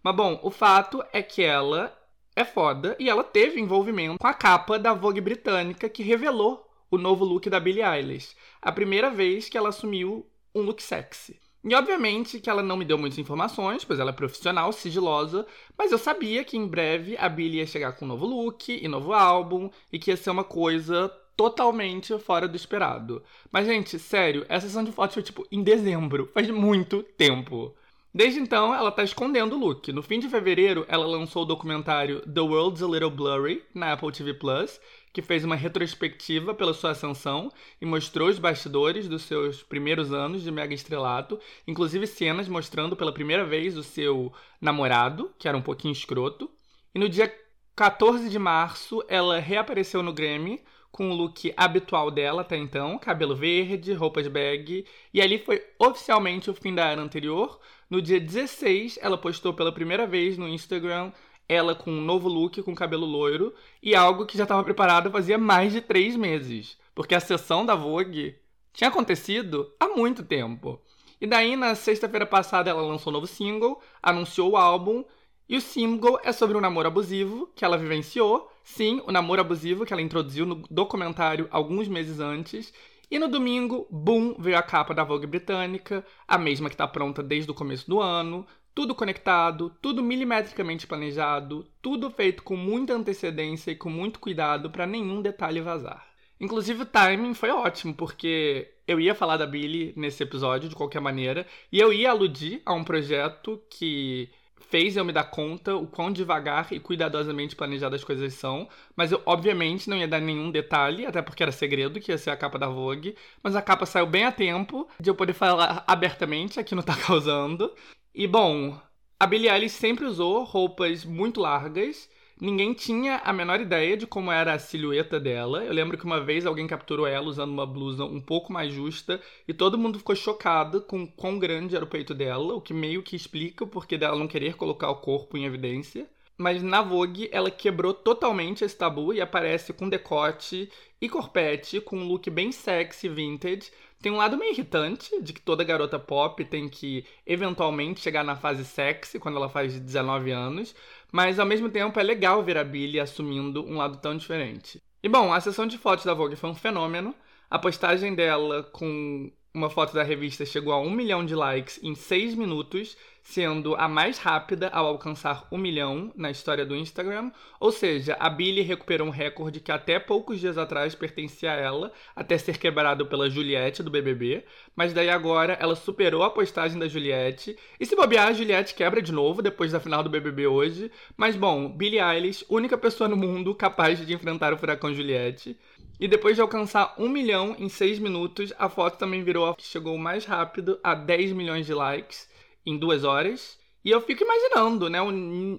[0.01, 1.93] Mas bom, o fato é que ela
[2.33, 6.97] é foda e ela teve envolvimento com a capa da Vogue britânica que revelou o
[6.97, 8.35] novo look da Billie Eilish.
[8.61, 10.25] A primeira vez que ela assumiu
[10.55, 11.37] um look sexy.
[11.63, 15.45] E obviamente que ela não me deu muitas informações, pois ela é profissional, sigilosa,
[15.77, 18.87] mas eu sabia que em breve a Billie ia chegar com um novo look e
[18.87, 23.23] novo álbum e que ia ser uma coisa totalmente fora do esperado.
[23.51, 27.73] Mas, gente, sério, essa sessão de fotos foi tipo em dezembro, faz muito tempo.
[28.13, 29.91] Desde então, ela tá escondendo o look.
[29.93, 34.11] No fim de fevereiro, ela lançou o documentário The World's a Little Blurry na Apple
[34.11, 34.81] TV Plus,
[35.19, 37.51] que fez uma retrospectiva pela sua ascensão
[37.81, 41.37] e mostrou os bastidores dos seus primeiros anos de mega estrelato,
[41.67, 44.31] inclusive cenas mostrando pela primeira vez o seu
[44.61, 46.49] namorado, que era um pouquinho escroto.
[46.95, 47.29] E no dia
[47.75, 53.35] 14 de março, ela reapareceu no Grammy com o look habitual dela até então, cabelo
[53.35, 57.59] verde, roupas bag, e ali foi oficialmente o fim da era anterior.
[57.89, 61.11] No dia 16, ela postou pela primeira vez no Instagram
[61.49, 65.37] ela com um novo look, com cabelo loiro, e algo que já estava preparado fazia
[65.37, 68.35] mais de três meses, porque a sessão da Vogue
[68.71, 70.79] tinha acontecido há muito tempo.
[71.19, 75.03] E daí, na sexta-feira passada, ela lançou um novo single, anunciou o álbum,
[75.49, 78.51] e o single é sobre um namoro abusivo que ela vivenciou.
[78.63, 82.71] Sim, o namoro abusivo que ela introduziu no documentário alguns meses antes.
[83.09, 87.23] E no domingo, boom, veio a capa da Vogue britânica, a mesma que está pronta
[87.23, 88.45] desde o começo do ano,
[88.79, 94.87] tudo conectado, tudo milimetricamente planejado, tudo feito com muita antecedência e com muito cuidado para
[94.87, 96.07] nenhum detalhe vazar.
[96.39, 101.01] Inclusive o timing foi ótimo, porque eu ia falar da Billy nesse episódio de qualquer
[101.01, 104.29] maneira, e eu ia aludir a um projeto que
[104.69, 109.11] fez eu me dar conta o quão devagar e cuidadosamente planejadas as coisas são, mas
[109.11, 112.37] eu obviamente não ia dar nenhum detalhe, até porque era segredo que ia ser a
[112.37, 116.59] capa da Vogue, mas a capa saiu bem a tempo de eu poder falar abertamente
[116.59, 117.73] aqui no Tá Causando,
[118.19, 118.77] e bom,
[119.17, 122.09] A Billie Eilish sempre usou roupas muito largas.
[122.37, 125.63] Ninguém tinha a menor ideia de como era a silhueta dela.
[125.63, 129.21] Eu lembro que uma vez alguém capturou ela usando uma blusa um pouco mais justa
[129.47, 133.01] e todo mundo ficou chocado com quão grande era o peito dela, o que meio
[133.01, 136.05] que explica o porquê dela não querer colocar o corpo em evidência.
[136.37, 140.69] Mas na Vogue ela quebrou totalmente esse tabu e aparece com decote
[141.01, 143.71] e corpete, com um look bem sexy, vintage.
[144.01, 148.35] Tem um lado meio irritante de que toda garota pop tem que eventualmente chegar na
[148.35, 150.73] fase sexy quando ela faz 19 anos,
[151.11, 154.81] mas ao mesmo tempo é legal ver a Billie assumindo um lado tão diferente.
[155.03, 157.13] E bom, a sessão de fotos da Vogue foi um fenômeno.
[157.49, 161.93] A postagem dela com uma foto da revista chegou a um milhão de likes em
[161.93, 162.95] seis minutos,
[163.29, 167.31] sendo a mais rápida ao alcançar um milhão na história do Instagram.
[167.59, 171.91] Ou seja, a Billie recuperou um recorde que até poucos dias atrás pertencia a ela,
[172.15, 174.43] até ser quebrado pela Juliette do BBB.
[174.75, 177.55] Mas daí agora ela superou a postagem da Juliette.
[177.79, 180.91] E se bobear, a Juliette quebra de novo depois da final do BBB hoje.
[181.15, 185.55] Mas bom, Billie Eilish, única pessoa no mundo capaz de enfrentar o furacão Juliette.
[185.99, 189.63] E depois de alcançar um milhão em seis minutos, a foto também virou a que
[189.63, 192.28] chegou mais rápido a 10 milhões de likes
[192.69, 193.57] em duas horas.
[193.83, 195.11] E eu fico imaginando, né, o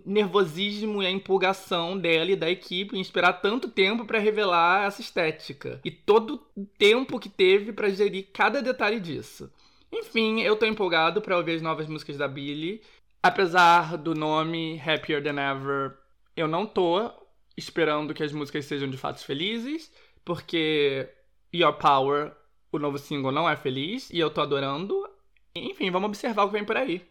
[0.05, 5.01] nervosismo e a empolgação dela e da equipe em esperar tanto tempo para revelar essa
[5.01, 5.81] estética.
[5.85, 9.51] E todo o tempo que teve para gerir cada detalhe disso.
[9.91, 12.83] Enfim, eu tô empolgado para ouvir as novas músicas da Billie.
[13.23, 15.97] Apesar do nome Happier Than Ever,
[16.37, 17.11] eu não tô
[17.57, 19.91] esperando que as músicas sejam de fato felizes,
[20.25, 21.09] porque
[21.55, 22.33] Your Power,
[22.71, 25.09] o novo single, não é feliz e eu tô adorando.
[25.55, 27.03] Enfim, vamos observar o que vem por aí.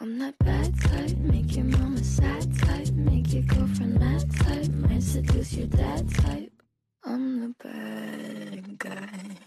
[0.00, 5.02] I'm that bad type, make your mama sad type, make your girlfriend mad type, might
[5.02, 6.52] seduce your dad type.
[7.04, 9.38] I'm the bad guy.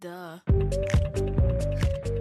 [0.00, 0.42] Duh.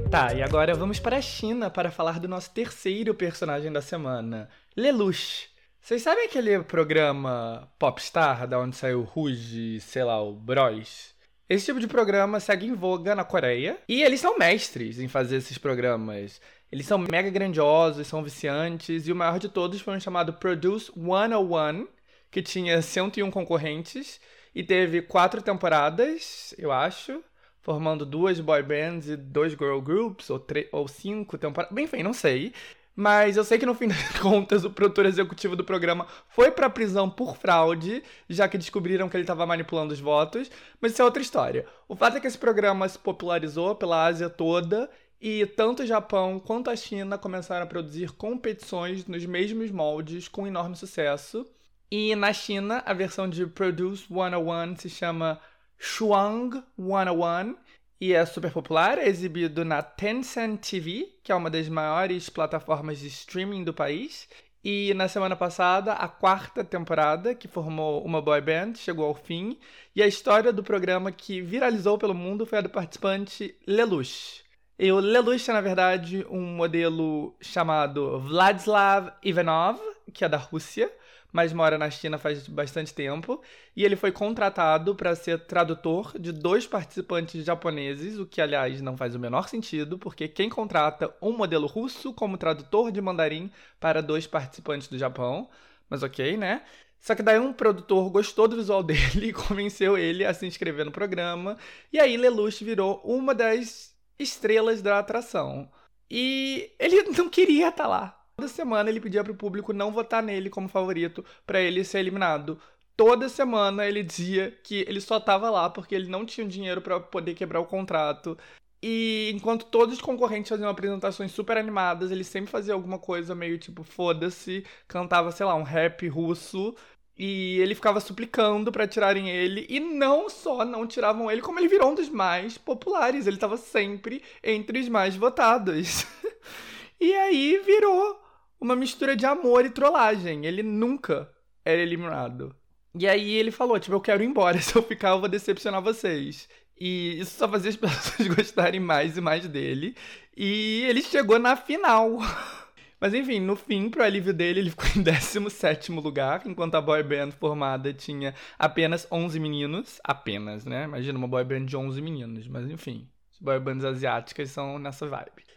[0.09, 4.49] Tá, e agora vamos para a China para falar do nosso terceiro personagem da semana,
[4.77, 5.49] Lelouch.
[5.81, 11.13] Vocês sabem aquele programa Popstar, da onde saiu o Ruge, sei lá, o Bros?
[11.49, 13.79] Esse tipo de programa segue em voga na Coreia.
[13.87, 16.39] E eles são mestres em fazer esses programas.
[16.71, 19.07] Eles são mega grandiosos, são viciantes.
[19.07, 21.87] E o maior de todos foi um chamado Produce 101,
[22.29, 24.21] que tinha 101 concorrentes.
[24.53, 27.23] E teve quatro temporadas, eu acho.
[27.61, 31.75] Formando duas boy bands e dois girl groups, ou, ou cinco temporadas.
[31.75, 32.53] Enfim, não sei.
[32.99, 36.69] Mas eu sei que no fim das contas o produtor executivo do programa foi pra
[36.69, 40.51] prisão por fraude, já que descobriram que ele estava manipulando os votos.
[40.81, 41.65] Mas isso é outra história.
[41.87, 44.89] O fato é que esse programa se popularizou pela Ásia toda
[45.21, 50.45] e tanto o Japão quanto a China começaram a produzir competições nos mesmos moldes com
[50.45, 51.45] enorme sucesso.
[51.89, 55.39] E na China, a versão de Produce 101 se chama
[55.77, 57.55] Shuang 101
[57.99, 62.99] e é super popular, é exibido na Tencent TV, que é uma das maiores plataformas
[62.99, 64.29] de streaming do país.
[64.63, 69.57] E na semana passada, a quarta temporada, que formou uma boy band, chegou ao fim.
[69.93, 74.43] E a história do programa que viralizou pelo mundo foi a do participante Lelouch.
[74.77, 79.77] E o Lelouch é, na verdade, um modelo chamado Vladislav Ivanov,
[80.13, 80.89] que é da Rússia
[81.31, 83.41] mas mora na China faz bastante tempo,
[83.75, 88.97] e ele foi contratado para ser tradutor de dois participantes japoneses, o que, aliás, não
[88.97, 94.01] faz o menor sentido, porque quem contrata um modelo russo como tradutor de mandarim para
[94.01, 95.49] dois participantes do Japão?
[95.89, 96.63] Mas ok, né?
[96.99, 100.85] Só que daí um produtor gostou do visual dele e convenceu ele a se inscrever
[100.85, 101.57] no programa,
[101.91, 105.71] e aí Lelouch virou uma das estrelas da atração.
[106.09, 108.18] E ele não queria estar tá lá.
[108.39, 111.99] Toda semana ele pedia para o público não votar nele como favorito para ele ser
[111.99, 112.57] eliminado.
[112.95, 117.01] Toda semana ele dizia que ele só estava lá porque ele não tinha dinheiro para
[117.01, 118.37] poder quebrar o contrato.
[118.81, 123.57] E enquanto todos os concorrentes faziam apresentações super animadas, ele sempre fazia alguma coisa meio
[123.57, 126.73] tipo foda-se, cantava, sei lá, um rap russo.
[127.17, 129.65] E ele ficava suplicando para tirarem ele.
[129.69, 133.27] E não só não tiravam ele, como ele virou um dos mais populares.
[133.27, 136.07] Ele estava sempre entre os mais votados.
[137.01, 138.28] e aí virou
[138.59, 140.45] uma mistura de amor e trollagem.
[140.45, 141.29] Ele nunca
[141.63, 142.55] era eliminado.
[142.97, 144.59] E aí ele falou, tipo, eu quero ir embora.
[144.61, 146.47] Se eu ficar, eu vou decepcionar vocês.
[146.79, 149.95] E isso só fazia as pessoas gostarem mais e mais dele.
[150.35, 152.17] E ele chegou na final.
[153.01, 157.01] Mas enfim, no fim, pro alívio dele, ele ficou em 17 lugar, enquanto a boy
[157.01, 160.01] band formada tinha apenas 11 meninos.
[160.03, 160.83] Apenas, né?
[160.83, 162.47] Imagina uma boy band de 11 meninos.
[162.47, 165.48] Mas enfim, as boy bands asiáticas são nessa vibe.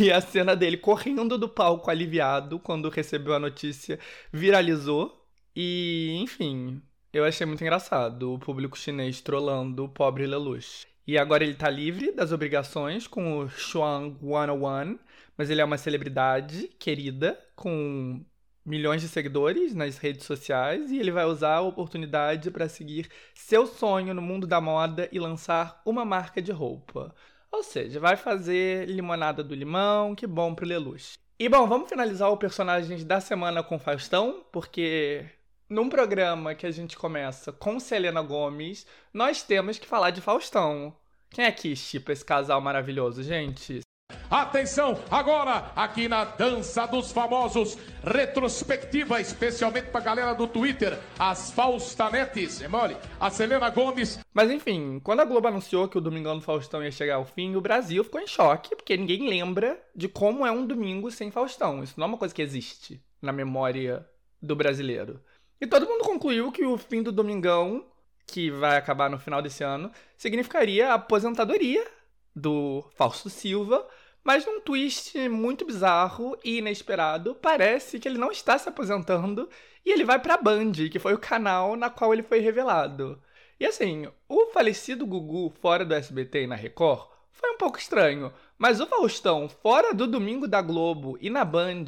[0.00, 3.98] E a cena dele correndo do palco aliviado quando recebeu a notícia
[4.32, 5.16] viralizou.
[5.54, 6.82] E, enfim,
[7.12, 10.86] eu achei muito engraçado o público chinês trollando o pobre Lelouch.
[11.06, 14.98] E agora ele tá livre das obrigações com o Shuang 101,
[15.36, 18.24] mas ele é uma celebridade querida, com
[18.64, 23.66] milhões de seguidores nas redes sociais, e ele vai usar a oportunidade para seguir seu
[23.66, 27.14] sonho no mundo da moda e lançar uma marca de roupa.
[27.52, 31.18] Ou seja, vai fazer limonada do limão, que bom pro Lelouch.
[31.38, 35.24] E bom, vamos finalizar o personagens da semana com Faustão, porque
[35.68, 40.94] num programa que a gente começa com Selena Gomes, nós temos que falar de Faustão.
[41.30, 43.80] Quem é que chipa esse casal maravilhoso, gente?
[44.30, 52.62] Atenção, agora aqui na Dança dos Famosos, retrospectiva especialmente pra galera do Twitter, as Faustanetes,
[52.62, 54.18] é mole, a Selena Gomes.
[54.32, 57.56] Mas enfim, quando a Globo anunciou que o Domingão do Faustão ia chegar ao fim,
[57.56, 61.82] o Brasil ficou em choque, porque ninguém lembra de como é um domingo sem Faustão.
[61.82, 64.06] Isso não é uma coisa que existe na memória
[64.40, 65.20] do brasileiro.
[65.60, 67.84] E todo mundo concluiu que o fim do Domingão,
[68.26, 71.86] que vai acabar no final desse ano, significaria a aposentadoria
[72.34, 73.86] do Fausto Silva,
[74.22, 79.48] mas num twist muito bizarro e inesperado, parece que ele não está se aposentando
[79.84, 83.20] e ele vai para a Band, que foi o canal na qual ele foi revelado.
[83.58, 88.32] E assim, o falecido Gugu fora do SBT e na Record foi um pouco estranho,
[88.58, 91.84] mas o Faustão fora do Domingo da Globo e na Band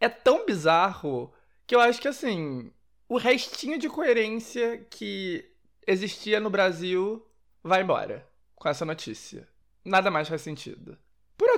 [0.00, 1.32] é tão bizarro
[1.66, 2.72] que eu acho que assim,
[3.08, 5.44] o restinho de coerência que
[5.86, 7.24] existia no Brasil
[7.62, 9.48] vai embora com essa notícia.
[9.84, 10.96] Nada mais faz sentido.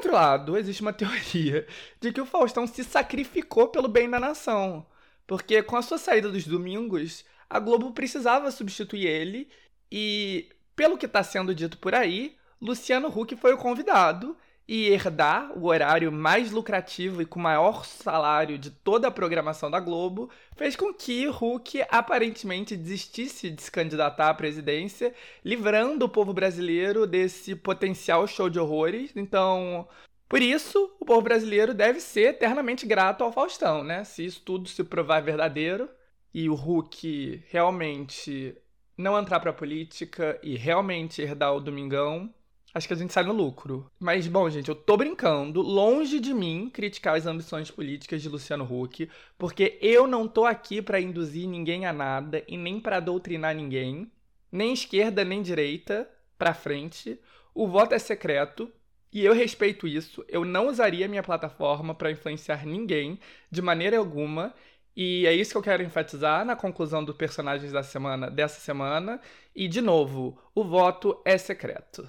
[0.04, 1.66] Outro lado, existe uma teoria
[1.98, 4.84] de que o Faustão se sacrificou pelo bem da nação,
[5.26, 9.48] porque com a sua saída dos domingos, a Globo precisava substituir ele
[9.90, 15.56] e, pelo que está sendo dito por aí, Luciano Huck foi o convidado e herdar
[15.56, 20.74] o horário mais lucrativo e com maior salário de toda a programação da Globo fez
[20.74, 25.14] com que Huck aparentemente desistisse de se candidatar à presidência,
[25.44, 29.12] livrando o povo brasileiro desse potencial show de horrores.
[29.14, 29.86] Então,
[30.28, 34.02] por isso, o povo brasileiro deve ser eternamente grato ao Faustão, né?
[34.04, 35.88] Se isso tudo se provar verdadeiro
[36.32, 38.56] e o Huck realmente
[38.96, 42.32] não entrar para a política e realmente herdar o Domingão,
[42.74, 43.88] acho que a gente sai no lucro.
[44.00, 45.62] Mas, bom, gente, eu tô brincando.
[45.62, 50.82] Longe de mim criticar as ambições políticas de Luciano Huck, porque eu não tô aqui
[50.82, 54.10] para induzir ninguém a nada e nem para doutrinar ninguém,
[54.50, 57.18] nem esquerda nem direita para frente.
[57.54, 58.70] O voto é secreto.
[59.12, 64.52] E eu respeito isso, eu não usaria minha plataforma para influenciar ninguém de maneira alguma.
[64.96, 69.20] E é isso que eu quero enfatizar na conclusão dos personagens da semana dessa semana.
[69.54, 72.08] E de novo, o voto é secreto.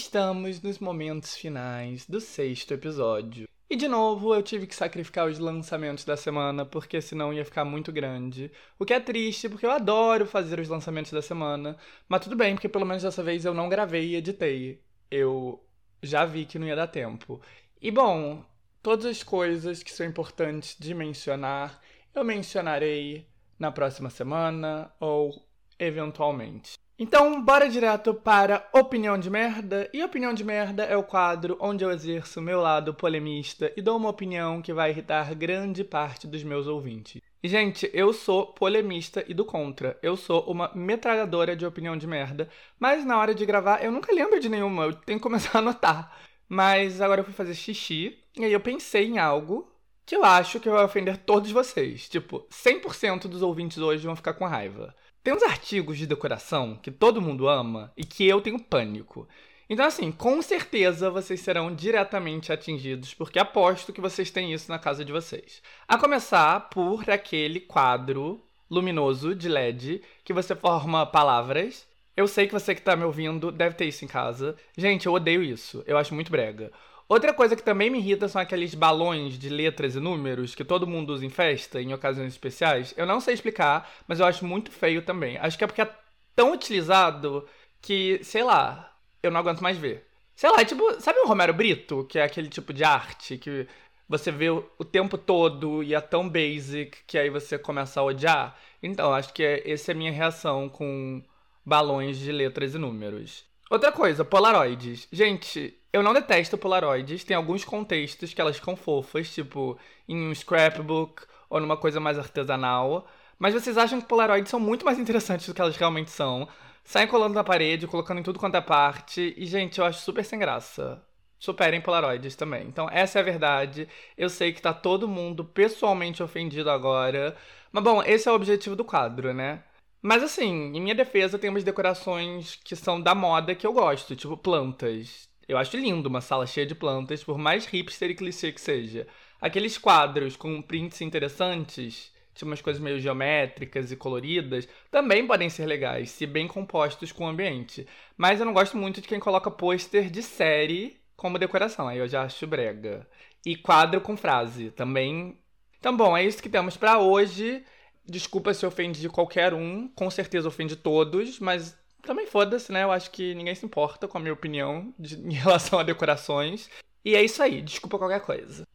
[0.00, 3.48] Estamos nos momentos finais do sexto episódio.
[3.68, 7.64] E de novo, eu tive que sacrificar os lançamentos da semana, porque senão ia ficar
[7.64, 8.48] muito grande.
[8.78, 11.76] O que é triste, porque eu adoro fazer os lançamentos da semana.
[12.08, 14.80] Mas tudo bem, porque pelo menos dessa vez eu não gravei e editei.
[15.10, 15.66] Eu
[16.00, 17.40] já vi que não ia dar tempo.
[17.82, 18.44] E bom,
[18.80, 21.82] todas as coisas que são importantes de mencionar,
[22.14, 23.26] eu mencionarei
[23.58, 25.44] na próxima semana ou
[25.76, 26.78] eventualmente.
[27.00, 29.88] Então, bora direto para Opinião de Merda.
[29.92, 33.96] E Opinião de Merda é o quadro onde eu exerço meu lado polemista e dou
[33.96, 37.22] uma opinião que vai irritar grande parte dos meus ouvintes.
[37.40, 39.96] E, gente, eu sou polemista e do contra.
[40.02, 42.48] Eu sou uma metralhadora de opinião de merda,
[42.80, 45.60] mas na hora de gravar eu nunca lembro de nenhuma, eu tenho que começar a
[45.60, 46.18] anotar.
[46.48, 49.72] Mas agora eu fui fazer xixi e aí eu pensei em algo
[50.04, 52.08] que eu acho que vai ofender todos vocês.
[52.08, 54.92] Tipo, 100% dos ouvintes hoje vão ficar com raiva.
[55.22, 59.28] Tem uns artigos de decoração que todo mundo ama e que eu tenho pânico.
[59.70, 64.78] Então, assim, com certeza vocês serão diretamente atingidos, porque aposto que vocês têm isso na
[64.78, 65.62] casa de vocês.
[65.86, 71.86] A começar por aquele quadro luminoso de LED que você forma palavras.
[72.16, 74.56] Eu sei que você que tá me ouvindo deve ter isso em casa.
[74.76, 75.82] Gente, eu odeio isso.
[75.86, 76.72] Eu acho muito brega.
[77.08, 80.86] Outra coisa que também me irrita são aqueles balões de letras e números que todo
[80.86, 82.92] mundo usa em festa, em ocasiões especiais.
[82.98, 85.38] Eu não sei explicar, mas eu acho muito feio também.
[85.38, 85.90] Acho que é porque é
[86.36, 87.48] tão utilizado
[87.80, 90.06] que, sei lá, eu não aguento mais ver.
[90.36, 93.66] Sei lá, é tipo, sabe o Romero Brito, que é aquele tipo de arte que
[94.08, 98.56] você vê o tempo todo e é tão basic que aí você começa a odiar?
[98.82, 101.22] Então, acho que é, essa é a minha reação com
[101.64, 103.47] balões de letras e números.
[103.70, 105.06] Outra coisa, Polaroids.
[105.12, 107.22] Gente, eu não detesto Polaroids.
[107.24, 109.78] Tem alguns contextos que elas ficam fofas, tipo
[110.08, 113.06] em um scrapbook ou numa coisa mais artesanal.
[113.38, 116.48] Mas vocês acham que Polaroids são muito mais interessantes do que elas realmente são.
[116.82, 119.34] Saem colando na parede, colocando em tudo quanto é parte.
[119.36, 121.02] E, gente, eu acho super sem graça.
[121.38, 122.66] Superem Polaroids também.
[122.66, 123.86] Então, essa é a verdade.
[124.16, 127.36] Eu sei que tá todo mundo pessoalmente ofendido agora.
[127.70, 129.62] Mas, bom, esse é o objetivo do quadro, né?
[130.02, 134.14] Mas, assim, em minha defesa, tem umas decorações que são da moda que eu gosto,
[134.16, 135.28] tipo plantas.
[135.48, 139.06] Eu acho lindo uma sala cheia de plantas, por mais hipster e clichê que seja.
[139.40, 145.66] Aqueles quadros com prints interessantes tipo umas coisas meio geométricas e coloridas, também podem ser
[145.66, 147.86] legais, se bem compostos com o ambiente.
[148.16, 152.06] Mas eu não gosto muito de quem coloca pôster de série como decoração, aí eu
[152.06, 153.06] já acho brega.
[153.44, 155.36] E quadro com frase, também.
[155.78, 157.64] Então, bom, é isso que temos para hoje.
[158.08, 162.84] Desculpa se ofende qualquer um, com certeza ofende todos, mas também foda-se, né?
[162.84, 166.70] Eu acho que ninguém se importa com a minha opinião de, em relação a decorações.
[167.04, 168.66] E é isso aí, desculpa qualquer coisa.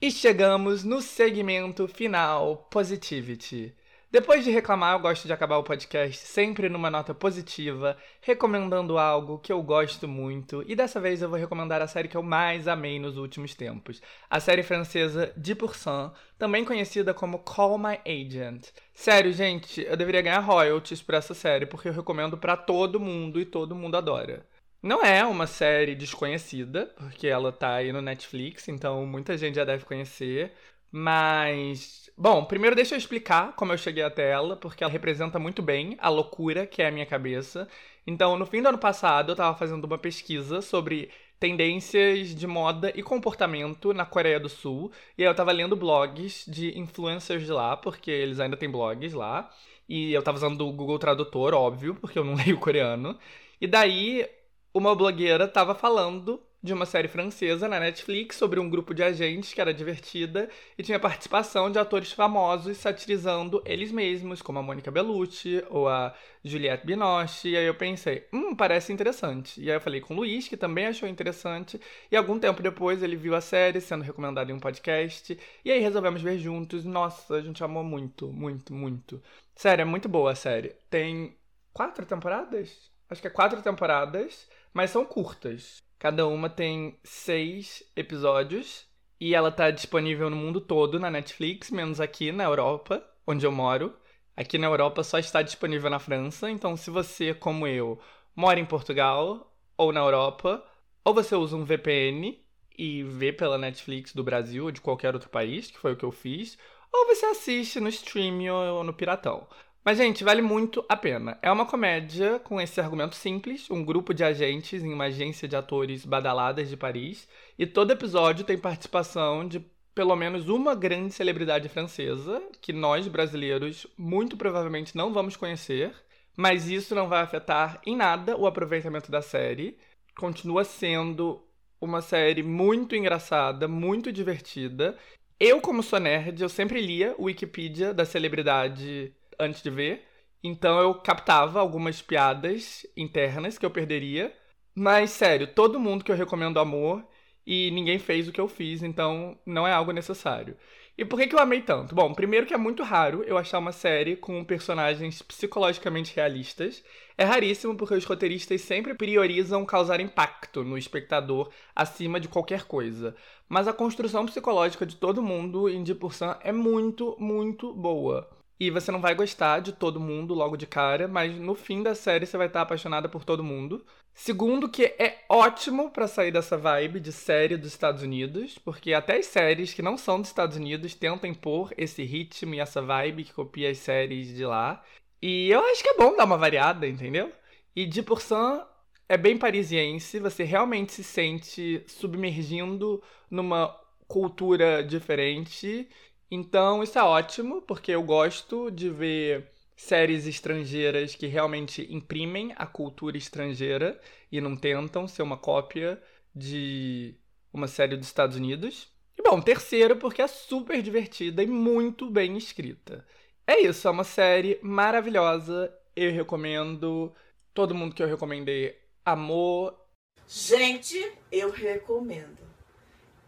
[0.00, 3.74] E chegamos no segmento final, Positivity.
[4.12, 9.38] Depois de reclamar, eu gosto de acabar o podcast sempre numa nota positiva, recomendando algo
[9.38, 12.68] que eu gosto muito, e dessa vez eu vou recomendar a série que eu mais
[12.68, 18.68] amei nos últimos tempos, a série francesa De Cent, também conhecida como Call My Agent.
[18.92, 23.40] Sério, gente, eu deveria ganhar royalties por essa série, porque eu recomendo para todo mundo
[23.40, 24.44] e todo mundo adora.
[24.82, 29.64] Não é uma série desconhecida, porque ela tá aí no Netflix, então muita gente já
[29.64, 30.52] deve conhecer.
[30.94, 35.62] Mas, bom, primeiro deixa eu explicar como eu cheguei até ela, porque ela representa muito
[35.62, 37.66] bem a loucura que é a minha cabeça.
[38.06, 41.10] Então, no fim do ano passado, eu tava fazendo uma pesquisa sobre
[41.40, 46.44] tendências de moda e comportamento na Coreia do Sul, e aí eu tava lendo blogs
[46.46, 49.50] de influencers de lá, porque eles ainda têm blogs lá.
[49.88, 53.18] E eu tava usando o Google Tradutor, óbvio, porque eu não leio coreano.
[53.60, 54.28] E daí
[54.74, 59.52] uma blogueira estava falando de uma série francesa na Netflix sobre um grupo de agentes
[59.52, 60.48] que era divertida
[60.78, 66.14] e tinha participação de atores famosos satirizando eles mesmos, como a Mônica Bellucci ou a
[66.44, 67.50] Juliette Binoche.
[67.50, 69.60] E aí eu pensei, hum, parece interessante.
[69.60, 71.80] E aí eu falei com o Luiz, que também achou interessante.
[72.10, 75.36] E algum tempo depois ele viu a série sendo recomendada em um podcast.
[75.64, 76.84] E aí resolvemos ver juntos.
[76.84, 79.20] Nossa, a gente amou muito, muito, muito.
[79.56, 80.76] Sério, é muito boa a série.
[80.88, 81.36] Tem
[81.72, 82.90] quatro temporadas?
[83.10, 85.82] Acho que é quatro temporadas mas são curtas.
[86.02, 88.88] Cada uma tem seis episódios
[89.20, 93.52] e ela tá disponível no mundo todo na Netflix, menos aqui na Europa, onde eu
[93.52, 93.94] moro.
[94.36, 98.00] Aqui na Europa só está disponível na França, então se você, como eu,
[98.34, 100.66] mora em Portugal ou na Europa,
[101.04, 102.36] ou você usa um VPN
[102.76, 106.04] e vê pela Netflix do Brasil ou de qualquer outro país, que foi o que
[106.04, 106.58] eu fiz,
[106.92, 109.46] ou você assiste no stream ou no piratão.
[109.84, 111.38] Mas, gente, vale muito a pena.
[111.42, 115.56] É uma comédia com esse argumento simples: um grupo de agentes em uma agência de
[115.56, 117.28] atores badaladas de Paris.
[117.58, 119.60] E todo episódio tem participação de
[119.94, 125.92] pelo menos uma grande celebridade francesa, que nós brasileiros muito provavelmente não vamos conhecer.
[126.36, 129.76] Mas isso não vai afetar em nada o aproveitamento da série.
[130.16, 131.42] Continua sendo
[131.80, 134.96] uma série muito engraçada, muito divertida.
[135.38, 140.06] Eu, como sou nerd, eu sempre lia o Wikipedia da celebridade antes de ver.
[140.42, 144.34] Então eu captava algumas piadas internas que eu perderia.
[144.74, 147.04] Mas, sério, todo mundo que eu recomendo amor
[147.46, 150.56] e ninguém fez o que eu fiz, então não é algo necessário.
[150.96, 151.94] E por que, que eu amei tanto?
[151.94, 156.84] Bom, primeiro que é muito raro eu achar uma série com personagens psicologicamente realistas.
[157.16, 163.16] É raríssimo porque os roteiristas sempre priorizam causar impacto no espectador acima de qualquer coisa.
[163.48, 166.00] Mas a construção psicológica de todo mundo em Deep
[166.42, 168.41] é muito, muito boa.
[168.62, 171.96] E você não vai gostar de todo mundo logo de cara, mas no fim da
[171.96, 173.84] série você vai estar apaixonada por todo mundo.
[174.14, 179.16] Segundo, que é ótimo para sair dessa vibe de série dos Estados Unidos, porque até
[179.16, 183.24] as séries que não são dos Estados Unidos tentam impor esse ritmo e essa vibe
[183.24, 184.80] que copia as séries de lá.
[185.20, 187.32] E eu acho que é bom dar uma variada, entendeu?
[187.74, 188.62] E de por cent
[189.08, 193.76] é bem parisiense, você realmente se sente submergindo numa
[194.06, 195.88] cultura diferente
[196.34, 202.64] então, isso é ótimo, porque eu gosto de ver séries estrangeiras que realmente imprimem a
[202.64, 204.00] cultura estrangeira
[204.30, 206.02] e não tentam ser uma cópia
[206.34, 207.14] de
[207.52, 208.90] uma série dos Estados Unidos.
[209.14, 213.06] E bom, terceiro, porque é super divertida e muito bem escrita.
[213.46, 215.70] É isso, é uma série maravilhosa.
[215.94, 217.14] Eu recomendo.
[217.52, 219.78] Todo mundo que eu recomendei amor.
[220.26, 222.38] Gente, eu recomendo.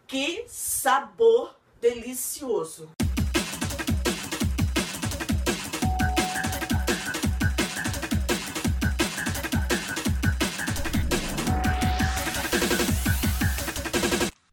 [0.06, 2.90] Que sabor delicioso.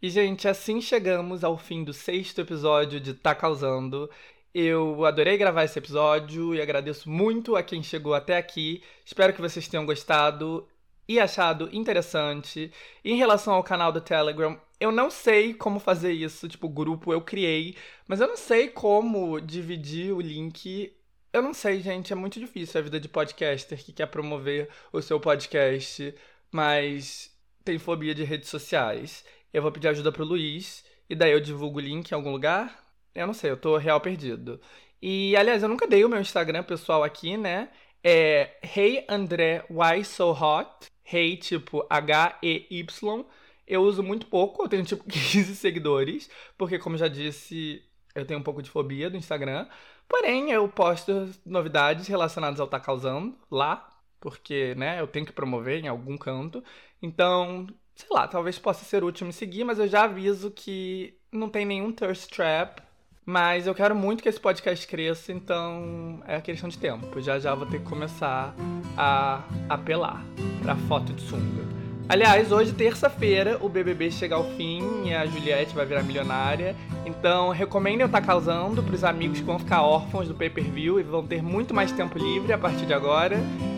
[0.01, 4.09] E, gente, assim chegamos ao fim do sexto episódio de Tá Causando.
[4.53, 8.83] Eu adorei gravar esse episódio e agradeço muito a quem chegou até aqui.
[9.05, 10.67] Espero que vocês tenham gostado
[11.07, 12.73] e achado interessante.
[13.05, 17.21] em relação ao canal do Telegram, eu não sei como fazer isso, tipo, grupo eu
[17.21, 17.77] criei,
[18.07, 20.91] mas eu não sei como dividir o link.
[21.31, 24.99] Eu não sei, gente, é muito difícil a vida de podcaster que quer promover o
[24.99, 26.15] seu podcast,
[26.51, 27.31] mas
[27.63, 29.23] tem fobia de redes sociais.
[29.53, 32.83] Eu vou pedir ajuda pro Luiz e daí eu divulgo o link em algum lugar.
[33.13, 34.59] Eu não sei, eu tô real perdido.
[34.99, 37.69] E aliás, eu nunca dei o meu Instagram pessoal aqui, né?
[38.03, 40.87] É Hey André Why So Hot.
[41.05, 43.25] Hey, tipo H-E-Y.
[43.71, 47.81] Eu uso muito pouco, eu tenho tipo 15 seguidores, porque como já disse,
[48.13, 49.65] eu tenho um pouco de fobia do Instagram.
[50.09, 53.89] Porém, eu posto novidades relacionadas ao Tá Causando lá,
[54.19, 56.61] porque, né, eu tenho que promover em algum canto.
[57.01, 57.65] Então,
[57.95, 61.65] sei lá, talvez possa ser útil me seguir, mas eu já aviso que não tem
[61.65, 62.81] nenhum thirst trap.
[63.25, 67.21] Mas eu quero muito que esse podcast cresça, então é questão de tempo.
[67.21, 68.53] Já já vou ter que começar
[68.97, 70.25] a apelar
[70.61, 71.80] pra foto de sunga.
[72.09, 76.75] Aliás, hoje, terça-feira, o BBB chega ao fim e a Juliette vai virar milionária.
[77.05, 80.99] Então, recomendo eu estar tá causando para os amigos que vão ficar órfãos do pay-per-view
[80.99, 83.37] e vão ter muito mais tempo livre a partir de agora.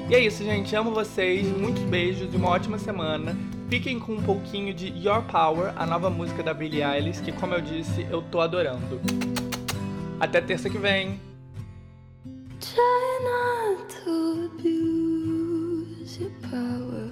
[0.09, 0.75] E é isso, gente.
[0.75, 1.47] Amo vocês.
[1.57, 3.35] Muitos beijos e uma ótima semana.
[3.69, 7.53] Fiquem com um pouquinho de Your Power, a nova música da Billie Eilish, que, como
[7.53, 9.01] eu disse, eu tô adorando.
[10.19, 11.19] Até terça que vem.
[14.03, 17.02] To abuse your power.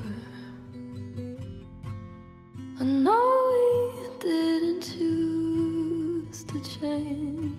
[2.82, 7.56] I know we didn't choose to change.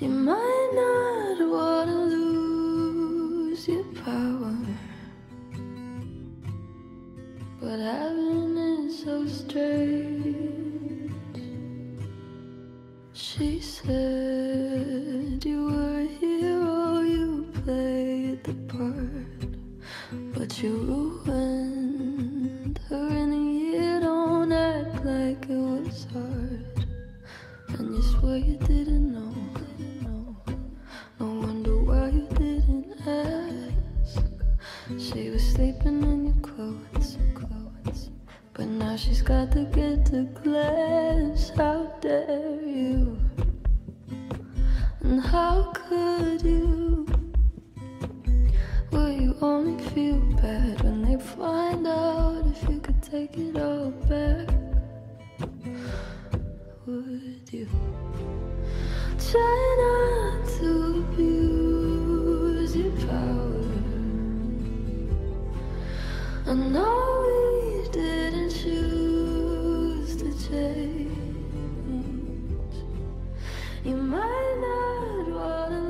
[0.00, 4.56] You might not wanna lose your power,
[7.60, 11.12] but having it so strange.
[13.12, 19.54] She said you were a hero, you played the part,
[20.34, 21.75] but you ruined
[22.88, 26.86] her in a year, don't act like it was hard.
[27.68, 29.34] And you swear you didn't know.
[31.18, 34.22] No wonder why you didn't ask.
[34.98, 38.10] She was sleeping in your clothes, clothes.
[38.52, 41.50] But now she's got to get to class.
[41.56, 43.18] How dare you?
[45.00, 47.15] And how could you?
[48.96, 53.90] Will you only feel bad when they find out if you could take it all
[54.08, 54.48] back?
[56.86, 57.68] Would you
[59.30, 63.64] try not to abuse your power?
[66.46, 66.96] I know
[67.26, 71.12] we didn't choose to change.
[73.84, 75.85] You might not want to.